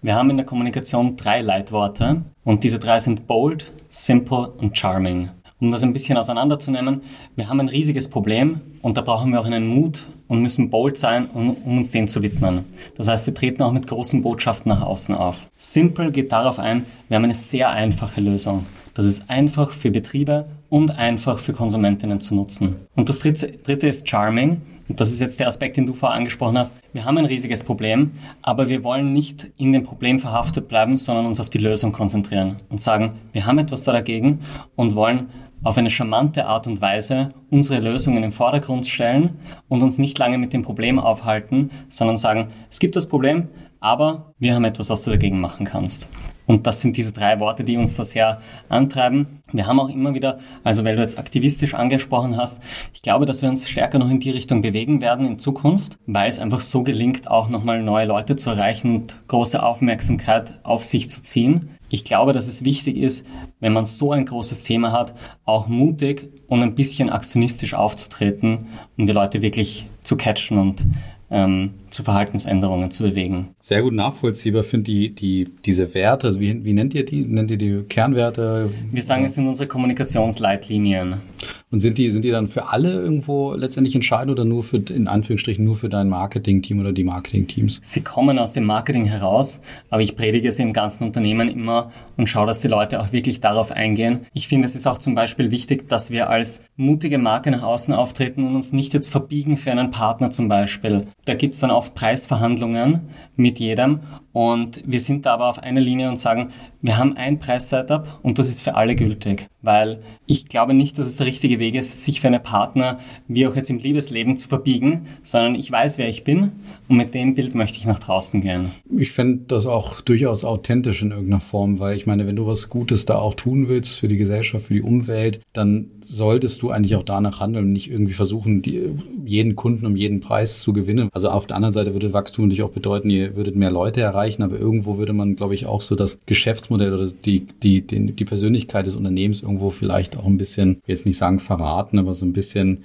wir 0.00 0.14
haben 0.14 0.30
in 0.30 0.36
der 0.36 0.46
Kommunikation 0.46 1.16
drei 1.16 1.40
Leitworte 1.40 2.22
und 2.44 2.64
diese 2.64 2.78
drei 2.78 2.98
sind 2.98 3.26
bold, 3.26 3.72
simple 3.88 4.48
und 4.48 4.76
charming. 4.76 5.30
Um 5.60 5.70
das 5.70 5.84
ein 5.84 5.92
bisschen 5.92 6.18
auseinanderzunehmen, 6.18 7.02
wir 7.36 7.48
haben 7.48 7.60
ein 7.60 7.68
riesiges 7.68 8.08
Problem 8.08 8.60
und 8.82 8.96
da 8.96 9.00
brauchen 9.00 9.30
wir 9.30 9.40
auch 9.40 9.46
einen 9.46 9.68
Mut 9.68 10.06
und 10.26 10.42
müssen 10.42 10.70
bold 10.70 10.98
sein, 10.98 11.28
um, 11.32 11.50
um 11.50 11.76
uns 11.76 11.92
dem 11.92 12.08
zu 12.08 12.22
widmen. 12.22 12.64
Das 12.96 13.06
heißt, 13.06 13.26
wir 13.26 13.34
treten 13.34 13.62
auch 13.62 13.72
mit 13.72 13.86
großen 13.86 14.22
Botschaften 14.22 14.70
nach 14.70 14.82
außen 14.82 15.14
auf. 15.14 15.48
Simple 15.56 16.10
geht 16.10 16.32
darauf 16.32 16.58
ein, 16.58 16.84
wir 17.08 17.16
haben 17.16 17.24
eine 17.24 17.34
sehr 17.34 17.70
einfache 17.70 18.20
Lösung. 18.20 18.66
Das 18.94 19.06
ist 19.06 19.30
einfach 19.30 19.70
für 19.70 19.90
Betriebe 19.90 20.46
und 20.68 20.98
einfach 20.98 21.38
für 21.38 21.52
Konsumentinnen 21.52 22.20
zu 22.20 22.34
nutzen. 22.34 22.76
Und 22.94 23.08
das 23.08 23.20
dritte, 23.20 23.52
dritte 23.52 23.88
ist 23.88 24.08
Charming. 24.08 24.62
Und 24.92 25.00
das 25.00 25.10
ist 25.10 25.22
jetzt 25.22 25.40
der 25.40 25.48
Aspekt, 25.48 25.78
den 25.78 25.86
du 25.86 25.94
vorher 25.94 26.18
angesprochen 26.18 26.58
hast. 26.58 26.76
Wir 26.92 27.06
haben 27.06 27.16
ein 27.16 27.24
riesiges 27.24 27.64
Problem, 27.64 28.10
aber 28.42 28.68
wir 28.68 28.84
wollen 28.84 29.14
nicht 29.14 29.50
in 29.56 29.72
dem 29.72 29.84
Problem 29.84 30.20
verhaftet 30.20 30.68
bleiben, 30.68 30.98
sondern 30.98 31.24
uns 31.24 31.40
auf 31.40 31.48
die 31.48 31.56
Lösung 31.56 31.92
konzentrieren 31.92 32.58
und 32.68 32.78
sagen, 32.78 33.14
wir 33.32 33.46
haben 33.46 33.58
etwas 33.58 33.84
da 33.84 33.92
dagegen 33.92 34.40
und 34.76 34.94
wollen 34.94 35.30
auf 35.62 35.78
eine 35.78 35.88
charmante 35.88 36.44
Art 36.44 36.66
und 36.66 36.82
Weise 36.82 37.30
unsere 37.48 37.80
Lösungen 37.80 38.22
im 38.22 38.32
Vordergrund 38.32 38.86
stellen 38.86 39.38
und 39.66 39.82
uns 39.82 39.96
nicht 39.96 40.18
lange 40.18 40.36
mit 40.36 40.52
dem 40.52 40.60
Problem 40.60 40.98
aufhalten, 40.98 41.70
sondern 41.88 42.18
sagen, 42.18 42.48
es 42.68 42.78
gibt 42.78 42.94
das 42.94 43.08
Problem, 43.08 43.48
aber 43.80 44.34
wir 44.38 44.54
haben 44.54 44.64
etwas, 44.66 44.90
was 44.90 45.04
du 45.04 45.10
dagegen 45.10 45.40
machen 45.40 45.64
kannst. 45.64 46.06
Und 46.46 46.66
das 46.66 46.80
sind 46.80 46.96
diese 46.96 47.12
drei 47.12 47.40
Worte, 47.40 47.64
die 47.64 47.76
uns 47.76 47.96
da 47.96 48.04
sehr 48.04 48.40
antreiben. 48.68 49.40
Wir 49.52 49.66
haben 49.66 49.80
auch 49.80 49.88
immer 49.88 50.14
wieder, 50.14 50.38
also 50.64 50.84
weil 50.84 50.96
du 50.96 51.02
jetzt 51.02 51.18
aktivistisch 51.18 51.74
angesprochen 51.74 52.36
hast, 52.36 52.60
ich 52.94 53.02
glaube, 53.02 53.26
dass 53.26 53.42
wir 53.42 53.48
uns 53.48 53.68
stärker 53.68 53.98
noch 53.98 54.10
in 54.10 54.20
die 54.20 54.30
Richtung 54.30 54.62
bewegen 54.62 55.00
werden 55.00 55.26
in 55.26 55.38
Zukunft, 55.38 55.98
weil 56.06 56.28
es 56.28 56.38
einfach 56.38 56.60
so 56.60 56.82
gelingt, 56.82 57.28
auch 57.30 57.48
nochmal 57.48 57.82
neue 57.82 58.06
Leute 58.06 58.36
zu 58.36 58.50
erreichen 58.50 58.94
und 58.96 59.16
große 59.28 59.62
Aufmerksamkeit 59.62 60.58
auf 60.62 60.84
sich 60.84 61.08
zu 61.08 61.22
ziehen. 61.22 61.70
Ich 61.92 62.04
glaube, 62.04 62.32
dass 62.32 62.46
es 62.46 62.64
wichtig 62.64 62.96
ist, 62.96 63.26
wenn 63.60 63.74
man 63.74 63.84
so 63.84 64.12
ein 64.12 64.24
großes 64.24 64.62
Thema 64.62 64.92
hat, 64.92 65.12
auch 65.44 65.68
mutig 65.68 66.30
und 66.46 66.62
ein 66.62 66.74
bisschen 66.74 67.10
aktionistisch 67.10 67.74
aufzutreten, 67.74 68.68
um 68.96 69.04
die 69.04 69.12
Leute 69.12 69.42
wirklich 69.42 69.86
zu 70.00 70.16
catchen 70.16 70.58
und 70.58 70.86
ähm, 71.32 71.70
zu 71.90 72.04
Verhaltensänderungen 72.04 72.90
zu 72.90 73.02
bewegen. 73.02 73.54
Sehr 73.58 73.82
gut 73.82 73.94
nachvollziehbar 73.94 74.62
finde 74.62 74.84
die, 74.84 75.14
die, 75.14 75.48
diese 75.64 75.94
Werte, 75.94 76.28
also 76.28 76.38
wie, 76.38 76.64
wie 76.64 76.72
nennt 76.74 76.94
ihr 76.94 77.04
die? 77.04 77.24
Nennt 77.24 77.50
ihr 77.50 77.56
die 77.56 77.82
Kernwerte? 77.88 78.70
Wir 78.92 79.02
sagen, 79.02 79.24
es 79.24 79.34
sind 79.34 79.48
unsere 79.48 79.66
Kommunikationsleitlinien. 79.66 81.22
Und 81.72 81.80
sind 81.80 81.96
die, 81.96 82.10
sind 82.10 82.22
die 82.22 82.30
dann 82.30 82.48
für 82.48 82.68
alle 82.68 82.92
irgendwo 82.92 83.54
letztendlich 83.54 83.94
entscheidend 83.94 84.30
oder 84.30 84.44
nur 84.44 84.62
für, 84.62 84.76
in 84.76 85.08
Anführungsstrichen, 85.08 85.64
nur 85.64 85.76
für 85.76 85.88
dein 85.88 86.10
Marketing-Team 86.10 86.78
oder 86.78 86.92
die 86.92 87.02
Marketing-Teams? 87.02 87.80
Sie 87.82 88.02
kommen 88.02 88.38
aus 88.38 88.52
dem 88.52 88.64
Marketing 88.64 89.06
heraus, 89.06 89.62
aber 89.88 90.02
ich 90.02 90.14
predige 90.14 90.52
sie 90.52 90.62
im 90.62 90.74
ganzen 90.74 91.04
Unternehmen 91.04 91.48
immer 91.48 91.90
und 92.18 92.28
schaue, 92.28 92.46
dass 92.46 92.60
die 92.60 92.68
Leute 92.68 93.00
auch 93.00 93.12
wirklich 93.12 93.40
darauf 93.40 93.72
eingehen. 93.72 94.26
Ich 94.34 94.48
finde, 94.48 94.66
es 94.66 94.74
ist 94.74 94.86
auch 94.86 94.98
zum 94.98 95.14
Beispiel 95.14 95.50
wichtig, 95.50 95.88
dass 95.88 96.10
wir 96.10 96.28
als 96.28 96.62
mutige 96.76 97.16
Marke 97.16 97.50
nach 97.50 97.62
außen 97.62 97.94
auftreten 97.94 98.44
und 98.46 98.54
uns 98.54 98.74
nicht 98.74 98.92
jetzt 98.92 99.08
verbiegen 99.08 99.56
für 99.56 99.72
einen 99.72 99.90
Partner 99.90 100.30
zum 100.30 100.48
Beispiel. 100.48 101.00
Da 101.24 101.32
gibt's 101.32 101.60
dann 101.60 101.70
oft 101.70 101.94
Preisverhandlungen 101.94 103.00
mit 103.36 103.58
jedem 103.60 104.00
und 104.32 104.82
wir 104.86 105.00
sind 105.00 105.26
da 105.26 105.34
aber 105.34 105.48
auf 105.48 105.58
einer 105.58 105.80
Linie 105.80 106.08
und 106.08 106.16
sagen, 106.16 106.52
wir 106.80 106.96
haben 106.96 107.16
ein 107.16 107.38
Preissetup 107.38 108.20
und 108.22 108.38
das 108.38 108.48
ist 108.48 108.62
für 108.62 108.76
alle 108.76 108.96
gültig, 108.96 109.48
weil 109.60 110.00
ich 110.26 110.48
glaube 110.48 110.74
nicht, 110.74 110.98
dass 110.98 111.06
es 111.06 111.16
der 111.16 111.26
richtige 111.26 111.58
Weg 111.58 111.74
ist, 111.74 112.02
sich 112.02 112.20
für 112.20 112.28
einen 112.28 112.42
Partner, 112.42 112.98
wie 113.28 113.46
auch 113.46 113.54
jetzt 113.54 113.70
im 113.70 113.78
Liebesleben, 113.78 114.36
zu 114.36 114.48
verbiegen, 114.48 115.06
sondern 115.22 115.54
ich 115.54 115.70
weiß, 115.70 115.98
wer 115.98 116.08
ich 116.08 116.24
bin 116.24 116.52
und 116.92 116.98
mit 116.98 117.14
dem 117.14 117.34
Bild 117.34 117.54
möchte 117.54 117.78
ich 117.78 117.86
nach 117.86 117.98
draußen 117.98 118.42
gehen. 118.42 118.70
Ich 118.94 119.12
fände 119.12 119.44
das 119.48 119.64
auch 119.64 120.02
durchaus 120.02 120.44
authentisch 120.44 121.00
in 121.00 121.10
irgendeiner 121.10 121.40
Form, 121.40 121.78
weil 121.78 121.96
ich 121.96 122.06
meine, 122.06 122.26
wenn 122.26 122.36
du 122.36 122.46
was 122.46 122.68
Gutes 122.68 123.06
da 123.06 123.16
auch 123.16 123.32
tun 123.32 123.66
willst 123.68 123.98
für 123.98 124.08
die 124.08 124.18
Gesellschaft, 124.18 124.66
für 124.66 124.74
die 124.74 124.82
Umwelt, 124.82 125.40
dann 125.54 125.86
solltest 126.04 126.60
du 126.60 126.68
eigentlich 126.68 126.96
auch 126.96 127.02
danach 127.02 127.40
handeln 127.40 127.64
und 127.64 127.72
nicht 127.72 127.90
irgendwie 127.90 128.12
versuchen, 128.12 128.60
die, 128.60 128.90
jeden 129.24 129.56
Kunden 129.56 129.86
um 129.86 129.96
jeden 129.96 130.20
Preis 130.20 130.60
zu 130.60 130.74
gewinnen. 130.74 131.08
Also 131.14 131.30
auf 131.30 131.46
der 131.46 131.56
anderen 131.56 131.72
Seite 131.72 131.94
würde 131.94 132.12
Wachstum 132.12 132.44
natürlich 132.44 132.62
auch 132.62 132.70
bedeuten, 132.70 133.08
ihr 133.08 133.36
würdet 133.36 133.56
mehr 133.56 133.70
Leute 133.70 134.02
erreichen, 134.02 134.42
aber 134.42 134.58
irgendwo 134.58 134.98
würde 134.98 135.14
man, 135.14 135.34
glaube 135.34 135.54
ich, 135.54 135.64
auch 135.64 135.80
so 135.80 135.94
das 135.94 136.18
Geschäftsmodell 136.26 136.92
oder 136.92 137.06
die, 137.06 137.46
die, 137.62 137.80
die, 137.80 138.12
die 138.12 138.24
Persönlichkeit 138.26 138.86
des 138.86 138.96
Unternehmens 138.96 139.42
irgendwo 139.42 139.70
vielleicht 139.70 140.18
auch 140.18 140.26
ein 140.26 140.36
bisschen, 140.36 140.82
jetzt 140.86 141.06
nicht 141.06 141.16
sagen 141.16 141.38
verraten, 141.38 141.98
aber 141.98 142.12
so 142.12 142.26
ein 142.26 142.34
bisschen, 142.34 142.84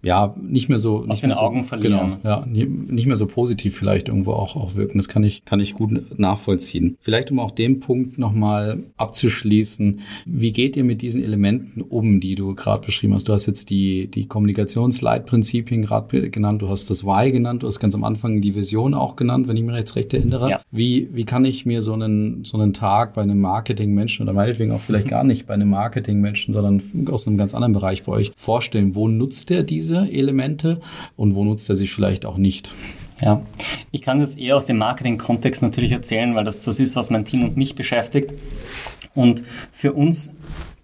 ja, 0.00 0.32
nicht 0.40 0.68
mehr 0.68 0.78
so. 0.78 1.04
Aus 1.08 1.22
den 1.22 1.32
so, 1.32 1.38
Augen 1.38 1.64
verlieren. 1.64 2.18
Genau, 2.22 2.44
ja, 2.44 2.46
nicht 2.46 3.06
mehr 3.06 3.16
so 3.16 3.26
positiv 3.26 3.47
vielleicht 3.56 4.08
irgendwo 4.08 4.32
auch, 4.32 4.56
auch 4.56 4.74
wirken. 4.74 4.98
Das 4.98 5.08
kann 5.08 5.24
ich, 5.24 5.44
kann 5.44 5.60
ich 5.60 5.74
gut 5.74 6.18
nachvollziehen. 6.18 6.96
Vielleicht 7.00 7.30
um 7.30 7.38
auch 7.38 7.50
den 7.50 7.80
Punkt 7.80 8.18
nochmal 8.18 8.80
abzuschließen. 8.96 10.00
Wie 10.26 10.52
geht 10.52 10.76
ihr 10.76 10.84
mit 10.84 11.02
diesen 11.02 11.22
Elementen 11.22 11.82
um, 11.82 12.20
die 12.20 12.34
du 12.34 12.54
gerade 12.54 12.84
beschrieben 12.86 13.14
hast? 13.14 13.28
Du 13.28 13.32
hast 13.32 13.46
jetzt 13.46 13.70
die, 13.70 14.08
die 14.08 14.26
Kommunikationsleitprinzipien 14.26 15.82
gerade 15.82 16.30
genannt, 16.30 16.62
du 16.62 16.68
hast 16.68 16.90
das 16.90 17.04
Why 17.04 17.32
genannt, 17.32 17.62
du 17.62 17.66
hast 17.66 17.80
ganz 17.80 17.94
am 17.94 18.04
Anfang 18.04 18.40
die 18.40 18.54
Vision 18.54 18.94
auch 18.94 19.16
genannt, 19.16 19.48
wenn 19.48 19.56
ich 19.56 19.62
mich 19.62 19.76
jetzt 19.76 19.96
recht 19.96 20.12
erinnere. 20.14 20.50
Ja. 20.50 20.60
Wie, 20.70 21.08
wie 21.12 21.24
kann 21.24 21.44
ich 21.44 21.66
mir 21.66 21.82
so 21.82 21.92
einen, 21.92 22.44
so 22.44 22.58
einen 22.58 22.72
Tag 22.72 23.14
bei 23.14 23.22
einem 23.22 23.40
Marketingmenschen 23.40 24.24
oder 24.24 24.32
meinetwegen 24.32 24.72
auch 24.72 24.80
vielleicht 24.80 25.08
gar 25.08 25.24
nicht 25.24 25.46
bei 25.46 25.54
einem 25.54 25.70
Marketingmenschen, 25.70 26.52
sondern 26.54 26.82
aus 27.10 27.26
einem 27.26 27.36
ganz 27.36 27.54
anderen 27.54 27.72
Bereich 27.72 28.04
bei 28.04 28.12
euch 28.12 28.32
vorstellen? 28.36 28.94
Wo 28.94 29.08
nutzt 29.08 29.50
er 29.50 29.62
diese 29.62 30.10
Elemente 30.10 30.80
und 31.16 31.34
wo 31.34 31.44
nutzt 31.44 31.68
er 31.70 31.76
sie 31.76 31.88
vielleicht 31.88 32.26
auch 32.26 32.36
nicht? 32.36 32.70
Ja, 33.20 33.42
ich 33.90 34.02
kann 34.02 34.18
es 34.18 34.24
jetzt 34.24 34.38
eher 34.38 34.56
aus 34.56 34.66
dem 34.66 34.78
Marketing-Kontext 34.78 35.62
natürlich 35.62 35.92
erzählen, 35.92 36.34
weil 36.34 36.44
das 36.44 36.60
das 36.60 36.78
ist, 36.78 36.94
was 36.96 37.10
mein 37.10 37.24
Team 37.24 37.44
und 37.44 37.56
mich 37.56 37.74
beschäftigt. 37.74 38.32
Und 39.14 39.42
für 39.72 39.92
uns 39.92 40.34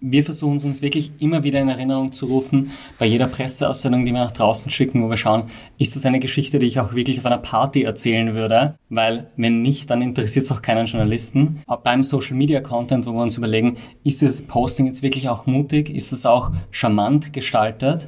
wir 0.07 0.23
versuchen 0.23 0.57
es 0.57 0.63
uns 0.63 0.81
wirklich 0.81 1.11
immer 1.19 1.43
wieder 1.43 1.59
in 1.59 1.69
Erinnerung 1.69 2.11
zu 2.11 2.27
rufen, 2.27 2.71
bei 2.99 3.07
jeder 3.07 3.27
Presseaussendung, 3.27 4.05
die 4.05 4.11
wir 4.11 4.19
nach 4.19 4.31
draußen 4.31 4.71
schicken, 4.71 5.03
wo 5.03 5.09
wir 5.09 5.17
schauen, 5.17 5.45
ist 5.79 5.95
das 5.95 6.05
eine 6.05 6.19
Geschichte, 6.19 6.59
die 6.59 6.67
ich 6.67 6.79
auch 6.79 6.93
wirklich 6.93 7.17
auf 7.17 7.25
einer 7.25 7.39
Party 7.39 7.81
erzählen 7.83 8.35
würde? 8.35 8.75
Weil 8.89 9.31
wenn 9.35 9.63
nicht, 9.63 9.89
dann 9.89 10.01
interessiert 10.03 10.45
es 10.45 10.51
auch 10.51 10.61
keinen 10.61 10.85
Journalisten. 10.85 11.63
Auch 11.65 11.79
beim 11.79 12.03
Social 12.03 12.35
Media 12.35 12.61
Content, 12.61 13.07
wo 13.07 13.13
wir 13.13 13.23
uns 13.23 13.37
überlegen, 13.37 13.77
ist 14.03 14.21
dieses 14.21 14.43
Posting 14.43 14.85
jetzt 14.85 15.01
wirklich 15.01 15.27
auch 15.27 15.47
mutig? 15.47 15.89
Ist 15.89 16.11
es 16.11 16.25
auch 16.25 16.51
charmant 16.69 17.33
gestaltet? 17.33 18.07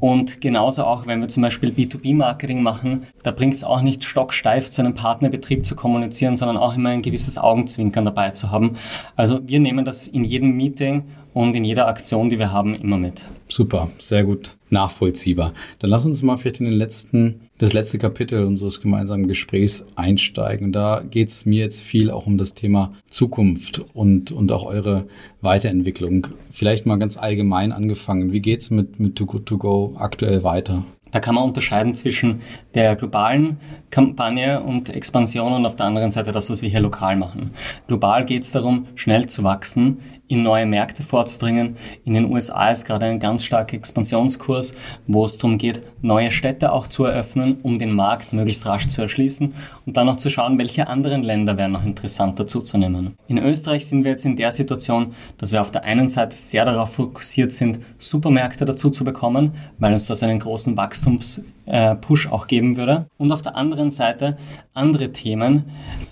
Und 0.00 0.40
genauso 0.40 0.84
auch, 0.84 1.06
wenn 1.06 1.20
wir 1.20 1.28
zum 1.28 1.42
Beispiel 1.42 1.70
B2B-Marketing 1.70 2.62
machen, 2.62 3.06
da 3.22 3.30
bringt 3.30 3.54
es 3.54 3.64
auch 3.64 3.82
nicht 3.82 4.04
stocksteif 4.04 4.70
zu 4.70 4.80
einem 4.80 4.94
Partnerbetrieb 4.94 5.66
zu 5.66 5.76
kommunizieren, 5.76 6.36
sondern 6.36 6.56
auch 6.56 6.76
immer 6.76 6.90
ein 6.90 7.02
gewisses 7.02 7.36
Augenzwinkern 7.36 8.06
dabei 8.06 8.30
zu 8.30 8.50
haben. 8.50 8.76
Also 9.16 9.46
wir 9.46 9.60
nehmen 9.60 9.84
das 9.84 10.08
in 10.08 10.24
jedem 10.24 10.56
Meeting 10.56 11.04
und 11.36 11.54
in 11.54 11.64
jeder 11.64 11.86
Aktion, 11.86 12.30
die 12.30 12.38
wir 12.38 12.50
haben, 12.50 12.74
immer 12.74 12.96
mit. 12.96 13.26
Super, 13.46 13.90
sehr 13.98 14.24
gut 14.24 14.56
nachvollziehbar. 14.70 15.52
Dann 15.80 15.90
lass 15.90 16.06
uns 16.06 16.22
mal 16.22 16.38
vielleicht 16.38 16.60
in 16.60 16.64
den 16.64 16.72
letzten, 16.72 17.42
das 17.58 17.74
letzte 17.74 17.98
Kapitel 17.98 18.42
unseres 18.46 18.80
gemeinsamen 18.80 19.28
Gesprächs 19.28 19.84
einsteigen. 19.96 20.72
Da 20.72 21.02
geht 21.02 21.28
es 21.28 21.44
mir 21.44 21.60
jetzt 21.60 21.82
viel 21.82 22.10
auch 22.10 22.26
um 22.26 22.38
das 22.38 22.54
Thema 22.54 22.94
Zukunft 23.10 23.82
und, 23.92 24.32
und 24.32 24.50
auch 24.50 24.64
eure 24.64 25.08
Weiterentwicklung. 25.42 26.28
Vielleicht 26.52 26.86
mal 26.86 26.98
ganz 26.98 27.18
allgemein 27.18 27.70
angefangen. 27.70 28.32
Wie 28.32 28.40
geht's 28.40 28.70
mit, 28.70 28.98
mit 28.98 29.16
Too 29.16 29.26
Good 29.26 29.44
To 29.44 29.58
Go 29.58 29.94
aktuell 29.98 30.42
weiter? 30.42 30.86
Da 31.12 31.20
kann 31.20 31.36
man 31.36 31.44
unterscheiden 31.44 31.94
zwischen 31.94 32.40
der 32.74 32.96
globalen 32.96 33.58
Kampagne 33.90 34.60
und 34.62 34.88
Expansion 34.88 35.52
und 35.52 35.64
auf 35.64 35.76
der 35.76 35.86
anderen 35.86 36.10
Seite 36.10 36.32
das, 36.32 36.50
was 36.50 36.62
wir 36.62 36.68
hier 36.68 36.80
lokal 36.80 37.16
machen. 37.16 37.52
Global 37.86 38.24
geht 38.24 38.42
es 38.42 38.50
darum, 38.50 38.86
schnell 38.96 39.26
zu 39.26 39.44
wachsen, 39.44 39.98
in 40.28 40.42
neue 40.42 40.66
Märkte 40.66 41.02
vorzudringen. 41.02 41.76
In 42.04 42.14
den 42.14 42.32
USA 42.32 42.70
ist 42.70 42.84
gerade 42.84 43.06
ein 43.06 43.20
ganz 43.20 43.44
starker 43.44 43.74
Expansionskurs, 43.74 44.74
wo 45.06 45.24
es 45.24 45.38
darum 45.38 45.58
geht, 45.58 45.82
neue 46.02 46.30
Städte 46.30 46.72
auch 46.72 46.86
zu 46.86 47.04
eröffnen, 47.04 47.58
um 47.62 47.78
den 47.78 47.92
Markt 47.92 48.32
möglichst 48.32 48.66
rasch 48.66 48.88
zu 48.88 49.02
erschließen 49.02 49.54
und 49.86 49.96
dann 49.96 50.08
auch 50.08 50.16
zu 50.16 50.28
schauen, 50.28 50.58
welche 50.58 50.88
anderen 50.88 51.22
Länder 51.22 51.56
wären 51.56 51.72
noch 51.72 51.84
interessant 51.84 52.38
dazuzunehmen. 52.38 53.14
In 53.28 53.38
Österreich 53.38 53.86
sind 53.86 54.04
wir 54.04 54.10
jetzt 54.10 54.26
in 54.26 54.36
der 54.36 54.50
Situation, 54.50 55.14
dass 55.38 55.52
wir 55.52 55.62
auf 55.62 55.70
der 55.70 55.84
einen 55.84 56.08
Seite 56.08 56.36
sehr 56.36 56.64
darauf 56.64 56.94
fokussiert 56.94 57.52
sind, 57.52 57.78
Supermärkte 57.98 58.64
dazu 58.64 58.90
zu 58.90 59.04
bekommen, 59.04 59.52
weil 59.78 59.92
uns 59.92 60.06
das 60.06 60.22
einen 60.22 60.40
großen 60.40 60.76
Wachstumspush 60.76 62.26
auch 62.30 62.48
geben 62.48 62.76
würde. 62.76 63.06
Und 63.16 63.32
auf 63.32 63.42
der 63.42 63.56
anderen 63.56 63.92
Seite 63.92 64.36
andere 64.74 65.12
Themen 65.12 65.64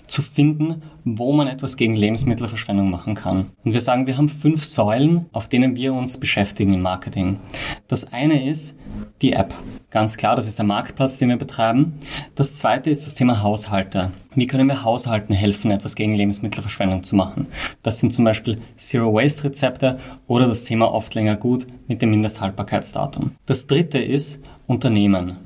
zu 0.07 0.21
finden, 0.21 0.81
wo 1.03 1.33
man 1.33 1.47
etwas 1.47 1.77
gegen 1.77 1.95
Lebensmittelverschwendung 1.95 2.89
machen 2.89 3.15
kann. 3.15 3.49
Und 3.63 3.73
wir 3.73 3.81
sagen, 3.81 4.07
wir 4.07 4.17
haben 4.17 4.29
fünf 4.29 4.63
Säulen, 4.63 5.25
auf 5.33 5.49
denen 5.49 5.75
wir 5.75 5.93
uns 5.93 6.17
beschäftigen 6.19 6.73
im 6.73 6.81
Marketing. 6.81 7.39
Das 7.87 8.11
eine 8.13 8.47
ist 8.47 8.77
die 9.21 9.33
App. 9.33 9.53
Ganz 9.89 10.17
klar, 10.17 10.35
das 10.35 10.47
ist 10.47 10.57
der 10.57 10.65
Marktplatz, 10.65 11.19
den 11.19 11.29
wir 11.29 11.37
betreiben. 11.37 11.93
Das 12.35 12.55
zweite 12.55 12.89
ist 12.89 13.05
das 13.05 13.13
Thema 13.13 13.41
Haushalte. 13.65 14.11
Wie 14.35 14.45
können 14.45 14.67
wir 14.67 14.83
Haushalten 14.83 15.33
helfen, 15.33 15.71
etwas 15.71 15.95
gegen 15.95 16.13
Lebensmittelverschwendung 16.13 17.03
zu 17.03 17.15
machen? 17.15 17.47
Das 17.81 17.99
sind 17.99 18.13
zum 18.13 18.23
Beispiel 18.23 18.57
Zero-Waste-Rezepte 18.77 19.97
oder 20.27 20.45
das 20.45 20.65
Thema 20.65 20.93
oft 20.93 21.15
länger 21.15 21.35
gut 21.35 21.65
mit 21.87 22.01
dem 22.01 22.11
Mindesthaltbarkeitsdatum. 22.11 23.31
Das 23.47 23.65
dritte 23.65 23.97
ist 23.97 24.47
Unternehmen. 24.67 25.37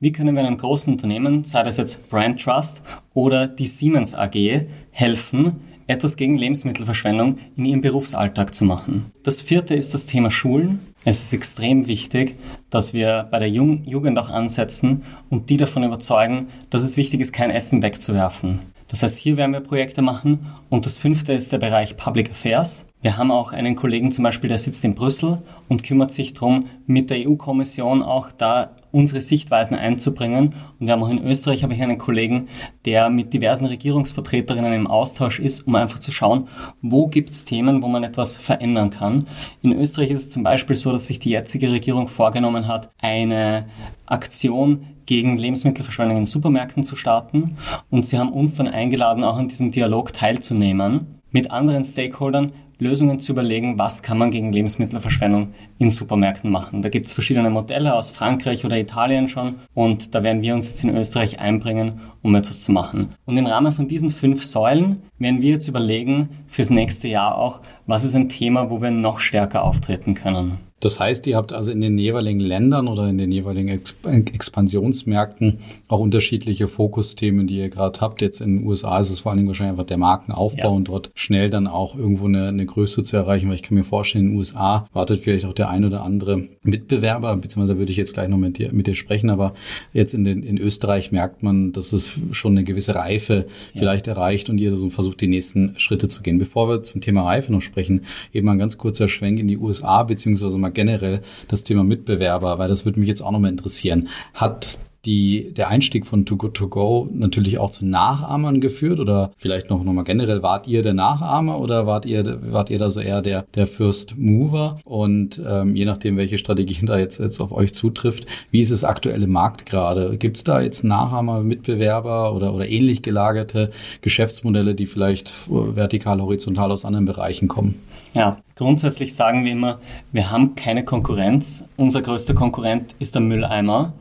Wie 0.00 0.12
können 0.12 0.34
wir 0.34 0.46
einem 0.46 0.56
großen 0.56 0.94
Unternehmen, 0.94 1.44
sei 1.44 1.62
das 1.62 1.76
jetzt 1.76 2.08
Brand 2.08 2.40
Trust 2.40 2.82
oder 3.12 3.46
die 3.46 3.66
Siemens 3.66 4.14
AG, 4.14 4.66
helfen, 4.90 5.60
etwas 5.86 6.16
gegen 6.16 6.38
Lebensmittelverschwendung 6.38 7.38
in 7.56 7.66
ihrem 7.66 7.80
Berufsalltag 7.82 8.54
zu 8.54 8.64
machen? 8.64 9.06
Das 9.24 9.42
vierte 9.42 9.74
ist 9.74 9.92
das 9.92 10.06
Thema 10.06 10.30
Schulen. 10.30 10.80
Es 11.08 11.22
ist 11.22 11.32
extrem 11.32 11.86
wichtig, 11.86 12.36
dass 12.68 12.92
wir 12.92 13.28
bei 13.30 13.38
der 13.38 13.48
Jugend 13.48 14.18
auch 14.18 14.28
ansetzen 14.28 15.04
und 15.30 15.48
die 15.48 15.56
davon 15.56 15.82
überzeugen, 15.82 16.48
dass 16.68 16.82
es 16.82 16.98
wichtig 16.98 17.22
ist, 17.22 17.32
kein 17.32 17.48
Essen 17.48 17.82
wegzuwerfen. 17.82 18.58
Das 18.88 19.02
heißt, 19.02 19.16
hier 19.16 19.38
werden 19.38 19.54
wir 19.54 19.60
Projekte 19.60 20.02
machen. 20.02 20.52
Und 20.68 20.84
das 20.84 20.98
fünfte 20.98 21.32
ist 21.32 21.50
der 21.50 21.60
Bereich 21.60 21.96
Public 21.96 22.32
Affairs. 22.32 22.84
Wir 23.00 23.16
haben 23.16 23.30
auch 23.30 23.52
einen 23.52 23.76
Kollegen 23.76 24.10
zum 24.10 24.24
Beispiel, 24.24 24.48
der 24.48 24.58
sitzt 24.58 24.84
in 24.84 24.96
Brüssel 24.96 25.38
und 25.68 25.84
kümmert 25.84 26.10
sich 26.10 26.32
darum, 26.32 26.66
mit 26.86 27.10
der 27.10 27.28
EU-Kommission 27.28 28.02
auch 28.02 28.32
da 28.32 28.70
unsere 28.90 29.20
Sichtweisen 29.20 29.76
einzubringen. 29.76 30.54
Und 30.80 30.86
wir 30.86 30.94
haben 30.94 31.04
auch 31.04 31.08
in 31.08 31.24
Österreich 31.24 31.62
habe 31.62 31.74
ich 31.74 31.82
einen 31.82 31.98
Kollegen, 31.98 32.48
der 32.86 33.08
mit 33.08 33.32
diversen 33.32 33.66
Regierungsvertreterinnen 33.66 34.72
im 34.72 34.86
Austausch 34.88 35.38
ist, 35.38 35.68
um 35.68 35.76
einfach 35.76 36.00
zu 36.00 36.10
schauen, 36.10 36.48
wo 36.82 37.06
gibt 37.06 37.30
es 37.30 37.44
Themen, 37.44 37.84
wo 37.84 37.88
man 37.88 38.02
etwas 38.02 38.36
verändern 38.36 38.90
kann. 38.90 39.24
In 39.62 39.74
Österreich 39.74 40.10
ist 40.10 40.24
es 40.24 40.30
zum 40.30 40.42
Beispiel 40.42 40.74
so, 40.74 40.90
dass 40.90 41.06
sich 41.06 41.20
die 41.20 41.30
jetzige 41.30 41.70
Regierung 41.70 42.08
vorgenommen 42.08 42.66
hat, 42.66 42.90
eine 42.98 43.66
Aktion 44.06 44.86
gegen 45.06 45.38
Lebensmittelverschwendung 45.38 46.18
in 46.18 46.26
Supermärkten 46.26 46.82
zu 46.82 46.96
starten. 46.96 47.56
Und 47.90 48.06
sie 48.06 48.18
haben 48.18 48.32
uns 48.32 48.56
dann 48.56 48.66
eingeladen, 48.66 49.22
auch 49.22 49.36
an 49.36 49.46
diesem 49.46 49.70
Dialog 49.70 50.12
teilzunehmen 50.12 51.20
mit 51.30 51.50
anderen 51.50 51.84
Stakeholdern, 51.84 52.52
Lösungen 52.78 53.18
zu 53.18 53.32
überlegen, 53.32 53.78
was 53.78 54.02
kann 54.02 54.18
man 54.18 54.30
gegen 54.30 54.52
Lebensmittelverschwendung 54.52 55.54
in 55.78 55.90
Supermärkten 55.90 56.50
machen. 56.50 56.82
Da 56.82 56.88
gibt 56.88 57.06
es 57.06 57.12
verschiedene 57.12 57.50
Modelle 57.50 57.94
aus 57.94 58.10
Frankreich 58.10 58.64
oder 58.64 58.78
Italien 58.78 59.28
schon 59.28 59.56
und 59.74 60.14
da 60.14 60.22
werden 60.22 60.42
wir 60.42 60.54
uns 60.54 60.68
jetzt 60.68 60.84
in 60.84 60.96
Österreich 60.96 61.40
einbringen, 61.40 62.00
um 62.22 62.34
etwas 62.34 62.60
zu 62.60 62.72
machen. 62.72 63.14
Und 63.26 63.36
im 63.36 63.46
Rahmen 63.46 63.72
von 63.72 63.88
diesen 63.88 64.10
fünf 64.10 64.44
Säulen 64.44 65.02
werden 65.18 65.42
wir 65.42 65.50
jetzt 65.50 65.68
überlegen, 65.68 66.28
fürs 66.46 66.70
nächste 66.70 67.08
Jahr 67.08 67.36
auch, 67.36 67.60
was 67.86 68.04
ist 68.04 68.14
ein 68.14 68.28
Thema, 68.28 68.70
wo 68.70 68.80
wir 68.80 68.90
noch 68.90 69.18
stärker 69.18 69.64
auftreten 69.64 70.14
können. 70.14 70.67
Das 70.80 71.00
heißt, 71.00 71.26
ihr 71.26 71.36
habt 71.36 71.52
also 71.52 71.72
in 71.72 71.80
den 71.80 71.98
jeweiligen 71.98 72.40
Ländern 72.40 72.86
oder 72.86 73.08
in 73.08 73.18
den 73.18 73.32
jeweiligen 73.32 73.68
Exp 73.68 74.06
Expansionsmärkten 74.06 75.58
auch 75.88 75.98
unterschiedliche 75.98 76.68
Fokusthemen, 76.68 77.46
die 77.46 77.58
ihr 77.58 77.68
gerade 77.68 78.00
habt. 78.00 78.22
Jetzt 78.22 78.40
in 78.40 78.58
den 78.58 78.66
USA 78.66 78.98
ist 78.98 79.10
es 79.10 79.20
vor 79.20 79.30
allen 79.30 79.38
Dingen 79.38 79.48
wahrscheinlich 79.48 79.72
einfach 79.72 79.86
der 79.86 79.98
Markenaufbau 79.98 80.70
ja. 80.70 80.76
und 80.76 80.88
dort 80.88 81.10
schnell 81.14 81.50
dann 81.50 81.66
auch 81.66 81.96
irgendwo 81.96 82.26
eine, 82.26 82.48
eine 82.48 82.66
Größe 82.66 83.02
zu 83.02 83.16
erreichen, 83.16 83.48
weil 83.48 83.56
ich 83.56 83.62
kann 83.62 83.76
mir 83.76 83.84
vorstellen, 83.84 84.26
in 84.26 84.30
den 84.32 84.38
USA 84.38 84.88
wartet 84.92 85.20
vielleicht 85.20 85.46
auch 85.46 85.52
der 85.52 85.68
ein 85.68 85.84
oder 85.84 86.02
andere 86.02 86.48
Mitbewerber, 86.68 87.36
beziehungsweise 87.36 87.78
würde 87.78 87.90
ich 87.90 87.98
jetzt 87.98 88.14
gleich 88.14 88.28
noch 88.28 88.38
mit 88.38 88.58
dir, 88.58 88.72
mit 88.72 88.86
dir 88.86 88.94
sprechen, 88.94 89.30
aber 89.30 89.54
jetzt 89.92 90.14
in, 90.14 90.24
den, 90.24 90.42
in 90.42 90.58
Österreich 90.58 91.12
merkt 91.12 91.42
man, 91.42 91.72
dass 91.72 91.92
es 91.92 92.12
schon 92.32 92.52
eine 92.52 92.64
gewisse 92.64 92.94
Reife 92.94 93.46
ja. 93.72 93.80
vielleicht 93.80 94.06
erreicht 94.06 94.50
und 94.50 94.58
ihr 94.58 94.76
so 94.76 94.90
versucht, 94.90 95.20
die 95.20 95.28
nächsten 95.28 95.78
Schritte 95.78 96.08
zu 96.08 96.22
gehen. 96.22 96.38
Bevor 96.38 96.68
wir 96.68 96.82
zum 96.82 97.00
Thema 97.00 97.22
Reife 97.22 97.52
noch 97.52 97.62
sprechen, 97.62 98.02
eben 98.32 98.46
mal 98.46 98.52
ein 98.52 98.58
ganz 98.58 98.78
kurzer 98.78 99.08
Schwenk 99.08 99.38
in 99.38 99.48
die 99.48 99.58
USA, 99.58 100.02
beziehungsweise 100.02 100.58
mal 100.58 100.70
generell 100.70 101.20
das 101.48 101.64
Thema 101.64 101.84
Mitbewerber, 101.84 102.58
weil 102.58 102.68
das 102.68 102.84
würde 102.84 103.00
mich 103.00 103.08
jetzt 103.08 103.22
auch 103.22 103.32
nochmal 103.32 103.50
interessieren. 103.50 104.08
Hat 104.34 104.78
die, 105.04 105.52
der 105.54 105.68
Einstieg 105.68 106.06
von 106.06 106.26
Too 106.26 106.36
Good 106.36 106.54
To 106.54 106.68
Go 106.68 107.08
natürlich 107.12 107.58
auch 107.58 107.70
zu 107.70 107.86
Nachahmern 107.86 108.60
geführt 108.60 108.98
oder 108.98 109.30
vielleicht 109.38 109.70
noch, 109.70 109.82
noch 109.84 109.92
mal 109.92 110.02
generell, 110.02 110.42
wart 110.42 110.66
ihr 110.66 110.82
der 110.82 110.94
Nachahmer 110.94 111.60
oder 111.60 111.86
wart 111.86 112.04
ihr, 112.04 112.40
wart 112.52 112.70
ihr 112.70 112.78
da 112.78 112.90
so 112.90 113.00
eher 113.00 113.22
der, 113.22 113.46
der 113.54 113.66
First 113.66 114.18
Mover 114.18 114.80
und 114.84 115.40
ähm, 115.46 115.76
je 115.76 115.84
nachdem, 115.84 116.16
welche 116.16 116.38
Strategie 116.38 116.78
da 116.82 116.98
jetzt, 116.98 117.20
jetzt 117.20 117.40
auf 117.40 117.52
euch 117.52 117.74
zutrifft, 117.74 118.26
wie 118.50 118.60
ist 118.60 118.70
es 118.70 118.84
aktuell 118.84 119.22
im 119.22 119.30
Markt 119.30 119.66
gerade? 119.66 120.16
Gibt 120.18 120.36
es 120.36 120.44
da 120.44 120.60
jetzt 120.60 120.84
Nachahmer, 120.84 121.42
Mitbewerber 121.42 122.34
oder, 122.34 122.52
oder 122.54 122.68
ähnlich 122.68 123.02
gelagerte 123.02 123.70
Geschäftsmodelle, 124.02 124.74
die 124.74 124.86
vielleicht 124.86 125.32
vertikal, 125.48 126.20
horizontal 126.20 126.72
aus 126.72 126.84
anderen 126.84 127.06
Bereichen 127.06 127.48
kommen? 127.48 127.76
Ja, 128.14 128.38
grundsätzlich 128.56 129.14
sagen 129.14 129.44
wir 129.44 129.52
immer, 129.52 129.78
wir 130.12 130.30
haben 130.30 130.54
keine 130.54 130.84
Konkurrenz. 130.84 131.64
Unser 131.76 132.02
größter 132.02 132.34
Konkurrent 132.34 132.94
ist 132.98 133.14
der 133.14 133.22
Mülleimer, 133.22 133.92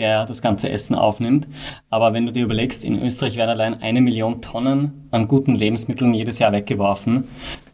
der 0.00 0.24
das 0.24 0.40
ganze 0.40 0.70
Essen 0.70 0.94
aufnimmt. 0.94 1.46
Aber 1.90 2.14
wenn 2.14 2.24
du 2.24 2.32
dir 2.32 2.44
überlegst, 2.44 2.84
in 2.86 3.00
Österreich 3.02 3.36
werden 3.36 3.50
allein 3.50 3.82
eine 3.82 4.00
Million 4.00 4.40
Tonnen 4.40 5.08
an 5.10 5.28
guten 5.28 5.54
Lebensmitteln 5.54 6.14
jedes 6.14 6.38
Jahr 6.38 6.52
weggeworfen. 6.52 7.24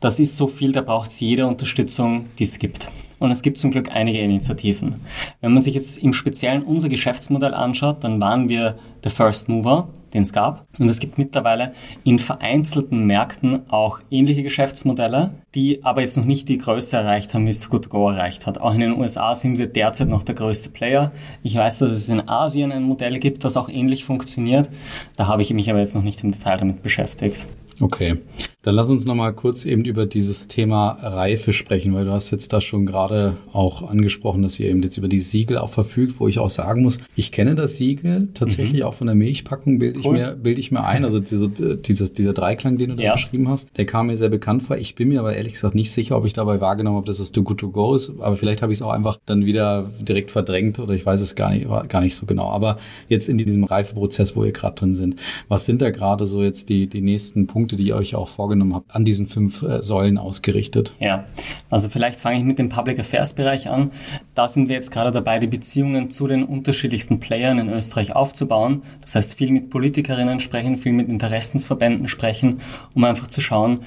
Das 0.00 0.18
ist 0.18 0.36
so 0.36 0.48
viel, 0.48 0.72
da 0.72 0.80
braucht 0.80 1.10
es 1.10 1.20
jede 1.20 1.46
Unterstützung, 1.46 2.26
die 2.38 2.42
es 2.42 2.58
gibt. 2.58 2.88
Und 3.20 3.30
es 3.30 3.42
gibt 3.42 3.58
zum 3.58 3.70
Glück 3.70 3.94
einige 3.94 4.18
Initiativen. 4.18 4.96
Wenn 5.40 5.52
man 5.52 5.62
sich 5.62 5.74
jetzt 5.74 5.98
im 5.98 6.12
Speziellen 6.12 6.64
unser 6.64 6.88
Geschäftsmodell 6.88 7.54
anschaut, 7.54 8.02
dann 8.02 8.20
waren 8.20 8.48
wir 8.48 8.76
der 9.04 9.10
First 9.12 9.48
Mover 9.48 9.88
den 10.16 10.22
es 10.22 10.32
gab. 10.32 10.66
Und 10.78 10.88
es 10.88 10.98
gibt 10.98 11.18
mittlerweile 11.18 11.74
in 12.02 12.18
vereinzelten 12.18 13.06
Märkten 13.06 13.70
auch 13.70 14.00
ähnliche 14.10 14.42
Geschäftsmodelle, 14.42 15.34
die 15.54 15.84
aber 15.84 16.00
jetzt 16.00 16.16
noch 16.16 16.24
nicht 16.24 16.48
die 16.48 16.58
Größe 16.58 16.96
erreicht 16.96 17.34
haben, 17.34 17.46
wie 17.46 17.50
es 17.50 17.68
Good 17.68 17.90
Go 17.90 18.10
erreicht 18.10 18.46
hat. 18.46 18.60
Auch 18.60 18.74
in 18.74 18.80
den 18.80 18.98
USA 18.98 19.34
sind 19.34 19.58
wir 19.58 19.66
derzeit 19.66 20.08
noch 20.08 20.22
der 20.22 20.34
größte 20.34 20.70
Player. 20.70 21.12
Ich 21.42 21.54
weiß, 21.54 21.80
dass 21.80 21.90
es 21.90 22.08
in 22.08 22.28
Asien 22.28 22.72
ein 22.72 22.82
Modell 22.82 23.18
gibt, 23.18 23.44
das 23.44 23.56
auch 23.56 23.68
ähnlich 23.68 24.04
funktioniert. 24.04 24.70
Da 25.16 25.26
habe 25.26 25.42
ich 25.42 25.52
mich 25.52 25.70
aber 25.70 25.80
jetzt 25.80 25.94
noch 25.94 26.02
nicht 26.02 26.24
im 26.24 26.32
Detail 26.32 26.56
damit 26.56 26.82
beschäftigt. 26.82 27.46
Okay. 27.80 28.18
Dann 28.66 28.74
lass 28.74 28.90
uns 28.90 29.04
nochmal 29.04 29.32
kurz 29.32 29.64
eben 29.64 29.84
über 29.84 30.06
dieses 30.06 30.48
Thema 30.48 30.98
Reife 31.00 31.52
sprechen, 31.52 31.94
weil 31.94 32.04
du 32.04 32.10
hast 32.10 32.32
jetzt 32.32 32.52
da 32.52 32.60
schon 32.60 32.84
gerade 32.84 33.36
auch 33.52 33.88
angesprochen, 33.88 34.42
dass 34.42 34.58
ihr 34.58 34.68
eben 34.68 34.82
jetzt 34.82 34.98
über 34.98 35.06
die 35.06 35.20
Siegel 35.20 35.58
auch 35.58 35.70
verfügt, 35.70 36.18
wo 36.18 36.26
ich 36.26 36.40
auch 36.40 36.50
sagen 36.50 36.82
muss, 36.82 36.98
ich 37.14 37.30
kenne 37.30 37.54
das 37.54 37.76
Siegel 37.76 38.26
tatsächlich 38.34 38.80
mhm. 38.80 38.88
auch 38.88 38.94
von 38.94 39.06
der 39.06 39.14
Milchpackung, 39.14 39.78
bilde 39.78 40.00
cool. 40.00 40.16
ich 40.16 40.20
mir, 40.20 40.32
bilde 40.32 40.60
ich 40.60 40.72
mir 40.72 40.84
ein. 40.84 41.04
Also 41.04 41.20
diese, 41.20 41.48
dieses, 41.48 42.12
dieser 42.12 42.32
Dreiklang, 42.32 42.76
den 42.76 42.96
du 42.96 43.02
ja. 43.02 43.10
da 43.10 43.14
beschrieben 43.14 43.48
hast, 43.48 43.68
der 43.76 43.86
kam 43.86 44.08
mir 44.08 44.16
sehr 44.16 44.30
bekannt 44.30 44.64
vor. 44.64 44.76
Ich 44.78 44.96
bin 44.96 45.10
mir 45.10 45.20
aber 45.20 45.36
ehrlich 45.36 45.52
gesagt 45.52 45.76
nicht 45.76 45.92
sicher, 45.92 46.16
ob 46.16 46.26
ich 46.26 46.32
dabei 46.32 46.60
wahrgenommen 46.60 46.96
habe, 46.96 47.06
dass 47.06 47.20
es 47.20 47.30
Too 47.30 47.44
Good 47.44 47.58
To 47.58 47.70
Go 47.70 47.94
ist, 47.94 48.14
aber 48.18 48.36
vielleicht 48.36 48.62
habe 48.62 48.72
ich 48.72 48.80
es 48.80 48.82
auch 48.82 48.90
einfach 48.90 49.20
dann 49.26 49.46
wieder 49.46 49.92
direkt 50.00 50.32
verdrängt 50.32 50.80
oder 50.80 50.92
ich 50.92 51.06
weiß 51.06 51.20
es 51.20 51.36
gar 51.36 51.52
nicht, 51.52 51.68
gar 51.88 52.00
nicht 52.00 52.16
so 52.16 52.26
genau. 52.26 52.48
Aber 52.48 52.78
jetzt 53.08 53.28
in 53.28 53.38
diesem 53.38 53.62
Reifeprozess, 53.62 54.34
wo 54.34 54.44
ihr 54.44 54.50
gerade 54.50 54.74
drin 54.74 54.96
sind, 54.96 55.16
was 55.46 55.66
sind 55.66 55.82
da 55.82 55.90
gerade 55.90 56.26
so 56.26 56.42
jetzt 56.42 56.68
die, 56.68 56.88
die 56.88 57.00
nächsten 57.00 57.46
Punkte, 57.46 57.65
die 57.74 57.88
ihr 57.88 57.96
euch 57.96 58.14
auch 58.14 58.28
vorgenommen 58.28 58.46
vorgenommen 58.46 58.74
habt, 58.74 58.94
an 58.94 59.04
diesen 59.04 59.26
fünf 59.26 59.62
äh, 59.62 59.82
Säulen 59.82 60.18
ausgerichtet? 60.18 60.94
Ja, 61.00 61.24
also 61.70 61.88
vielleicht 61.88 62.20
fange 62.20 62.38
ich 62.38 62.44
mit 62.44 62.58
dem 62.58 62.68
Public 62.68 62.98
Affairs 62.98 63.34
Bereich 63.34 63.68
an. 63.68 63.90
Da 64.34 64.48
sind 64.48 64.68
wir 64.68 64.76
jetzt 64.76 64.90
gerade 64.90 65.10
dabei, 65.10 65.38
die 65.38 65.46
Beziehungen 65.46 66.10
zu 66.10 66.26
den 66.26 66.44
unterschiedlichsten 66.44 67.20
Playern 67.20 67.58
in 67.58 67.68
Österreich 67.68 68.14
aufzubauen. 68.14 68.82
Das 69.00 69.14
heißt, 69.14 69.34
viel 69.34 69.50
mit 69.50 69.70
Politikerinnen 69.70 70.40
sprechen, 70.40 70.76
viel 70.76 70.92
mit 70.92 71.08
Interessensverbänden 71.08 72.08
sprechen, 72.08 72.60
um 72.94 73.04
einfach 73.04 73.26
zu 73.26 73.40
schauen, 73.40 73.80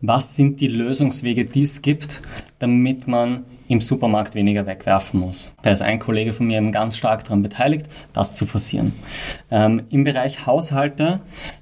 was 0.00 0.34
sind 0.34 0.60
die 0.60 0.68
Lösungswege, 0.68 1.44
die 1.44 1.62
es 1.62 1.82
gibt, 1.82 2.22
damit 2.58 3.06
man 3.06 3.44
im 3.70 3.80
Supermarkt 3.80 4.34
weniger 4.34 4.66
wegwerfen 4.66 5.20
muss. 5.20 5.52
Da 5.62 5.70
ist 5.70 5.80
ein 5.80 6.00
Kollege 6.00 6.32
von 6.32 6.48
mir 6.48 6.58
eben 6.58 6.72
ganz 6.72 6.96
stark 6.96 7.22
daran 7.22 7.42
beteiligt, 7.42 7.86
das 8.12 8.34
zu 8.34 8.44
forcieren. 8.44 8.92
Ähm, 9.50 9.82
Im 9.90 10.02
Bereich 10.02 10.44
Haushalte, 10.46 11.18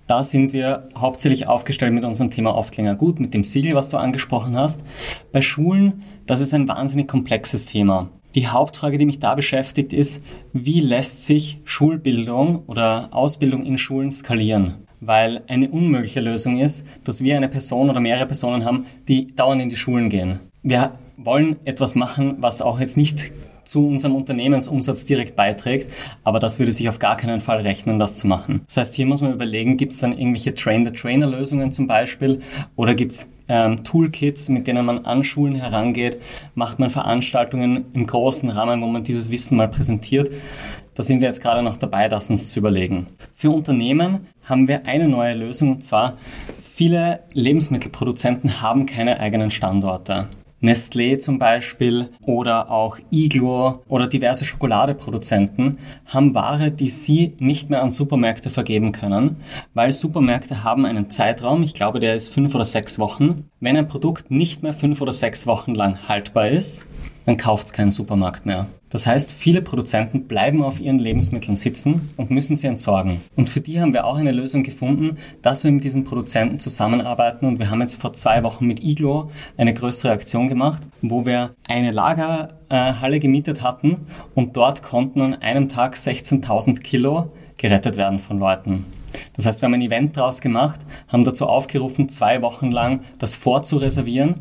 da 0.06 0.22
sind 0.22 0.54
wir 0.54 0.88
hauptsächlich 0.96 1.46
aufgestellt 1.46 1.92
mit 1.92 2.04
unserem 2.04 2.30
Thema 2.30 2.54
oft 2.54 2.74
länger 2.78 2.94
gut, 2.94 3.20
mit 3.20 3.34
dem 3.34 3.44
Siegel, 3.44 3.74
was 3.74 3.90
du 3.90 3.98
angesprochen 3.98 4.56
hast. 4.56 4.84
Bei 5.32 5.42
Schulen 5.42 6.02
Das 6.24 6.40
ist 6.40 6.52
ein 6.52 6.68
wahnsinnig 6.68 7.08
komplexes 7.08 7.64
Thema. 7.64 8.10
Die 8.34 8.48
Hauptfrage, 8.48 8.98
die 8.98 9.06
mich 9.06 9.18
da 9.18 9.34
beschäftigt, 9.34 9.94
ist, 9.94 10.22
wie 10.52 10.80
lässt 10.80 11.24
sich 11.24 11.60
Schulbildung 11.64 12.64
oder 12.66 13.08
Ausbildung 13.12 13.64
in 13.64 13.78
Schulen 13.78 14.10
skalieren? 14.10 14.86
Weil 15.00 15.42
eine 15.48 15.70
unmögliche 15.70 16.20
Lösung 16.20 16.58
ist, 16.58 16.86
dass 17.04 17.24
wir 17.24 17.36
eine 17.36 17.48
Person 17.48 17.88
oder 17.88 18.00
mehrere 18.00 18.26
Personen 18.26 18.66
haben, 18.66 18.86
die 19.08 19.34
dauernd 19.34 19.62
in 19.62 19.70
die 19.70 19.76
Schulen 19.76 20.10
gehen. 20.10 20.40
Wir 20.62 20.92
wollen 21.18 21.56
etwas 21.64 21.94
machen, 21.94 22.36
was 22.38 22.62
auch 22.62 22.80
jetzt 22.80 22.96
nicht 22.96 23.32
zu 23.64 23.86
unserem 23.86 24.16
Unternehmensumsatz 24.16 25.04
direkt 25.04 25.36
beiträgt, 25.36 25.92
aber 26.24 26.38
das 26.38 26.58
würde 26.58 26.72
sich 26.72 26.88
auf 26.88 26.98
gar 26.98 27.18
keinen 27.18 27.40
Fall 27.40 27.58
rechnen, 27.58 27.98
das 27.98 28.14
zu 28.14 28.26
machen. 28.26 28.62
Das 28.66 28.78
heißt, 28.78 28.94
hier 28.94 29.04
muss 29.04 29.20
man 29.20 29.34
überlegen, 29.34 29.76
gibt 29.76 29.92
es 29.92 29.98
dann 29.98 30.16
irgendwelche 30.16 30.54
Train-the-Trainer-Lösungen 30.54 31.70
zum 31.70 31.86
Beispiel 31.86 32.40
oder 32.76 32.94
gibt 32.94 33.12
es 33.12 33.34
ähm, 33.48 33.84
Toolkits, 33.84 34.48
mit 34.48 34.66
denen 34.66 34.86
man 34.86 35.04
an 35.04 35.22
Schulen 35.22 35.54
herangeht, 35.54 36.18
macht 36.54 36.78
man 36.78 36.88
Veranstaltungen 36.88 37.86
im 37.92 38.06
großen 38.06 38.48
Rahmen, 38.48 38.80
wo 38.80 38.86
man 38.86 39.04
dieses 39.04 39.30
Wissen 39.30 39.58
mal 39.58 39.68
präsentiert. 39.68 40.30
Da 40.94 41.02
sind 41.02 41.20
wir 41.20 41.28
jetzt 41.28 41.42
gerade 41.42 41.62
noch 41.62 41.76
dabei, 41.76 42.08
das 42.08 42.30
uns 42.30 42.48
zu 42.48 42.60
überlegen. 42.60 43.06
Für 43.34 43.50
Unternehmen 43.50 44.26
haben 44.42 44.66
wir 44.66 44.86
eine 44.86 45.08
neue 45.08 45.34
Lösung 45.34 45.72
und 45.72 45.84
zwar 45.84 46.16
viele 46.62 47.20
Lebensmittelproduzenten 47.34 48.62
haben 48.62 48.86
keine 48.86 49.20
eigenen 49.20 49.50
Standorte. 49.50 50.28
Nestlé 50.60 51.18
zum 51.18 51.38
Beispiel 51.38 52.08
oder 52.20 52.70
auch 52.70 52.98
Iglo 53.10 53.84
oder 53.88 54.08
diverse 54.08 54.44
Schokoladeproduzenten 54.44 55.78
haben 56.06 56.34
Ware, 56.34 56.72
die 56.72 56.88
sie 56.88 57.36
nicht 57.38 57.70
mehr 57.70 57.82
an 57.82 57.92
Supermärkte 57.92 58.50
vergeben 58.50 58.90
können, 58.92 59.36
weil 59.74 59.92
Supermärkte 59.92 60.64
haben 60.64 60.84
einen 60.84 61.10
Zeitraum, 61.10 61.62
ich 61.62 61.74
glaube 61.74 62.00
der 62.00 62.16
ist 62.16 62.28
fünf 62.28 62.54
oder 62.54 62.64
sechs 62.64 62.98
Wochen. 62.98 63.48
Wenn 63.60 63.76
ein 63.76 63.88
Produkt 63.88 64.30
nicht 64.30 64.62
mehr 64.62 64.72
fünf 64.72 65.00
oder 65.00 65.12
sechs 65.12 65.46
Wochen 65.46 65.74
lang 65.74 66.08
haltbar 66.08 66.48
ist, 66.48 66.84
dann 67.24 67.36
kauft 67.36 67.66
es 67.66 67.72
keinen 67.72 67.90
Supermarkt 67.90 68.46
mehr. 68.46 68.66
Das 68.90 69.06
heißt, 69.06 69.32
viele 69.32 69.62
Produzenten 69.62 70.24
bleiben 70.24 70.62
auf 70.62 70.80
ihren 70.80 70.98
Lebensmitteln 70.98 71.56
sitzen 71.56 72.08
und 72.16 72.30
müssen 72.30 72.56
sie 72.56 72.66
entsorgen. 72.66 73.20
Und 73.36 73.50
für 73.50 73.60
die 73.60 73.80
haben 73.80 73.92
wir 73.92 74.06
auch 74.06 74.16
eine 74.16 74.32
Lösung 74.32 74.62
gefunden, 74.62 75.18
dass 75.42 75.64
wir 75.64 75.70
mit 75.70 75.84
diesen 75.84 76.04
Produzenten 76.04 76.58
zusammenarbeiten. 76.58 77.46
Und 77.46 77.58
wir 77.58 77.70
haben 77.70 77.80
jetzt 77.80 78.00
vor 78.00 78.12
zwei 78.14 78.42
Wochen 78.42 78.66
mit 78.66 78.82
Iglo 78.82 79.30
eine 79.56 79.74
größere 79.74 80.12
Aktion 80.12 80.48
gemacht, 80.48 80.82
wo 81.02 81.26
wir 81.26 81.50
eine 81.66 81.90
Lagerhalle 81.90 83.18
gemietet 83.18 83.62
hatten 83.62 83.96
und 84.34 84.56
dort 84.56 84.82
konnten 84.82 85.20
an 85.20 85.34
einem 85.34 85.68
Tag 85.68 85.94
16.000 85.94 86.80
Kilo 86.80 87.30
gerettet 87.58 87.96
werden 87.96 88.20
von 88.20 88.38
Leuten. 88.38 88.86
Das 89.36 89.46
heißt, 89.46 89.60
wir 89.60 89.66
haben 89.66 89.74
ein 89.74 89.82
Event 89.82 90.16
daraus 90.16 90.40
gemacht, 90.40 90.80
haben 91.08 91.24
dazu 91.24 91.46
aufgerufen, 91.46 92.08
zwei 92.08 92.42
Wochen 92.42 92.70
lang 92.70 93.00
das 93.18 93.34
vorzureservieren 93.34 94.36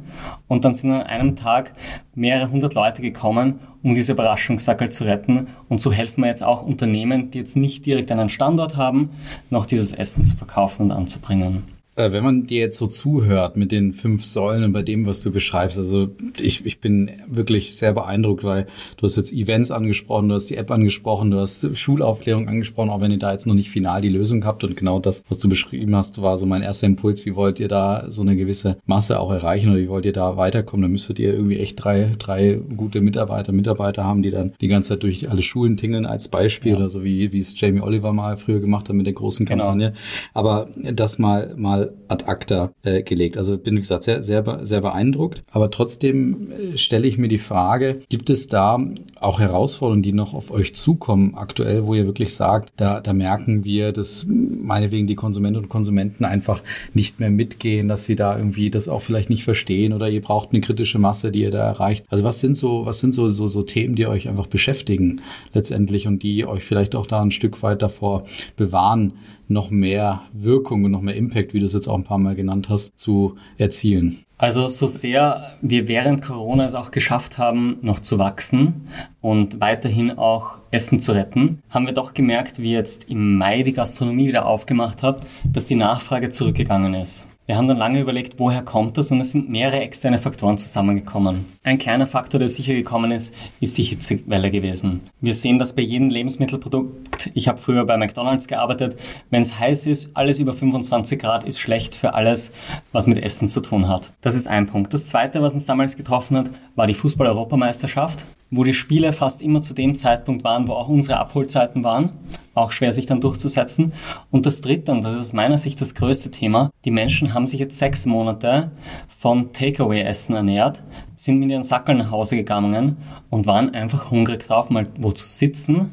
und 0.47 0.65
dann 0.65 0.74
sind 0.74 0.91
an 0.91 1.03
einem 1.03 1.36
Tag 1.36 1.74
mehrere 2.15 2.49
hundert 2.49 2.74
Leute 2.74 3.01
gekommen, 3.01 3.59
um 3.84 3.93
diese 3.93 4.13
Überraschungssackel 4.13 4.89
zu 4.89 5.03
retten 5.03 5.47
und 5.70 5.80
so 5.80 5.91
helfen 5.91 6.22
wir 6.22 6.30
jetzt 6.30 6.43
auch 6.43 6.63
Unternehmen, 6.63 7.32
die 7.32 7.39
jetzt 7.39 7.55
nicht 7.55 7.86
direkt 7.86 8.11
einen 8.11 8.30
Standort 8.30 8.76
haben, 8.76 9.11
noch 9.49 9.65
dieses 9.65 9.93
Essen 9.93 10.26
zu 10.26 10.36
verkaufen 10.36 10.84
und 10.84 10.91
anzubringen. 10.91 11.76
Äh, 11.97 12.11
wenn 12.11 12.23
man 12.23 12.45
dir 12.45 12.59
jetzt 12.59 12.77
so 12.77 12.85
zuhört 12.85 13.57
mit 13.57 13.71
den 13.71 13.91
fünf 13.93 14.23
Säulen 14.23 14.63
und 14.63 14.71
bei 14.71 14.83
dem, 14.83 15.07
was 15.07 15.23
du 15.23 15.31
beschreibst, 15.31 15.79
also 15.79 16.09
ich, 16.39 16.63
ich 16.63 16.79
bin 16.79 17.09
wirklich 17.27 17.75
sehr 17.75 17.91
beeindruckt, 17.91 18.43
weil 18.43 18.67
du 18.97 19.03
hast 19.03 19.15
jetzt 19.15 19.33
Events 19.33 19.71
angesprochen, 19.71 20.29
du 20.29 20.35
hast 20.35 20.47
die 20.51 20.57
App 20.57 20.69
angesprochen, 20.69 21.31
du 21.31 21.39
hast 21.39 21.75
Schulaufklärung 21.75 22.47
angesprochen, 22.47 22.91
auch 22.91 23.01
wenn 23.01 23.11
ihr 23.11 23.17
da 23.17 23.31
jetzt 23.31 23.47
noch 23.47 23.55
nicht 23.55 23.71
final 23.71 24.01
die 24.01 24.09
Lösung 24.09 24.45
habt 24.45 24.63
und 24.63 24.77
genau 24.77 24.99
das, 24.99 25.23
was 25.27 25.39
du 25.39 25.49
beschrieben 25.49 25.95
hast, 25.95 26.21
war 26.21 26.37
so 26.37 26.45
mein 26.45 26.61
erster 26.61 26.85
Impuls, 26.85 27.25
wie 27.25 27.35
wollt 27.35 27.59
ihr 27.59 27.67
da 27.67 28.05
so 28.09 28.21
eine 28.21 28.35
gewisse 28.35 28.77
Masse 28.85 29.19
auch 29.19 29.31
erreichen 29.31 29.71
oder 29.71 29.79
wie 29.79 29.89
wollt 29.89 30.05
ihr 30.05 30.13
da 30.13 30.37
weiterkommen? 30.37 30.83
Da 30.83 30.89
müsstet 30.89 31.17
ihr 31.17 31.33
irgendwie 31.33 31.57
echt 31.57 31.83
drei, 31.83 32.11
drei 32.19 32.59
gute 32.75 33.01
Mitarbeiter, 33.01 33.51
Mitarbeiter 33.53 34.03
haben, 34.03 34.21
die 34.21 34.29
dann 34.29 34.53
die 34.61 34.67
ganze 34.67 34.89
Zeit 34.89 35.01
durch 35.01 35.31
alle 35.31 35.41
Schulen 35.41 35.77
tingeln 35.77 36.05
als 36.05 36.27
Beispiel 36.27 36.73
ja. 36.73 36.77
oder 36.77 36.89
so 36.89 37.03
wie, 37.03 37.31
wie 37.31 37.39
es 37.39 37.59
Jamie 37.59 37.81
Oliver 37.81 38.13
mal 38.13 38.37
früher 38.37 38.59
gemacht 38.59 38.87
hat 38.87 38.95
mit 38.95 39.07
der 39.07 39.13
großen 39.13 39.47
genau. 39.47 39.63
Kampagne. 39.63 39.89
Genau. 39.89 39.99
Aber 40.35 40.67
das 40.93 41.17
mal, 41.17 41.55
mal 41.57 41.86
ad 42.07 42.25
acta 42.27 42.71
äh, 42.83 43.03
gelegt. 43.03 43.38
Also 43.38 43.57
bin, 43.57 43.75
wie 43.75 43.81
gesagt, 43.81 44.03
sehr, 44.03 44.23
sehr, 44.23 44.59
sehr 44.61 44.81
beeindruckt. 44.81 45.43
Aber 45.51 45.71
trotzdem 45.71 46.51
äh, 46.51 46.77
stelle 46.77 47.07
ich 47.07 47.17
mir 47.17 47.27
die 47.27 47.38
Frage, 47.38 48.01
gibt 48.09 48.29
es 48.29 48.47
da 48.47 48.79
auch 49.19 49.39
Herausforderungen, 49.39 50.03
die 50.03 50.13
noch 50.13 50.33
auf 50.33 50.51
euch 50.51 50.75
zukommen 50.75 51.35
aktuell, 51.35 51.85
wo 51.85 51.93
ihr 51.93 52.05
wirklich 52.05 52.33
sagt, 52.33 52.71
da, 52.77 53.01
da 53.01 53.13
merken 53.13 53.63
wir, 53.63 53.91
dass 53.91 54.25
meinetwegen 54.27 55.07
die 55.07 55.15
Konsumentinnen 55.15 55.65
und 55.65 55.69
Konsumenten 55.69 56.25
einfach 56.25 56.61
nicht 56.93 57.19
mehr 57.19 57.29
mitgehen, 57.29 57.88
dass 57.88 58.05
sie 58.05 58.15
da 58.15 58.38
irgendwie 58.38 58.69
das 58.69 58.89
auch 58.89 59.01
vielleicht 59.01 59.29
nicht 59.29 59.43
verstehen 59.43 59.93
oder 59.93 60.09
ihr 60.09 60.21
braucht 60.21 60.51
eine 60.51 60.61
kritische 60.61 60.99
Masse, 60.99 61.31
die 61.31 61.41
ihr 61.41 61.51
da 61.51 61.65
erreicht. 61.65 62.05
Also 62.09 62.23
was 62.23 62.39
sind 62.39 62.57
so, 62.57 62.85
was 62.85 62.99
sind 62.99 63.13
so, 63.13 63.27
so, 63.27 63.47
so 63.47 63.61
Themen, 63.63 63.95
die 63.95 64.07
euch 64.07 64.29
einfach 64.29 64.47
beschäftigen 64.47 65.21
letztendlich 65.53 66.07
und 66.07 66.23
die 66.23 66.45
euch 66.45 66.63
vielleicht 66.63 66.95
auch 66.95 67.07
da 67.07 67.21
ein 67.21 67.31
Stück 67.31 67.63
weit 67.63 67.81
davor 67.81 68.25
bewahren, 68.55 69.13
noch 69.47 69.69
mehr 69.69 70.21
Wirkung 70.33 70.83
und 70.83 70.91
noch 70.91 71.01
mehr 71.01 71.15
Impact, 71.15 71.53
wie 71.53 71.59
du 71.59 71.65
es 71.65 71.73
jetzt 71.73 71.87
auch 71.87 71.95
ein 71.95 72.03
paar 72.03 72.17
Mal 72.17 72.35
genannt 72.35 72.69
hast, 72.69 72.97
zu 72.99 73.35
erzielen? 73.57 74.23
Also 74.39 74.67
so 74.67 74.85
sehr 74.85 75.55
wir 75.61 75.87
während 75.87 76.21
Corona 76.21 76.65
es 76.65 76.75
auch 76.75 76.91
geschafft 76.91 77.39
haben, 77.39 77.77
noch 77.81 77.99
zu 77.99 78.19
wachsen 78.19 78.87
und 79.19 79.61
weiterhin 79.61 80.11
auch 80.11 80.59
Essen 80.69 80.99
zu 80.99 81.13
retten, 81.13 81.63
haben 81.71 81.87
wir 81.87 81.93
doch 81.93 82.13
gemerkt, 82.13 82.59
wie 82.59 82.71
jetzt 82.71 83.09
im 83.09 83.37
Mai 83.37 83.63
die 83.63 83.73
Gastronomie 83.73 84.27
wieder 84.27 84.45
aufgemacht 84.45 85.01
hat, 85.01 85.25
dass 85.43 85.65
die 85.65 85.75
Nachfrage 85.75 86.29
zurückgegangen 86.29 86.93
ist. 86.93 87.27
Wir 87.47 87.55
haben 87.55 87.69
dann 87.69 87.77
lange 87.77 88.01
überlegt, 88.01 88.39
woher 88.39 88.61
kommt 88.61 88.97
das 88.97 89.09
und 89.09 89.21
es 89.21 89.31
sind 89.31 89.49
mehrere 89.49 89.79
externe 89.79 90.19
Faktoren 90.19 90.57
zusammengekommen. 90.57 91.45
Ein 91.63 91.77
kleiner 91.77 92.05
Faktor, 92.05 92.41
der 92.41 92.49
sicher 92.49 92.73
gekommen 92.73 93.09
ist, 93.09 93.33
ist 93.61 93.77
die 93.77 93.83
Hitzewelle 93.83 94.51
gewesen. 94.51 94.99
Wir 95.21 95.33
sehen 95.33 95.57
das 95.57 95.73
bei 95.73 95.81
jedem 95.81 96.09
Lebensmittelprodukt. 96.09 97.29
Ich 97.35 97.47
habe 97.47 97.57
früher 97.57 97.85
bei 97.85 97.95
McDonald's 97.95 98.49
gearbeitet. 98.49 98.97
Wenn 99.29 99.43
es 99.43 99.57
heiß 99.57 99.87
ist, 99.87 100.11
alles 100.13 100.39
über 100.39 100.51
25 100.51 101.17
Grad 101.19 101.45
ist 101.45 101.59
schlecht 101.59 101.95
für 101.95 102.15
alles, 102.15 102.51
was 102.91 103.07
mit 103.07 103.23
Essen 103.23 103.47
zu 103.47 103.61
tun 103.61 103.87
hat. 103.87 104.11
Das 104.19 104.35
ist 104.35 104.49
ein 104.49 104.67
Punkt. 104.67 104.93
Das 104.93 105.05
zweite, 105.05 105.41
was 105.41 105.53
uns 105.53 105.65
damals 105.65 105.95
getroffen 105.95 106.35
hat, 106.35 106.49
war 106.75 106.85
die 106.85 106.95
Fußball-Europameisterschaft 106.95 108.25
wo 108.49 108.63
die 108.63 108.73
Spiele 108.73 109.13
fast 109.13 109.41
immer 109.41 109.61
zu 109.61 109.73
dem 109.73 109.95
Zeitpunkt 109.95 110.43
waren, 110.43 110.67
wo 110.67 110.73
auch 110.73 110.87
unsere 110.87 111.19
Abholzeiten 111.19 111.83
waren. 111.83 112.11
Auch 112.57 112.71
schwer 112.71 112.91
sich 112.91 113.05
dann 113.05 113.21
durchzusetzen. 113.21 113.93
Und 114.31 114.45
das 114.45 114.61
dritte, 114.61 114.91
und 114.91 115.03
das 115.03 115.13
ist 115.13 115.21
aus 115.21 115.33
meiner 115.33 115.57
Sicht 115.57 115.79
das 115.79 115.93
größte 115.93 116.31
Thema, 116.31 116.71
die 116.85 116.91
Menschen 116.91 117.33
haben 117.33 117.45
sich 117.45 117.59
jetzt 117.59 117.77
sechs 117.77 118.05
Monate 118.05 118.71
von 119.07 119.53
Takeaway-Essen 119.53 120.35
ernährt, 120.35 120.81
sind 121.15 121.39
mit 121.39 121.49
ihren 121.49 121.63
Sackeln 121.63 121.99
nach 121.99 122.11
Hause 122.11 122.35
gegangen 122.35 122.97
und 123.29 123.45
waren 123.45 123.73
einfach 123.75 124.09
hungrig 124.09 124.43
drauf, 124.43 124.69
mal 124.69 124.87
wo 124.97 125.11
zu 125.11 125.27
sitzen, 125.27 125.91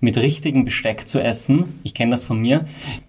mit 0.00 0.16
richtigem 0.16 0.64
Besteck 0.64 1.08
zu 1.08 1.20
essen. 1.20 1.80
Ich 1.82 1.94
kenne 1.94 2.10
das 2.12 2.24
von 2.24 2.40
mir. 2.40 2.66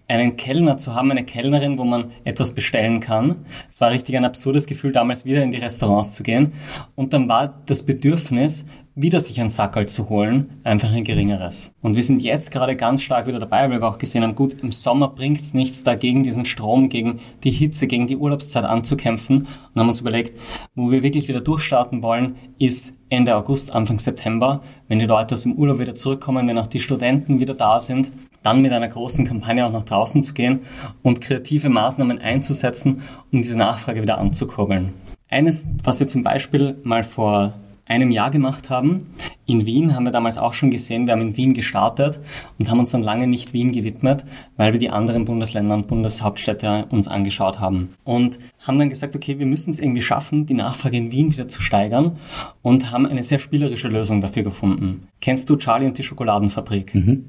Einen 0.08 0.38
Kellner 0.38 0.78
zu 0.78 0.96
haben, 0.96 1.12
eine 1.12 1.26
Kellnerin, 1.26 1.78
wo 1.78 1.84
man 1.84 2.12
etwas 2.24 2.54
bestellen 2.56 3.00
kann. 3.00 3.46
Es 3.70 3.82
war 3.82 3.92
richtig 3.92 4.16
ein 4.16 4.26
absurdes 4.26 4.68
Gefühl, 4.68 4.92
damals 4.92 5.26
wieder 5.26 5.44
in 5.44 5.52
die 5.52 5.58
Restaurants 5.58 6.12
zu 6.12 6.24
gehen. 6.24 6.54
Und 6.96 7.14
dann 7.14 7.28
war 7.28 7.62
das 7.66 7.86
Bedürfnis, 7.86 8.66
wieder 9.00 9.20
sich 9.20 9.40
ein 9.40 9.50
Sackerl 9.50 9.86
zu 9.86 10.10
holen, 10.10 10.48
einfach 10.64 10.92
ein 10.92 11.04
geringeres. 11.04 11.72
Und 11.84 11.96
wir 11.96 12.04
sind 12.04 12.24
jetzt 12.24 12.52
gerade 12.52 12.76
ganz 12.76 13.04
stark 13.04 13.28
wieder 13.28 13.38
dabei, 13.38 13.70
weil 13.70 13.80
wir 13.80 13.88
auch 13.88 14.00
gesehen 14.00 14.24
haben, 14.24 14.34
gut, 14.34 14.54
im 14.64 14.72
Sommer 14.72 15.10
bringt 15.10 15.40
es 15.40 15.54
nichts, 15.54 15.84
da 15.84 15.94
gegen 15.94 16.24
diesen 16.24 16.46
Strom, 16.46 16.90
gegen 16.90 17.20
die 17.44 17.52
Hitze, 17.52 17.86
gegen 17.86 18.08
die 18.08 18.18
Urlaubszeit 18.18 18.64
anzukämpfen 18.64 19.48
und 19.74 19.80
haben 19.80 19.88
uns 19.88 20.02
überlegt, 20.02 20.36
wo 20.74 20.90
wir 20.90 21.04
wirklich 21.04 21.28
wieder 21.28 21.42
durchstarten 21.42 22.02
wollen, 22.02 22.38
ist 22.58 22.97
Ende 23.10 23.36
August, 23.36 23.74
Anfang 23.74 24.00
September, 24.00 24.62
wenn 24.88 25.00
die 25.00 25.06
Leute 25.06 25.36
aus 25.36 25.44
dem 25.44 25.54
Urlaub 25.54 25.80
wieder 25.80 25.96
zurückkommen, 25.96 26.48
wenn 26.48 26.58
auch 26.58 26.68
die 26.68 26.80
Studenten 26.80 27.40
wieder 27.40 27.54
da 27.54 27.80
sind, 27.80 28.12
dann 28.44 28.62
mit 28.62 28.74
einer 28.74 28.88
großen 28.88 29.26
Kampagne 29.26 29.66
auch 29.66 29.72
nach 29.72 29.84
draußen 29.84 30.24
zu 30.24 30.34
gehen 30.34 30.62
und 31.04 31.22
kreative 31.22 31.70
Maßnahmen 31.70 32.20
einzusetzen, 32.20 33.02
um 33.32 33.42
diese 33.42 33.58
Nachfrage 33.58 34.02
wieder 34.02 34.18
anzukurbeln. 34.18 34.94
Eines, 35.30 35.66
was 35.84 36.00
wir 36.00 36.08
zum 36.08 36.24
Beispiel 36.24 36.78
mal 36.84 37.04
vor 37.04 37.54
einem 37.88 38.12
Jahr 38.12 38.32
gemacht 38.32 38.70
haben. 38.70 39.08
In 39.46 39.66
Wien 39.66 39.96
haben 39.96 40.04
wir 40.04 40.12
damals 40.12 40.38
auch 40.38 40.54
schon 40.54 40.72
gesehen, 40.72 41.08
wir 41.08 41.14
haben 41.14 41.22
in 41.22 41.38
Wien 41.38 41.54
gestartet 41.54 42.20
und 42.60 42.70
haben 42.70 42.80
uns 42.80 42.92
dann 42.92 43.02
lange 43.02 43.28
nicht 43.28 43.54
Wien 43.54 43.72
gewidmet, 43.72 44.26
weil 44.58 44.74
wir 44.74 44.80
die 44.80 44.90
anderen 44.90 45.26
Bundesländer 45.26 45.76
und 45.76 45.88
Bundeshauptstädte 45.88 46.88
uns 46.90 47.08
angeschaut 47.08 47.60
haben. 47.60 47.90
Und 48.04 48.40
haben 48.60 48.78
dann 48.78 48.90
gesagt, 48.90 49.16
okay, 49.16 49.40
wir 49.40 49.46
müssen 49.46 49.70
es 49.70 49.80
irgendwie 49.80 50.02
schaffen, 50.02 50.46
die 50.46 50.54
Nachfrage 50.54 50.98
in 50.98 51.12
Wien 51.12 51.32
wieder 51.32 51.48
zu 51.48 51.62
steigern 51.62 52.18
und 52.62 52.92
haben 52.92 53.06
eine 53.06 53.24
sehr 53.24 53.40
spielerische 53.40 53.88
Lösung 53.88 54.20
dafür 54.20 54.44
gefunden. 54.44 55.08
Kennst 55.22 55.50
du 55.50 55.56
Charlie 55.56 55.88
und 55.88 55.98
die 55.98 56.04
Schokoladenfabrik? 56.04 56.94
Mhm. 56.94 57.26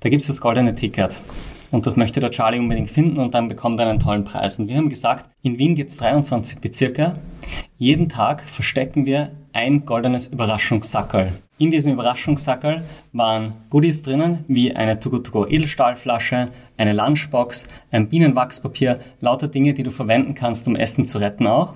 Da 0.00 0.08
gibt's 0.08 0.26
das 0.26 0.40
goldene 0.40 0.74
Ticket. 0.74 1.22
Und 1.70 1.86
das 1.86 1.96
möchte 1.96 2.18
der 2.18 2.30
Charlie 2.30 2.58
unbedingt 2.58 2.90
finden 2.90 3.18
und 3.18 3.34
dann 3.34 3.46
bekommt 3.46 3.78
er 3.78 3.88
einen 3.88 4.00
tollen 4.00 4.24
Preis. 4.24 4.58
Und 4.58 4.66
wir 4.66 4.76
haben 4.76 4.88
gesagt, 4.88 5.26
in 5.42 5.58
Wien 5.58 5.76
gibt's 5.76 5.98
23 5.98 6.58
Bezirke. 6.58 7.14
Jeden 7.78 8.08
Tag 8.08 8.42
verstecken 8.48 9.06
wir 9.06 9.30
ein 9.52 9.84
goldenes 9.84 10.26
Überraschungssackerl. 10.28 11.32
In 11.58 11.70
diesem 11.70 11.92
Überraschungssackerl 11.92 12.82
waren 13.12 13.52
Goodies 13.68 14.02
drinnen, 14.02 14.44
wie 14.48 14.74
eine 14.74 14.98
Togo-Togo 14.98 15.46
Edelstahlflasche, 15.46 16.48
eine 16.76 16.92
Lunchbox, 16.94 17.68
ein 17.90 18.08
Bienenwachspapier, 18.08 18.98
lauter 19.20 19.48
Dinge, 19.48 19.74
die 19.74 19.82
du 19.82 19.90
verwenden 19.90 20.34
kannst, 20.34 20.66
um 20.68 20.76
Essen 20.76 21.04
zu 21.04 21.18
retten 21.18 21.46
auch. 21.46 21.74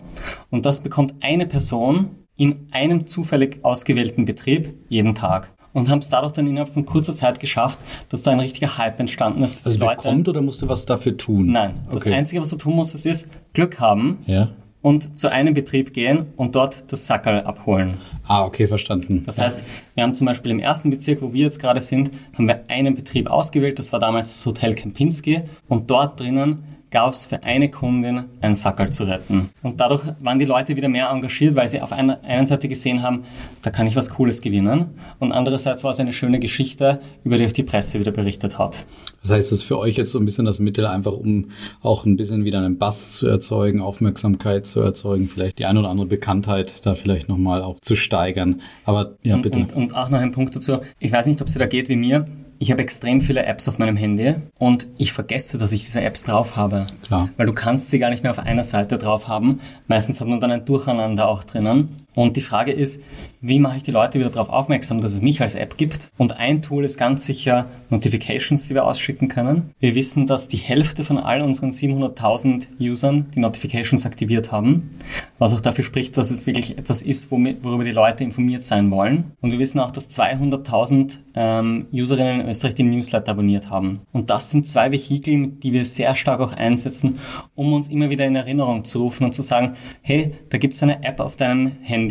Und 0.50 0.64
das 0.64 0.82
bekommt 0.82 1.14
eine 1.20 1.46
Person 1.46 2.10
in 2.36 2.68
einem 2.72 3.06
zufällig 3.06 3.58
ausgewählten 3.62 4.24
Betrieb 4.24 4.74
jeden 4.88 5.14
Tag 5.14 5.50
und 5.74 5.90
haben 5.90 5.98
es 5.98 6.08
dadurch 6.08 6.32
dann 6.32 6.46
innerhalb 6.46 6.70
von 6.72 6.86
kurzer 6.86 7.14
Zeit 7.14 7.40
geschafft, 7.40 7.78
dass 8.08 8.22
da 8.22 8.30
ein 8.30 8.40
richtiger 8.40 8.78
Hype 8.78 8.98
entstanden 9.00 9.42
ist. 9.42 9.58
Dass 9.58 9.66
Also 9.66 9.80
Leute, 9.80 9.96
bekommt 9.96 10.28
oder 10.28 10.40
musst 10.40 10.62
du 10.62 10.68
was 10.68 10.86
dafür 10.86 11.16
tun? 11.16 11.52
Nein, 11.52 11.82
das 11.86 12.06
Okay. 12.06 12.14
Einzige, 12.14 12.40
was 12.40 12.50
du 12.50 12.56
tun 12.56 12.76
musst, 12.76 12.94
ist 13.04 13.28
Glück 13.52 13.78
haben 13.80 14.18
Ja. 14.26 14.48
Und 14.84 15.18
zu 15.18 15.32
einem 15.32 15.54
Betrieb 15.54 15.94
gehen 15.94 16.26
und 16.36 16.54
dort 16.54 16.92
das 16.92 17.06
Sackerl 17.06 17.40
abholen. 17.40 17.94
Ah, 18.28 18.44
okay, 18.44 18.66
verstanden. 18.66 19.22
Das 19.24 19.40
heißt, 19.40 19.64
wir 19.94 20.04
haben 20.04 20.14
zum 20.14 20.26
Beispiel 20.26 20.50
im 20.50 20.58
ersten 20.58 20.90
Bezirk, 20.90 21.22
wo 21.22 21.32
wir 21.32 21.44
jetzt 21.44 21.58
gerade 21.58 21.80
sind, 21.80 22.10
haben 22.34 22.46
wir 22.46 22.64
einen 22.68 22.94
Betrieb 22.94 23.30
ausgewählt. 23.30 23.78
Das 23.78 23.94
war 23.94 23.98
damals 23.98 24.34
das 24.34 24.44
Hotel 24.44 24.74
Kempinski. 24.74 25.40
Und 25.68 25.90
dort 25.90 26.20
drinnen 26.20 26.60
gab 26.94 27.12
es 27.12 27.24
für 27.24 27.42
eine 27.42 27.68
Kundin 27.70 28.26
ein 28.40 28.54
Sackerl 28.54 28.88
zu 28.92 29.02
retten. 29.02 29.50
Und 29.64 29.80
dadurch 29.80 30.02
waren 30.20 30.38
die 30.38 30.44
Leute 30.44 30.76
wieder 30.76 30.88
mehr 30.88 31.10
engagiert, 31.10 31.56
weil 31.56 31.68
sie 31.68 31.80
auf 31.80 31.90
einer 31.90 32.22
einen 32.22 32.46
Seite 32.46 32.68
gesehen 32.68 33.02
haben, 33.02 33.24
da 33.62 33.70
kann 33.70 33.88
ich 33.88 33.96
was 33.96 34.10
Cooles 34.10 34.40
gewinnen. 34.40 34.90
Und 35.18 35.32
andererseits 35.32 35.82
war 35.82 35.90
es 35.90 35.98
eine 35.98 36.12
schöne 36.12 36.38
Geschichte, 36.38 37.00
über 37.24 37.36
die 37.36 37.46
auch 37.46 37.52
die 37.52 37.64
Presse 37.64 37.98
wieder 37.98 38.12
berichtet 38.12 38.60
hat. 38.60 38.86
Das 39.22 39.32
heißt, 39.32 39.50
es 39.50 39.58
ist 39.58 39.62
für 39.64 39.76
euch 39.76 39.96
jetzt 39.96 40.12
so 40.12 40.20
ein 40.20 40.24
bisschen 40.24 40.44
das 40.44 40.60
Mittel, 40.60 40.86
einfach 40.86 41.14
um 41.14 41.46
auch 41.82 42.06
ein 42.06 42.14
bisschen 42.16 42.44
wieder 42.44 42.58
einen 42.58 42.78
Bass 42.78 43.16
zu 43.16 43.26
erzeugen, 43.26 43.80
Aufmerksamkeit 43.80 44.68
zu 44.68 44.80
erzeugen, 44.80 45.28
vielleicht 45.28 45.58
die 45.58 45.66
eine 45.66 45.80
oder 45.80 45.88
andere 45.88 46.06
Bekanntheit 46.06 46.86
da 46.86 46.94
vielleicht 46.94 47.28
nochmal 47.28 47.62
auch 47.62 47.80
zu 47.80 47.96
steigern. 47.96 48.62
Aber 48.84 49.16
ja, 49.24 49.36
bitte. 49.36 49.58
Und, 49.58 49.72
und 49.72 49.96
auch 49.96 50.10
noch 50.10 50.20
ein 50.20 50.30
Punkt 50.30 50.54
dazu. 50.54 50.78
Ich 51.00 51.10
weiß 51.10 51.26
nicht, 51.26 51.40
ob 51.40 51.48
es 51.48 51.54
dir 51.54 51.58
da 51.58 51.66
geht 51.66 51.88
wie 51.88 51.96
mir. 51.96 52.26
Ich 52.58 52.70
habe 52.70 52.82
extrem 52.82 53.20
viele 53.20 53.44
Apps 53.44 53.68
auf 53.68 53.78
meinem 53.78 53.96
Handy 53.96 54.34
und 54.58 54.88
ich 54.96 55.12
vergesse, 55.12 55.58
dass 55.58 55.72
ich 55.72 55.84
diese 55.84 56.00
Apps 56.00 56.24
drauf 56.24 56.56
habe. 56.56 56.86
Klar. 57.06 57.30
Weil 57.36 57.46
du 57.46 57.52
kannst 57.52 57.90
sie 57.90 57.98
gar 57.98 58.10
nicht 58.10 58.22
mehr 58.22 58.30
auf 58.30 58.38
einer 58.38 58.64
Seite 58.64 58.98
drauf 58.98 59.28
haben. 59.28 59.60
Meistens 59.86 60.20
hat 60.20 60.28
man 60.28 60.40
dann 60.40 60.52
ein 60.52 60.64
Durcheinander 60.64 61.28
auch 61.28 61.44
drinnen. 61.44 62.03
Und 62.14 62.36
die 62.36 62.42
Frage 62.42 62.72
ist, 62.72 63.02
wie 63.46 63.58
mache 63.58 63.76
ich 63.76 63.82
die 63.82 63.90
Leute 63.90 64.18
wieder 64.18 64.30
darauf 64.30 64.48
aufmerksam, 64.48 65.02
dass 65.02 65.12
es 65.12 65.20
mich 65.20 65.42
als 65.42 65.54
App 65.54 65.76
gibt? 65.76 66.08
Und 66.16 66.38
ein 66.38 66.62
Tool 66.62 66.82
ist 66.82 66.96
ganz 66.96 67.26
sicher 67.26 67.66
Notifications, 67.90 68.66
die 68.66 68.74
wir 68.74 68.86
ausschicken 68.86 69.28
können. 69.28 69.74
Wir 69.80 69.94
wissen, 69.94 70.26
dass 70.26 70.48
die 70.48 70.56
Hälfte 70.56 71.04
von 71.04 71.18
all 71.18 71.42
unseren 71.42 71.70
700.000 71.70 72.68
Usern 72.80 73.26
die 73.34 73.40
Notifications 73.40 74.06
aktiviert 74.06 74.50
haben, 74.50 74.90
was 75.38 75.52
auch 75.52 75.60
dafür 75.60 75.84
spricht, 75.84 76.16
dass 76.16 76.30
es 76.30 76.46
wirklich 76.46 76.78
etwas 76.78 77.02
ist, 77.02 77.30
worüber 77.30 77.84
die 77.84 77.90
Leute 77.90 78.24
informiert 78.24 78.64
sein 78.64 78.90
wollen. 78.90 79.32
Und 79.42 79.52
wir 79.52 79.58
wissen 79.58 79.78
auch, 79.78 79.90
dass 79.90 80.08
200.000 80.08 81.18
ähm, 81.34 81.86
Userinnen 81.92 82.40
in 82.40 82.48
Österreich 82.48 82.76
den 82.76 82.90
Newsletter 82.90 83.32
abonniert 83.32 83.68
haben. 83.68 84.00
Und 84.12 84.30
das 84.30 84.50
sind 84.50 84.68
zwei 84.68 84.90
Vehikel, 84.90 85.48
die 85.48 85.72
wir 85.74 85.84
sehr 85.84 86.16
stark 86.16 86.40
auch 86.40 86.52
einsetzen, 86.52 87.18
um 87.54 87.74
uns 87.74 87.90
immer 87.90 88.08
wieder 88.08 88.24
in 88.24 88.36
Erinnerung 88.36 88.84
zu 88.84 89.02
rufen 89.02 89.24
und 89.24 89.34
zu 89.34 89.42
sagen, 89.42 89.74
hey, 90.00 90.32
da 90.48 90.58
gibt's 90.58 90.82
eine 90.82 91.02
App 91.04 91.20
auf 91.20 91.36
deinem 91.36 91.72
Handy, 91.82 92.03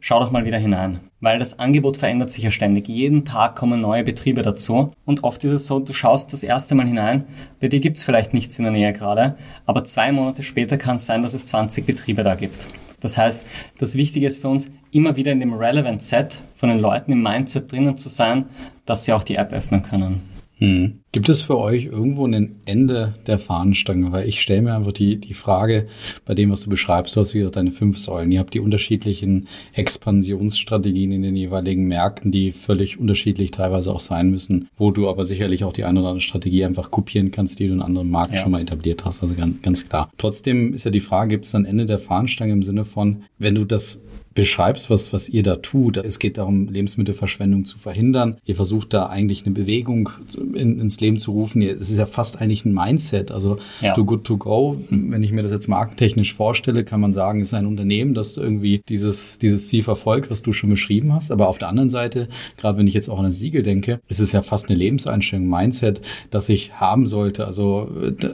schau 0.00 0.20
doch 0.20 0.30
mal 0.30 0.44
wieder 0.44 0.58
hinein. 0.58 1.00
Weil 1.20 1.38
das 1.38 1.58
Angebot 1.58 1.96
verändert 1.96 2.30
sich 2.30 2.44
ja 2.44 2.50
ständig. 2.50 2.88
Jeden 2.88 3.24
Tag 3.24 3.56
kommen 3.56 3.80
neue 3.80 4.04
Betriebe 4.04 4.42
dazu. 4.42 4.90
Und 5.04 5.24
oft 5.24 5.42
ist 5.44 5.52
es 5.52 5.66
so, 5.66 5.78
du 5.78 5.92
schaust 5.92 6.32
das 6.32 6.42
erste 6.42 6.74
Mal 6.74 6.86
hinein, 6.86 7.24
bei 7.60 7.68
dir 7.68 7.80
gibt's 7.80 8.02
vielleicht 8.02 8.34
nichts 8.34 8.58
in 8.58 8.64
der 8.64 8.72
Nähe 8.72 8.92
gerade, 8.92 9.36
aber 9.66 9.84
zwei 9.84 10.12
Monate 10.12 10.42
später 10.42 10.76
kann 10.76 10.96
es 10.96 11.06
sein, 11.06 11.22
dass 11.22 11.34
es 11.34 11.46
20 11.46 11.86
Betriebe 11.86 12.22
da 12.22 12.34
gibt. 12.34 12.68
Das 13.00 13.18
heißt, 13.18 13.44
das 13.78 13.96
Wichtige 13.96 14.26
ist 14.26 14.40
für 14.40 14.48
uns, 14.48 14.68
immer 14.90 15.16
wieder 15.16 15.32
in 15.32 15.40
dem 15.40 15.52
Relevant 15.52 16.02
Set 16.02 16.40
von 16.54 16.70
den 16.70 16.78
Leuten 16.78 17.12
im 17.12 17.22
Mindset 17.22 17.70
drinnen 17.70 17.98
zu 17.98 18.08
sein, 18.08 18.46
dass 18.86 19.04
sie 19.04 19.12
auch 19.12 19.24
die 19.24 19.36
App 19.36 19.52
öffnen 19.52 19.82
können. 19.82 20.33
Hm. 20.58 21.00
Gibt 21.10 21.28
es 21.28 21.40
für 21.42 21.58
euch 21.58 21.86
irgendwo 21.86 22.26
ein 22.26 22.56
Ende 22.64 23.14
der 23.26 23.38
Fahnenstange? 23.38 24.12
Weil 24.12 24.28
ich 24.28 24.40
stelle 24.40 24.62
mir 24.62 24.74
einfach 24.74 24.92
die, 24.92 25.18
die 25.18 25.34
Frage 25.34 25.86
bei 26.24 26.34
dem, 26.34 26.50
was 26.50 26.62
du 26.62 26.70
beschreibst, 26.70 27.16
du 27.16 27.20
hast 27.20 27.34
wieder 27.34 27.50
deine 27.50 27.70
fünf 27.72 27.98
Säulen. 27.98 28.30
Ihr 28.32 28.40
habt 28.40 28.54
die 28.54 28.60
unterschiedlichen 28.60 29.48
Expansionsstrategien 29.72 31.12
in 31.12 31.22
den 31.22 31.36
jeweiligen 31.36 31.86
Märkten, 31.86 32.30
die 32.30 32.52
völlig 32.52 32.98
unterschiedlich 32.98 33.50
teilweise 33.50 33.92
auch 33.92 34.00
sein 34.00 34.30
müssen, 34.30 34.68
wo 34.76 34.90
du 34.90 35.08
aber 35.08 35.24
sicherlich 35.24 35.64
auch 35.64 35.72
die 35.72 35.84
eine 35.84 36.00
oder 36.00 36.10
andere 36.10 36.20
Strategie 36.20 36.64
einfach 36.64 36.90
kopieren 36.90 37.30
kannst, 37.30 37.58
die 37.58 37.66
du 37.68 37.74
in 37.74 37.82
anderen 37.82 38.10
Markt 38.10 38.32
Ja. 38.32 38.38
schon 38.38 38.52
mal 38.52 38.60
etabliert 38.62 39.04
hast. 39.04 39.22
Also 39.22 39.34
ganz, 39.34 39.60
ganz 39.62 39.88
klar. 39.88 40.10
Trotzdem 40.18 40.74
ist 40.74 40.84
ja 40.84 40.90
die 40.90 41.00
Frage, 41.00 41.30
gibt 41.30 41.46
es 41.46 41.54
ein 41.54 41.64
Ende 41.64 41.86
der 41.86 41.98
Fahnenstange 41.98 42.52
im 42.52 42.62
Sinne 42.62 42.84
von, 42.84 43.24
wenn 43.38 43.54
du 43.54 43.64
das 43.64 44.02
beschreibst, 44.34 44.90
was, 44.90 45.12
was 45.12 45.28
ihr 45.28 45.42
da 45.42 45.56
tut. 45.56 45.96
Es 45.96 46.18
geht 46.18 46.38
darum, 46.38 46.68
Lebensmittelverschwendung 46.68 47.64
zu 47.64 47.78
verhindern. 47.78 48.36
Ihr 48.44 48.56
versucht 48.56 48.92
da 48.92 49.06
eigentlich 49.06 49.46
eine 49.46 49.54
Bewegung 49.54 50.10
in, 50.54 50.80
ins 50.80 51.00
Leben 51.00 51.18
zu 51.18 51.32
rufen. 51.32 51.62
Es 51.62 51.90
ist 51.90 51.98
ja 51.98 52.06
fast 52.06 52.40
eigentlich 52.40 52.64
ein 52.64 52.74
Mindset. 52.74 53.30
Also 53.30 53.58
Ja. 53.80 53.94
Too 53.94 54.04
Good 54.04 54.24
To 54.24 54.36
Go, 54.36 54.76
wenn 54.90 55.22
ich 55.22 55.32
mir 55.32 55.42
das 55.42 55.52
jetzt 55.52 55.68
markentechnisch 55.68 56.34
vorstelle, 56.34 56.84
kann 56.84 57.00
man 57.00 57.12
sagen, 57.12 57.40
es 57.40 57.48
ist 57.48 57.54
ein 57.54 57.66
Unternehmen, 57.66 58.14
das 58.14 58.36
irgendwie 58.36 58.82
dieses, 58.88 59.38
dieses 59.38 59.68
Ziel 59.68 59.82
verfolgt, 59.82 60.30
was 60.30 60.42
du 60.42 60.52
schon 60.52 60.70
beschrieben 60.70 61.12
hast. 61.12 61.30
Aber 61.30 61.48
auf 61.48 61.58
der 61.58 61.68
anderen 61.68 61.90
Seite, 61.90 62.28
gerade 62.56 62.78
wenn 62.78 62.86
ich 62.86 62.94
jetzt 62.94 63.08
auch 63.08 63.18
an 63.18 63.26
das 63.26 63.38
Siegel 63.38 63.62
denke, 63.62 64.00
ist 64.08 64.20
es 64.20 64.32
ja 64.32 64.42
fast 64.42 64.68
eine 64.68 64.78
Lebenseinstellung, 64.78 65.48
Mindset, 65.48 66.00
das 66.30 66.48
ich 66.48 66.74
haben 66.80 67.06
sollte. 67.06 67.46
Also 67.46 67.88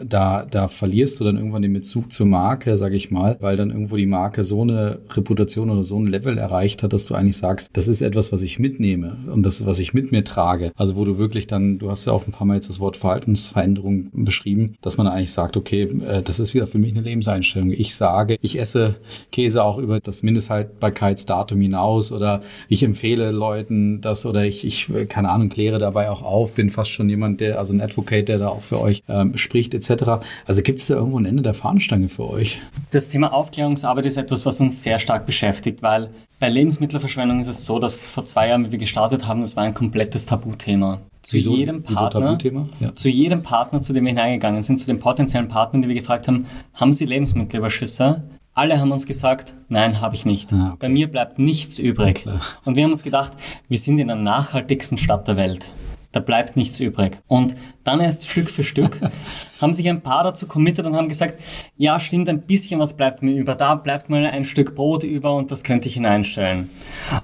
da, 0.09 0.46
da 0.51 0.68
verlierst 0.68 1.20
du 1.20 1.24
dann 1.24 1.36
irgendwann 1.36 1.62
den 1.62 1.72
Bezug 1.72 2.12
zur 2.12 2.26
Marke, 2.26 2.78
sage 2.78 2.96
ich 2.96 3.11
mal, 3.11 3.36
weil 3.40 3.57
dann 3.57 3.70
irgendwo 3.70 3.96
die 3.96 4.07
Marke 4.07 4.44
so 4.44 4.62
eine 4.62 5.01
Reputation 5.11 5.68
oder 5.68 5.84
so 5.84 5.89
ein 5.99 6.07
Level 6.07 6.38
erreicht 6.38 6.82
hat, 6.82 6.93
dass 6.93 7.07
du 7.07 7.14
eigentlich 7.14 7.36
sagst, 7.36 7.70
das 7.72 7.88
ist 7.88 8.03
etwas, 8.03 8.32
was 8.32 8.43
ich 8.43 8.59
mitnehme 8.59 9.16
und 9.32 9.45
das, 9.45 9.64
was 9.66 9.78
ich 9.78 9.95
mit 9.95 10.12
mir 10.12 10.24
trage. 10.24 10.72
Also 10.76 10.97
wo 10.97 11.05
du 11.05 11.18
wirklich 11.18 11.47
dann, 11.47 11.78
du 11.78 11.91
hast 11.91 12.07
ja 12.07 12.12
auch 12.12 12.26
ein 12.26 12.32
paar 12.32 12.47
Mal 12.47 12.55
jetzt 12.55 12.68
das 12.68 12.80
Wort 12.80 12.97
Verhaltensveränderung 12.97 14.11
beschrieben, 14.12 14.76
dass 14.82 14.97
man 14.97 15.07
eigentlich 15.07 15.32
sagt, 15.32 15.57
okay, 15.57 15.82
äh, 15.82 16.22
das 16.22 16.41
ist 16.41 16.55
wieder 16.55 16.66
für 16.66 16.78
mich 16.78 16.93
eine 16.93 17.03
Lebenseinstellung. 17.03 17.70
Ich 17.70 17.95
sage, 17.95 18.38
ich 18.41 18.59
esse 18.59 18.97
Käse 19.32 19.64
auch 19.64 19.78
über 19.78 20.01
das 20.01 20.22
Mindesthaltbarkeitsdatum 20.22 21.61
hinaus 21.61 22.12
oder 22.12 22.43
ich 22.68 22.82
empfehle 22.82 23.30
Leuten 23.30 24.01
das 24.01 24.26
oder 24.26 24.45
ich, 24.45 24.64
ich 24.64 24.88
äh, 24.91 25.07
keine 25.07 25.30
Ahnung, 25.30 25.49
kläre 25.49 25.78
dabei 25.78 26.11
auch 26.11 26.22
auf, 26.22 26.55
bin 26.55 26.70
fast 26.70 26.91
schon 26.91 27.09
jemand, 27.09 27.41
der, 27.41 27.59
also 27.59 27.72
ein 27.72 27.80
Advocate, 27.80 28.28
der 28.28 28.38
da 28.38 28.49
auch 28.49 28.62
für 28.62 28.80
euch 28.80 29.03
ähm, 29.09 29.36
spricht 29.36 29.74
etc. 29.74 30.22
Also 30.47 30.62
gibt 30.62 30.80
es 30.80 30.86
da 30.86 30.95
irgendwo 30.95 31.18
ein 31.18 31.24
Ende 31.24 31.43
der 31.43 31.55
Fahnenstange 31.55 32.09
für 32.09 32.28
euch? 32.28 32.59
Das 32.91 33.09
Thema 33.09 33.32
Aufklärungsarbeit 33.32 34.07
ist 34.07 34.16
etwas, 34.16 34.47
was 34.47 34.61
uns 34.61 34.82
sehr 34.82 34.99
stark 34.99 35.26
beschäftigt, 35.26 35.80
weil 35.81 36.09
bei 36.39 36.49
Lebensmittelverschwendung 36.49 37.41
ist 37.41 37.49
es 37.49 37.64
so, 37.66 37.78
dass 37.78 38.07
vor 38.07 38.24
zwei 38.24 38.49
Jahren, 38.49 38.66
wie 38.66 38.72
wir 38.72 38.78
gestartet 38.78 39.26
haben, 39.26 39.41
das 39.43 39.57
war 39.57 39.64
ein 39.64 39.74
komplettes 39.74 40.24
Tabuthema. 40.26 41.01
Zu 41.22 41.37
Wieso- 41.37 41.55
jedem 41.55 41.83
Partner? 41.83 42.39
Ja. 42.81 42.95
zu 42.95 43.09
jedem 43.11 43.43
Partner, 43.43 43.83
zu 43.83 43.93
dem 43.93 44.05
wir 44.05 44.11
hineingegangen 44.11 44.62
sind, 44.62 44.78
zu 44.81 44.87
den 44.87 44.99
potenziellen 44.99 45.49
Partnern, 45.49 45.83
die 45.83 45.89
wir 45.89 45.95
gefragt 45.97 46.28
haben, 46.28 46.47
haben 46.72 46.93
Sie 46.93 47.05
Lebensmittelüberschüsse? 47.05 48.22
Alle 48.55 48.81
haben 48.81 48.91
uns 48.91 49.07
gesagt, 49.07 49.55
nein, 49.68 50.01
habe 50.01 50.14
ich 50.14 50.26
nicht. 50.26 50.53
Ah, 50.53 50.68
okay. 50.70 50.76
Bei 50.81 50.89
mir 50.89 51.11
bleibt 51.11 51.39
nichts 51.39 51.78
übrig. 51.78 52.22
Klar. 52.22 52.41
Und 52.64 52.74
wir 52.76 52.85
haben 52.85 52.91
uns 52.91 53.03
gedacht, 53.03 53.33
wir 53.68 53.78
sind 53.78 53.99
in 53.99 54.09
der 54.09 54.16
nachhaltigsten 54.16 54.99
Stadt 54.99 55.28
der 55.28 55.37
Welt. 55.37 55.70
Da 56.13 56.19
bleibt 56.19 56.57
nichts 56.57 56.81
übrig. 56.81 57.19
Und 57.29 57.55
dann 57.85 58.01
erst 58.01 58.29
Stück 58.29 58.51
für 58.51 58.65
Stück 58.65 58.99
haben 59.61 59.73
sich 59.73 59.89
ein 59.89 60.01
paar 60.01 60.25
dazu 60.25 60.49
committed 60.49 60.85
und 60.87 60.97
haben 60.97 61.09
gesagt, 61.09 61.41
ja, 61.77 62.01
stimmt, 62.01 62.29
ein 62.29 62.43
bisschen 62.43 62.81
was 62.81 62.97
bleibt 62.97 63.23
mir 63.23 63.33
über. 63.33 63.55
Da 63.55 63.77
bleibt 63.77 64.11
mal 64.11 64.27
ein 64.27 64.43
Stück 64.43 64.75
Brot 64.75 65.05
über 65.05 65.35
und 65.35 65.53
das 65.53 65.63
könnte 65.63 65.87
ich 65.87 65.95
hineinstellen. 65.95 66.69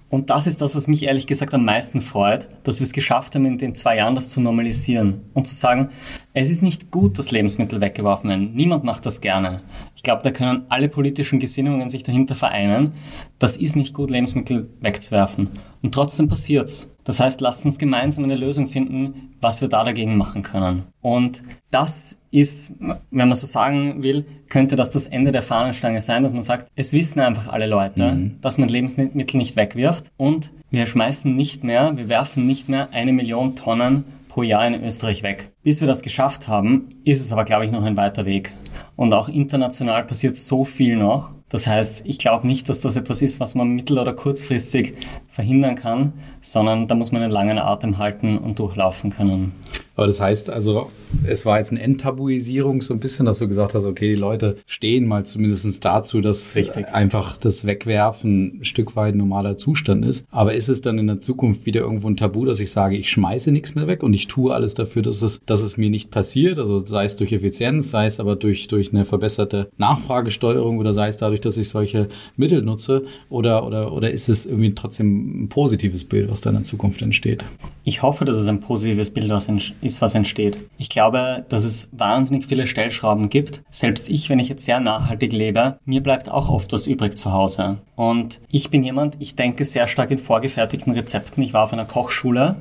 Und 0.09 0.30
das 0.30 0.47
ist 0.47 0.61
das, 0.61 0.76
was 0.76 0.87
mich 0.87 1.03
ehrlich 1.03 1.26
gesagt 1.26 1.53
am 1.53 1.64
meisten 1.64 2.01
freut, 2.01 2.47
dass 2.62 2.78
wir 2.78 2.84
es 2.84 2.93
geschafft 2.93 3.34
haben, 3.34 3.45
in 3.45 3.59
den 3.59 3.74
zwei 3.74 3.97
Jahren 3.97 4.14
das 4.14 4.28
zu 4.28 4.41
normalisieren 4.41 5.22
und 5.34 5.49
zu 5.49 5.55
sagen, 5.55 5.91
es 6.32 6.51
ist 6.51 6.62
nicht 6.62 6.93
gut, 6.93 7.18
dass 7.18 7.32
Lebensmittel 7.32 7.80
weggeworfen 7.80 8.30
werden. 8.30 8.55
Niemand 8.55 8.84
macht 8.84 9.05
das 9.05 9.20
gerne. 9.20 9.59
Ich 9.97 10.03
glaube, 10.05 10.22
da 10.22 10.30
können 10.30 10.66
alle 10.68 10.89
politischen 10.89 11.41
Gesinnungen 11.41 11.91
sich 11.91 12.05
dahinter 12.05 12.37
vereinen. 12.37 12.93
Das 13.41 13.57
ist 13.57 13.74
nicht 13.74 13.95
gut, 13.95 14.11
Lebensmittel 14.11 14.70
wegzuwerfen. 14.80 15.51
Und 15.82 15.93
trotzdem 15.93 16.28
passiert's. 16.28 16.89
Das 17.07 17.20
heißt, 17.20 17.40
lasst 17.40 17.64
uns 17.64 17.78
gemeinsam 17.78 18.24
eine 18.24 18.34
Lösung 18.34 18.66
finden, 18.66 19.36
was 19.40 19.61
wir 19.61 19.68
da 19.68 19.84
dagegen 19.84 20.16
machen 20.16 20.42
können. 20.42 20.82
Und 21.00 21.44
das 21.70 22.18
ist, 22.32 22.74
wenn 22.80 23.28
man 23.28 23.34
so 23.36 23.46
sagen 23.46 24.02
will, 24.02 24.26
könnte 24.48 24.74
das 24.74 24.90
das 24.90 25.07
Ende 25.07 25.30
der 25.30 25.42
Fahnenstange 25.42 26.02
sein, 26.02 26.24
dass 26.24 26.32
man 26.32 26.42
sagt, 26.42 26.68
es 26.74 26.92
wissen 26.92 27.20
einfach 27.20 27.46
alle 27.48 27.66
Leute, 27.66 28.32
dass 28.40 28.59
man 28.59 28.68
Lebensmittel 28.68 29.38
nicht 29.38 29.54
wegwirft 29.54 30.11
und 30.16 30.52
wir 30.70 30.84
schmeißen 30.84 31.30
nicht 31.32 31.62
mehr, 31.62 31.96
wir 31.96 32.09
werfen 32.09 32.44
nicht 32.44 32.68
mehr 32.68 32.88
eine 32.90 33.12
Million 33.12 33.54
Tonnen 33.54 34.04
pro 34.28 34.42
Jahr 34.42 34.66
in 34.66 34.82
Österreich 34.82 35.22
weg. 35.22 35.52
Bis 35.62 35.80
wir 35.80 35.86
das 35.86 36.02
geschafft 36.02 36.48
haben, 36.48 36.88
ist 37.04 37.20
es 37.20 37.32
aber, 37.32 37.44
glaube 37.44 37.64
ich, 37.64 37.70
noch 37.70 37.84
ein 37.84 37.96
weiter 37.96 38.26
Weg. 38.26 38.50
Und 38.96 39.14
auch 39.14 39.28
international 39.28 40.04
passiert 40.04 40.36
so 40.36 40.64
viel 40.64 40.96
noch. 40.96 41.36
Das 41.49 41.66
heißt, 41.66 42.03
ich 42.07 42.18
glaube 42.18 42.47
nicht, 42.47 42.68
dass 42.68 42.80
das 42.80 42.97
etwas 42.97 43.22
ist, 43.22 43.38
was 43.38 43.55
man 43.55 43.68
mittel- 43.68 43.99
oder 43.99 44.12
kurzfristig 44.12 44.94
verhindern 45.28 45.76
kann, 45.76 46.12
sondern 46.40 46.88
da 46.88 46.94
muss 46.94 47.12
man 47.12 47.22
einen 47.22 47.32
langen 47.32 47.59
Atem 47.59 47.99
halten 47.99 48.38
und 48.38 48.59
durchlaufen 48.59 49.11
können. 49.11 49.53
Aber 49.97 50.07
das 50.07 50.20
heißt 50.20 50.51
also, 50.51 50.90
es 51.26 51.47
war 51.47 51.59
jetzt 51.59 51.70
eine 51.70 51.80
Enttabuisierung 51.80 52.82
so 52.82 52.92
ein 52.92 53.01
bisschen, 53.01 53.24
dass 53.24 53.38
du 53.38 53.49
gesagt 53.49 53.74
hast, 53.74 53.86
okay, 53.86 54.14
die 54.14 54.20
Leute 54.20 54.59
stehen 54.66 55.07
mal 55.07 55.24
zumindest 55.24 55.84
dazu, 55.84 56.20
dass 56.20 56.55
Richtig. 56.55 56.88
einfach 56.88 57.38
das 57.38 57.64
Wegwerfen 57.64 58.61
ein 58.61 58.64
Stück 58.64 58.94
weit 58.94 59.14
normaler 59.14 59.57
Zustand 59.57 60.05
ist. 60.05 60.26
Aber 60.30 60.55
ist 60.55 60.68
es 60.68 60.82
dann 60.82 60.99
in 60.99 61.07
der 61.07 61.20
Zukunft 61.20 61.64
wieder 61.64 61.80
irgendwo 61.80 62.09
ein 62.09 62.16
Tabu, 62.16 62.44
dass 62.44 62.61
ich 62.61 62.70
sage, 62.70 62.97
ich 62.97 63.09
schmeiße 63.09 63.53
nichts 63.53 63.74
mehr 63.74 63.86
weg 63.86 64.03
und 64.03 64.12
ich 64.12 64.26
tue 64.28 64.53
alles 64.53 64.74
dafür, 64.74 65.01
dass 65.01 65.22
es, 65.22 65.40
dass 65.47 65.62
es 65.62 65.78
mir 65.78 65.88
nicht 65.88 66.11
passiert? 66.11 66.59
Also 66.59 66.84
sei 66.84 67.07
es 67.07 67.16
durch 67.16 67.32
Effizienz, 67.32 67.90
sei 67.90 68.05
es 68.05 68.20
aber 68.20 68.36
durch, 68.36 68.68
durch 68.68 68.92
eine 68.92 69.07
verbesserte 69.07 69.70
Nachfragesteuerung 69.78 70.76
oder 70.76 70.92
sei 70.92 71.09
es 71.09 71.16
dadurch, 71.16 71.40
dass 71.47 71.57
ich 71.57 71.68
solche 71.68 72.09
Mittel 72.36 72.62
nutze? 72.62 73.05
Oder, 73.28 73.66
oder, 73.66 73.92
oder 73.92 74.11
ist 74.11 74.28
es 74.28 74.47
irgendwie 74.47 74.74
trotzdem 74.74 75.44
ein 75.44 75.49
positives 75.49 76.05
Bild, 76.05 76.30
was 76.30 76.40
dann 76.40 76.57
in 76.57 76.64
Zukunft 76.64 77.03
entsteht? 77.03 77.44
Ich 77.84 78.03
hoffe, 78.03 78.24
dass 78.24 78.36
es 78.36 78.49
ein 78.49 78.61
positives 78.61 79.12
Bild 79.12 79.32
ist, 79.80 80.03
was 80.03 80.14
entsteht. 80.14 80.59
Ich 80.76 80.88
glaube, 80.88 81.44
dass 81.49 81.64
es 81.64 81.88
wahnsinnig 81.92 82.47
viele 82.47 82.66
Stellschrauben 82.66 83.28
gibt. 83.28 83.62
Selbst 83.70 84.09
ich, 84.09 84.28
wenn 84.28 84.38
ich 84.38 84.49
jetzt 84.49 84.64
sehr 84.64 84.80
nachhaltig 84.80 85.32
lebe, 85.32 85.78
mir 85.84 86.03
bleibt 86.03 86.30
auch 86.30 86.49
oft 86.49 86.72
was 86.72 86.86
übrig 86.86 87.16
zu 87.16 87.32
Hause. 87.32 87.78
Und 87.94 88.40
ich 88.51 88.70
bin 88.70 88.82
jemand, 88.82 89.16
ich 89.20 89.36
denke 89.36 89.64
sehr 89.64 89.86
stark 89.86 90.11
in 90.11 90.18
vorgefertigten 90.18 90.92
Rezepten. 90.92 91.42
Ich 91.42 91.53
war 91.53 91.62
auf 91.62 91.72
einer 91.72 91.84
Kochschule 91.84 92.57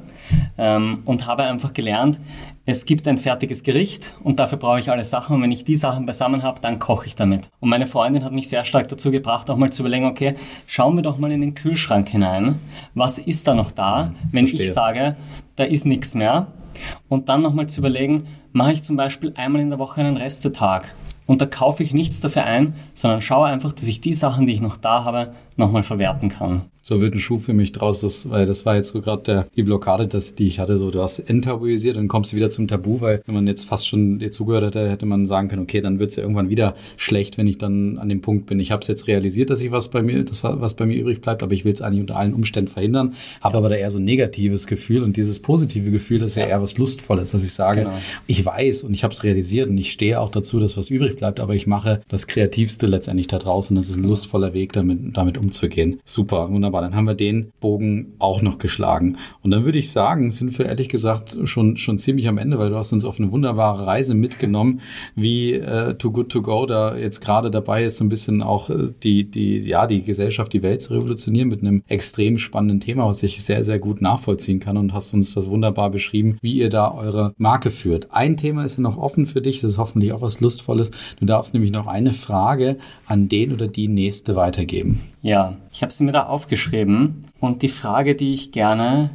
ähm, 0.57 0.99
und 1.05 1.27
habe 1.27 1.43
einfach 1.43 1.73
gelernt, 1.73 2.19
es 2.67 2.85
gibt 2.85 3.07
ein 3.07 3.19
fertiges 3.19 3.63
Gericht 3.63 4.13
und 4.23 4.39
dafür 4.39 4.57
brauche 4.57 4.79
ich 4.79 4.89
alle 4.89 5.03
Sachen 5.03 5.35
und 5.35 5.41
wenn 5.43 5.51
ich 5.51 5.63
die 5.63 5.75
Sachen 5.75 6.07
beisammen 6.07 6.41
habe, 6.41 6.59
dann 6.61 6.79
koche 6.79 7.05
ich 7.05 7.15
damit. 7.15 7.49
Und 7.59 7.69
meine 7.69 7.85
Freundin 7.85 8.23
hat 8.23 8.31
mich 8.31 8.49
sehr 8.49 8.65
stark 8.65 8.87
dazu 8.87 9.11
gebracht, 9.11 9.51
auch 9.51 9.57
mal 9.57 9.71
zu 9.71 9.83
überlegen, 9.83 10.05
okay, 10.05 10.35
schauen 10.65 10.95
wir 10.95 11.03
doch 11.03 11.19
mal 11.19 11.31
in 11.31 11.41
den 11.41 11.53
Kühlschrank 11.53 12.09
hinein. 12.09 12.59
Was 12.95 13.19
ist 13.19 13.47
da 13.47 13.53
noch 13.53 13.71
da, 13.71 14.13
wenn 14.31 14.47
Verstehe. 14.47 14.67
ich 14.67 14.73
sage, 14.73 15.15
da 15.55 15.63
ist 15.63 15.85
nichts 15.85 16.15
mehr? 16.15 16.47
Und 17.07 17.29
dann 17.29 17.43
nochmal 17.43 17.67
zu 17.67 17.81
überlegen, 17.81 18.27
mache 18.51 18.71
ich 18.71 18.83
zum 18.83 18.95
Beispiel 18.95 19.33
einmal 19.35 19.61
in 19.61 19.69
der 19.69 19.79
Woche 19.79 20.01
einen 20.01 20.17
Restetag 20.17 20.85
und 21.27 21.41
da 21.41 21.45
kaufe 21.45 21.83
ich 21.83 21.93
nichts 21.93 22.19
dafür 22.19 22.45
ein, 22.45 22.75
sondern 22.93 23.21
schaue 23.21 23.47
einfach, 23.47 23.73
dass 23.73 23.87
ich 23.87 24.01
die 24.01 24.13
Sachen, 24.13 24.47
die 24.47 24.53
ich 24.53 24.61
noch 24.61 24.77
da 24.77 25.03
habe, 25.03 25.33
nochmal 25.55 25.83
verwerten 25.83 26.29
kann 26.29 26.63
so 26.87 27.01
wird 27.01 27.15
ein 27.15 27.19
Schuh 27.19 27.39
für 27.39 27.53
mich 27.53 27.71
draus, 27.71 28.01
das, 28.01 28.29
weil 28.29 28.45
das 28.45 28.63
war 28.67 28.75
jetzt 28.75 28.91
so 28.91 29.01
gerade 29.01 29.47
die 29.55 29.63
Blockade, 29.63 30.05
das, 30.05 30.35
die 30.35 30.47
ich 30.47 30.59
hatte, 30.59 30.77
so 30.77 30.91
du 30.91 31.01
hast 31.01 31.17
enttabuisiert, 31.17 31.97
dann 31.97 32.07
kommst 32.07 32.31
du 32.31 32.35
wieder 32.35 32.51
zum 32.51 32.67
Tabu, 32.67 33.01
weil 33.01 33.23
wenn 33.25 33.33
man 33.33 33.47
jetzt 33.47 33.65
fast 33.65 33.87
schon 33.87 34.19
dir 34.19 34.31
zugehört 34.31 34.65
hätte, 34.65 34.87
hätte 34.87 35.07
man 35.07 35.25
sagen 35.25 35.47
können, 35.47 35.63
okay, 35.63 35.81
dann 35.81 35.97
wird 35.97 36.11
es 36.11 36.17
ja 36.17 36.21
irgendwann 36.21 36.49
wieder 36.49 36.75
schlecht, 36.95 37.39
wenn 37.39 37.47
ich 37.47 37.57
dann 37.57 37.97
an 37.97 38.07
dem 38.07 38.21
Punkt 38.21 38.45
bin. 38.45 38.59
Ich 38.59 38.71
habe 38.71 38.83
es 38.83 38.87
jetzt 38.87 39.07
realisiert, 39.07 39.49
dass 39.49 39.61
ich 39.61 39.71
was 39.71 39.89
bei 39.89 40.03
mir, 40.03 40.23
das 40.23 40.43
was 40.43 40.75
bei 40.75 40.85
mir 40.85 40.95
übrig 40.95 41.21
bleibt, 41.21 41.41
aber 41.41 41.53
ich 41.53 41.65
will 41.65 41.73
es 41.73 41.81
eigentlich 41.81 42.01
unter 42.01 42.17
allen 42.17 42.35
Umständen 42.35 42.69
verhindern, 42.69 43.15
habe 43.41 43.57
aber 43.57 43.69
da 43.69 43.75
eher 43.75 43.89
so 43.89 43.97
ein 43.97 44.05
negatives 44.05 44.67
Gefühl 44.67 45.01
und 45.01 45.17
dieses 45.17 45.39
positive 45.39 45.89
Gefühl, 45.89 46.19
das 46.19 46.31
ist 46.31 46.37
ja, 46.37 46.45
eher 46.45 46.61
was 46.61 46.77
Lustvolles, 46.77 47.31
dass 47.31 47.43
ich 47.43 47.53
sage, 47.53 47.81
genau. 47.81 47.97
ich 48.27 48.45
weiß 48.45 48.83
und 48.83 48.93
ich 48.93 49.03
habe 49.03 49.11
es 49.11 49.23
realisiert 49.23 49.69
und 49.71 49.77
ich 49.79 49.91
stehe 49.91 50.19
auch 50.19 50.29
dazu, 50.29 50.59
dass 50.59 50.77
was 50.77 50.91
übrig 50.91 51.17
bleibt, 51.17 51.39
aber 51.39 51.55
ich 51.55 51.65
mache 51.65 52.01
das 52.09 52.27
Kreativste 52.27 52.85
letztendlich 52.85 53.25
da 53.25 53.39
draußen. 53.39 53.75
Das 53.75 53.89
ist 53.89 53.95
ein 53.97 54.03
lustvoller 54.03 54.53
Weg, 54.53 54.73
damit, 54.73 55.17
damit 55.17 55.39
umzugehen. 55.39 55.99
Super, 56.05 56.51
wunderbar 56.51 56.74
wunderbar. 56.75 56.81
Dann 56.81 56.95
haben 56.95 57.05
wir 57.05 57.15
den 57.15 57.51
Bogen 57.59 58.13
auch 58.19 58.41
noch 58.41 58.57
geschlagen. 58.57 59.17
Und 59.41 59.51
dann 59.51 59.65
würde 59.65 59.79
ich 59.79 59.91
sagen, 59.91 60.31
sind 60.31 60.57
wir 60.57 60.65
ehrlich 60.65 60.89
gesagt 60.89 61.37
schon, 61.45 61.77
schon 61.77 61.97
ziemlich 61.97 62.27
am 62.27 62.37
Ende, 62.37 62.57
weil 62.57 62.69
du 62.69 62.75
hast 62.75 62.93
uns 62.93 63.05
auf 63.05 63.19
eine 63.19 63.31
wunderbare 63.31 63.85
Reise 63.85 64.15
mitgenommen, 64.15 64.81
wie 65.15 65.53
äh, 65.53 65.95
Too 65.95 66.11
Good 66.11 66.29
To 66.29 66.41
Go 66.41 66.65
da 66.65 66.95
jetzt 66.95 67.21
gerade 67.21 67.51
dabei 67.51 67.83
ist, 67.83 67.97
so 67.97 68.05
ein 68.05 68.09
bisschen 68.09 68.41
auch 68.41 68.69
äh, 68.69 68.91
die, 69.03 69.29
die, 69.29 69.59
ja, 69.59 69.87
die 69.87 70.01
Gesellschaft, 70.01 70.53
die 70.53 70.63
Welt 70.63 70.81
zu 70.81 70.93
revolutionieren 70.93 71.49
mit 71.49 71.61
einem 71.61 71.83
extrem 71.87 72.37
spannenden 72.37 72.79
Thema, 72.79 73.07
was 73.07 73.23
ich 73.23 73.43
sehr, 73.43 73.63
sehr 73.63 73.79
gut 73.79 74.01
nachvollziehen 74.01 74.59
kann 74.59 74.77
und 74.77 74.93
hast 74.93 75.13
uns 75.13 75.33
das 75.33 75.47
wunderbar 75.47 75.89
beschrieben, 75.89 76.37
wie 76.41 76.57
ihr 76.57 76.69
da 76.69 76.91
eure 76.91 77.33
Marke 77.37 77.71
führt. 77.71 78.11
Ein 78.11 78.37
Thema 78.37 78.63
ist 78.65 78.77
ja 78.77 78.83
noch 78.83 78.97
offen 78.97 79.25
für 79.25 79.41
dich, 79.41 79.61
das 79.61 79.71
ist 79.71 79.77
hoffentlich 79.77 80.13
auch 80.13 80.21
was 80.21 80.41
Lustvolles. 80.41 80.91
Du 81.19 81.25
darfst 81.25 81.53
nämlich 81.53 81.71
noch 81.71 81.87
eine 81.87 82.11
Frage 82.11 82.77
an 83.05 83.29
den 83.29 83.53
oder 83.53 83.67
die 83.67 83.87
nächste 83.87 84.35
weitergeben. 84.35 85.01
Ja, 85.25 85.55
ich 85.73 85.81
habe 85.81 85.91
sie 85.91 86.03
mir 86.03 86.11
da 86.11 86.27
aufgeschrieben 86.27 87.25
und 87.39 87.63
die 87.63 87.67
Frage, 87.67 88.13
die 88.13 88.35
ich 88.35 88.51
gerne 88.51 89.09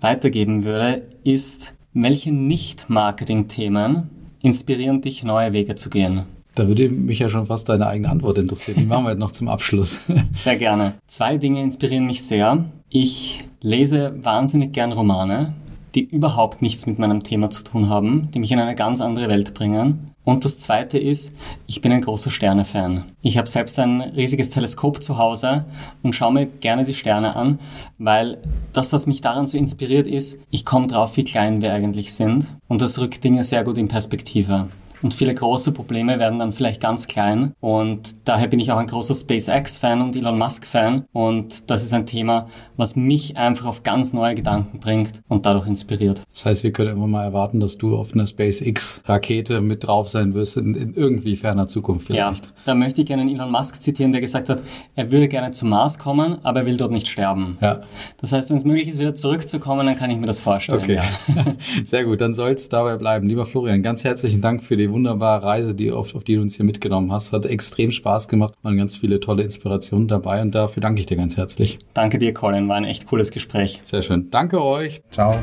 weitergeben 0.00 0.62
würde, 0.62 1.02
ist, 1.24 1.74
welche 1.92 2.30
Nicht-Marketing-Themen 2.30 4.08
inspirieren 4.42 5.00
dich, 5.00 5.24
neue 5.24 5.52
Wege 5.52 5.74
zu 5.74 5.90
gehen? 5.90 6.22
Da 6.54 6.68
würde 6.68 6.88
mich 6.88 7.18
ja 7.18 7.28
schon 7.28 7.46
fast 7.46 7.68
deine 7.68 7.88
eigene 7.88 8.10
Antwort 8.10 8.38
interessieren. 8.38 8.78
Die 8.78 8.86
machen 8.86 9.06
wir 9.06 9.10
jetzt 9.10 9.18
noch 9.18 9.32
zum 9.32 9.48
Abschluss. 9.48 10.02
Sehr 10.36 10.54
gerne. 10.54 10.92
Zwei 11.08 11.36
Dinge 11.36 11.60
inspirieren 11.62 12.06
mich 12.06 12.22
sehr. 12.22 12.66
Ich 12.88 13.40
lese 13.60 14.14
wahnsinnig 14.22 14.72
gern 14.72 14.92
Romane 14.92 15.52
die 15.96 16.04
überhaupt 16.04 16.60
nichts 16.60 16.86
mit 16.86 16.98
meinem 16.98 17.22
Thema 17.22 17.48
zu 17.50 17.64
tun 17.64 17.88
haben, 17.88 18.30
die 18.32 18.38
mich 18.38 18.52
in 18.52 18.60
eine 18.60 18.74
ganz 18.74 19.00
andere 19.00 19.28
Welt 19.28 19.54
bringen. 19.54 20.10
Und 20.26 20.44
das 20.44 20.58
Zweite 20.58 20.98
ist, 20.98 21.36
ich 21.68 21.80
bin 21.80 21.92
ein 21.92 22.00
großer 22.00 22.32
Sterne-Fan. 22.32 23.04
Ich 23.22 23.38
habe 23.38 23.48
selbst 23.48 23.78
ein 23.78 24.00
riesiges 24.00 24.50
Teleskop 24.50 25.00
zu 25.00 25.18
Hause 25.18 25.66
und 26.02 26.16
schaue 26.16 26.32
mir 26.32 26.46
gerne 26.46 26.82
die 26.82 26.94
Sterne 26.94 27.36
an, 27.36 27.60
weil 27.98 28.38
das, 28.72 28.92
was 28.92 29.06
mich 29.06 29.20
daran 29.20 29.46
so 29.46 29.56
inspiriert 29.56 30.08
ist, 30.08 30.40
ich 30.50 30.64
komme 30.64 30.88
drauf, 30.88 31.16
wie 31.16 31.22
klein 31.22 31.62
wir 31.62 31.72
eigentlich 31.72 32.12
sind. 32.12 32.48
Und 32.66 32.82
das 32.82 32.98
rückt 32.98 33.22
Dinge 33.22 33.44
sehr 33.44 33.62
gut 33.62 33.78
in 33.78 33.86
Perspektive 33.86 34.68
und 35.02 35.14
viele 35.14 35.34
große 35.34 35.72
Probleme 35.72 36.18
werden 36.18 36.38
dann 36.38 36.52
vielleicht 36.52 36.80
ganz 36.80 37.06
klein. 37.06 37.52
Und 37.60 38.26
daher 38.26 38.48
bin 38.48 38.60
ich 38.60 38.72
auch 38.72 38.78
ein 38.78 38.86
großer 38.86 39.14
SpaceX-Fan 39.14 40.00
und 40.00 40.16
Elon 40.16 40.38
Musk-Fan. 40.38 41.04
Und 41.12 41.70
das 41.70 41.84
ist 41.84 41.92
ein 41.92 42.06
Thema, 42.06 42.48
was 42.76 42.96
mich 42.96 43.36
einfach 43.36 43.66
auf 43.66 43.82
ganz 43.82 44.12
neue 44.12 44.34
Gedanken 44.34 44.78
bringt 44.80 45.22
und 45.28 45.46
dadurch 45.46 45.66
inspiriert. 45.66 46.22
Das 46.32 46.46
heißt, 46.46 46.64
wir 46.64 46.72
können 46.72 46.92
immer 46.92 47.06
mal 47.06 47.24
erwarten, 47.24 47.60
dass 47.60 47.78
du 47.78 47.96
auf 47.96 48.14
einer 48.14 48.26
SpaceX-Rakete 48.26 49.60
mit 49.60 49.86
drauf 49.86 50.08
sein 50.08 50.34
wirst 50.34 50.56
in, 50.56 50.74
in, 50.74 50.94
irgendwie 50.94 51.36
ferner 51.36 51.66
Zukunft 51.66 52.06
vielleicht. 52.06 52.46
Ja, 52.46 52.52
da 52.64 52.74
möchte 52.74 53.02
ich 53.02 53.06
gerne 53.06 53.30
Elon 53.30 53.50
Musk 53.50 53.82
zitieren, 53.82 54.12
der 54.12 54.20
gesagt 54.20 54.48
hat, 54.48 54.60
er 54.94 55.10
würde 55.12 55.28
gerne 55.28 55.50
zum 55.50 55.70
Mars 55.70 55.98
kommen, 55.98 56.38
aber 56.42 56.60
er 56.60 56.66
will 56.66 56.76
dort 56.76 56.92
nicht 56.92 57.08
sterben. 57.08 57.58
Ja. 57.60 57.82
Das 58.20 58.32
heißt, 58.32 58.50
wenn 58.50 58.56
es 58.56 58.64
möglich 58.64 58.88
ist, 58.88 58.98
wieder 58.98 59.14
zurückzukommen, 59.14 59.86
dann 59.86 59.96
kann 59.96 60.10
ich 60.10 60.18
mir 60.18 60.26
das 60.26 60.40
vorstellen. 60.40 60.80
Okay, 60.80 60.94
ja. 60.94 61.04
sehr 61.84 62.04
gut, 62.04 62.20
dann 62.20 62.34
soll 62.34 62.52
es 62.52 62.68
dabei 62.68 62.96
bleiben. 62.96 63.28
Lieber 63.28 63.46
Florian, 63.46 63.82
ganz 63.82 64.04
herzlichen 64.04 64.40
Dank 64.40 64.62
für 64.62 64.76
die 64.86 64.92
wunderbare 64.92 65.42
Reise, 65.44 65.74
die 65.74 65.92
auf, 65.92 66.14
auf 66.14 66.24
die 66.24 66.36
du 66.36 66.42
uns 66.42 66.56
hier 66.56 66.64
mitgenommen 66.64 67.12
hast. 67.12 67.32
Hat 67.32 67.46
extrem 67.46 67.90
Spaß 67.90 68.28
gemacht, 68.28 68.54
waren 68.62 68.76
ganz 68.76 68.96
viele 68.96 69.20
tolle 69.20 69.42
Inspirationen 69.42 70.08
dabei 70.08 70.42
und 70.42 70.54
dafür 70.54 70.80
danke 70.80 71.00
ich 71.00 71.06
dir 71.06 71.16
ganz 71.16 71.36
herzlich. 71.36 71.78
Danke 71.94 72.18
dir, 72.18 72.32
Colin, 72.32 72.68
war 72.68 72.76
ein 72.76 72.84
echt 72.84 73.06
cooles 73.06 73.30
Gespräch. 73.30 73.80
Sehr 73.84 74.02
schön. 74.02 74.30
Danke 74.30 74.62
euch. 74.62 75.02
Ciao. 75.10 75.34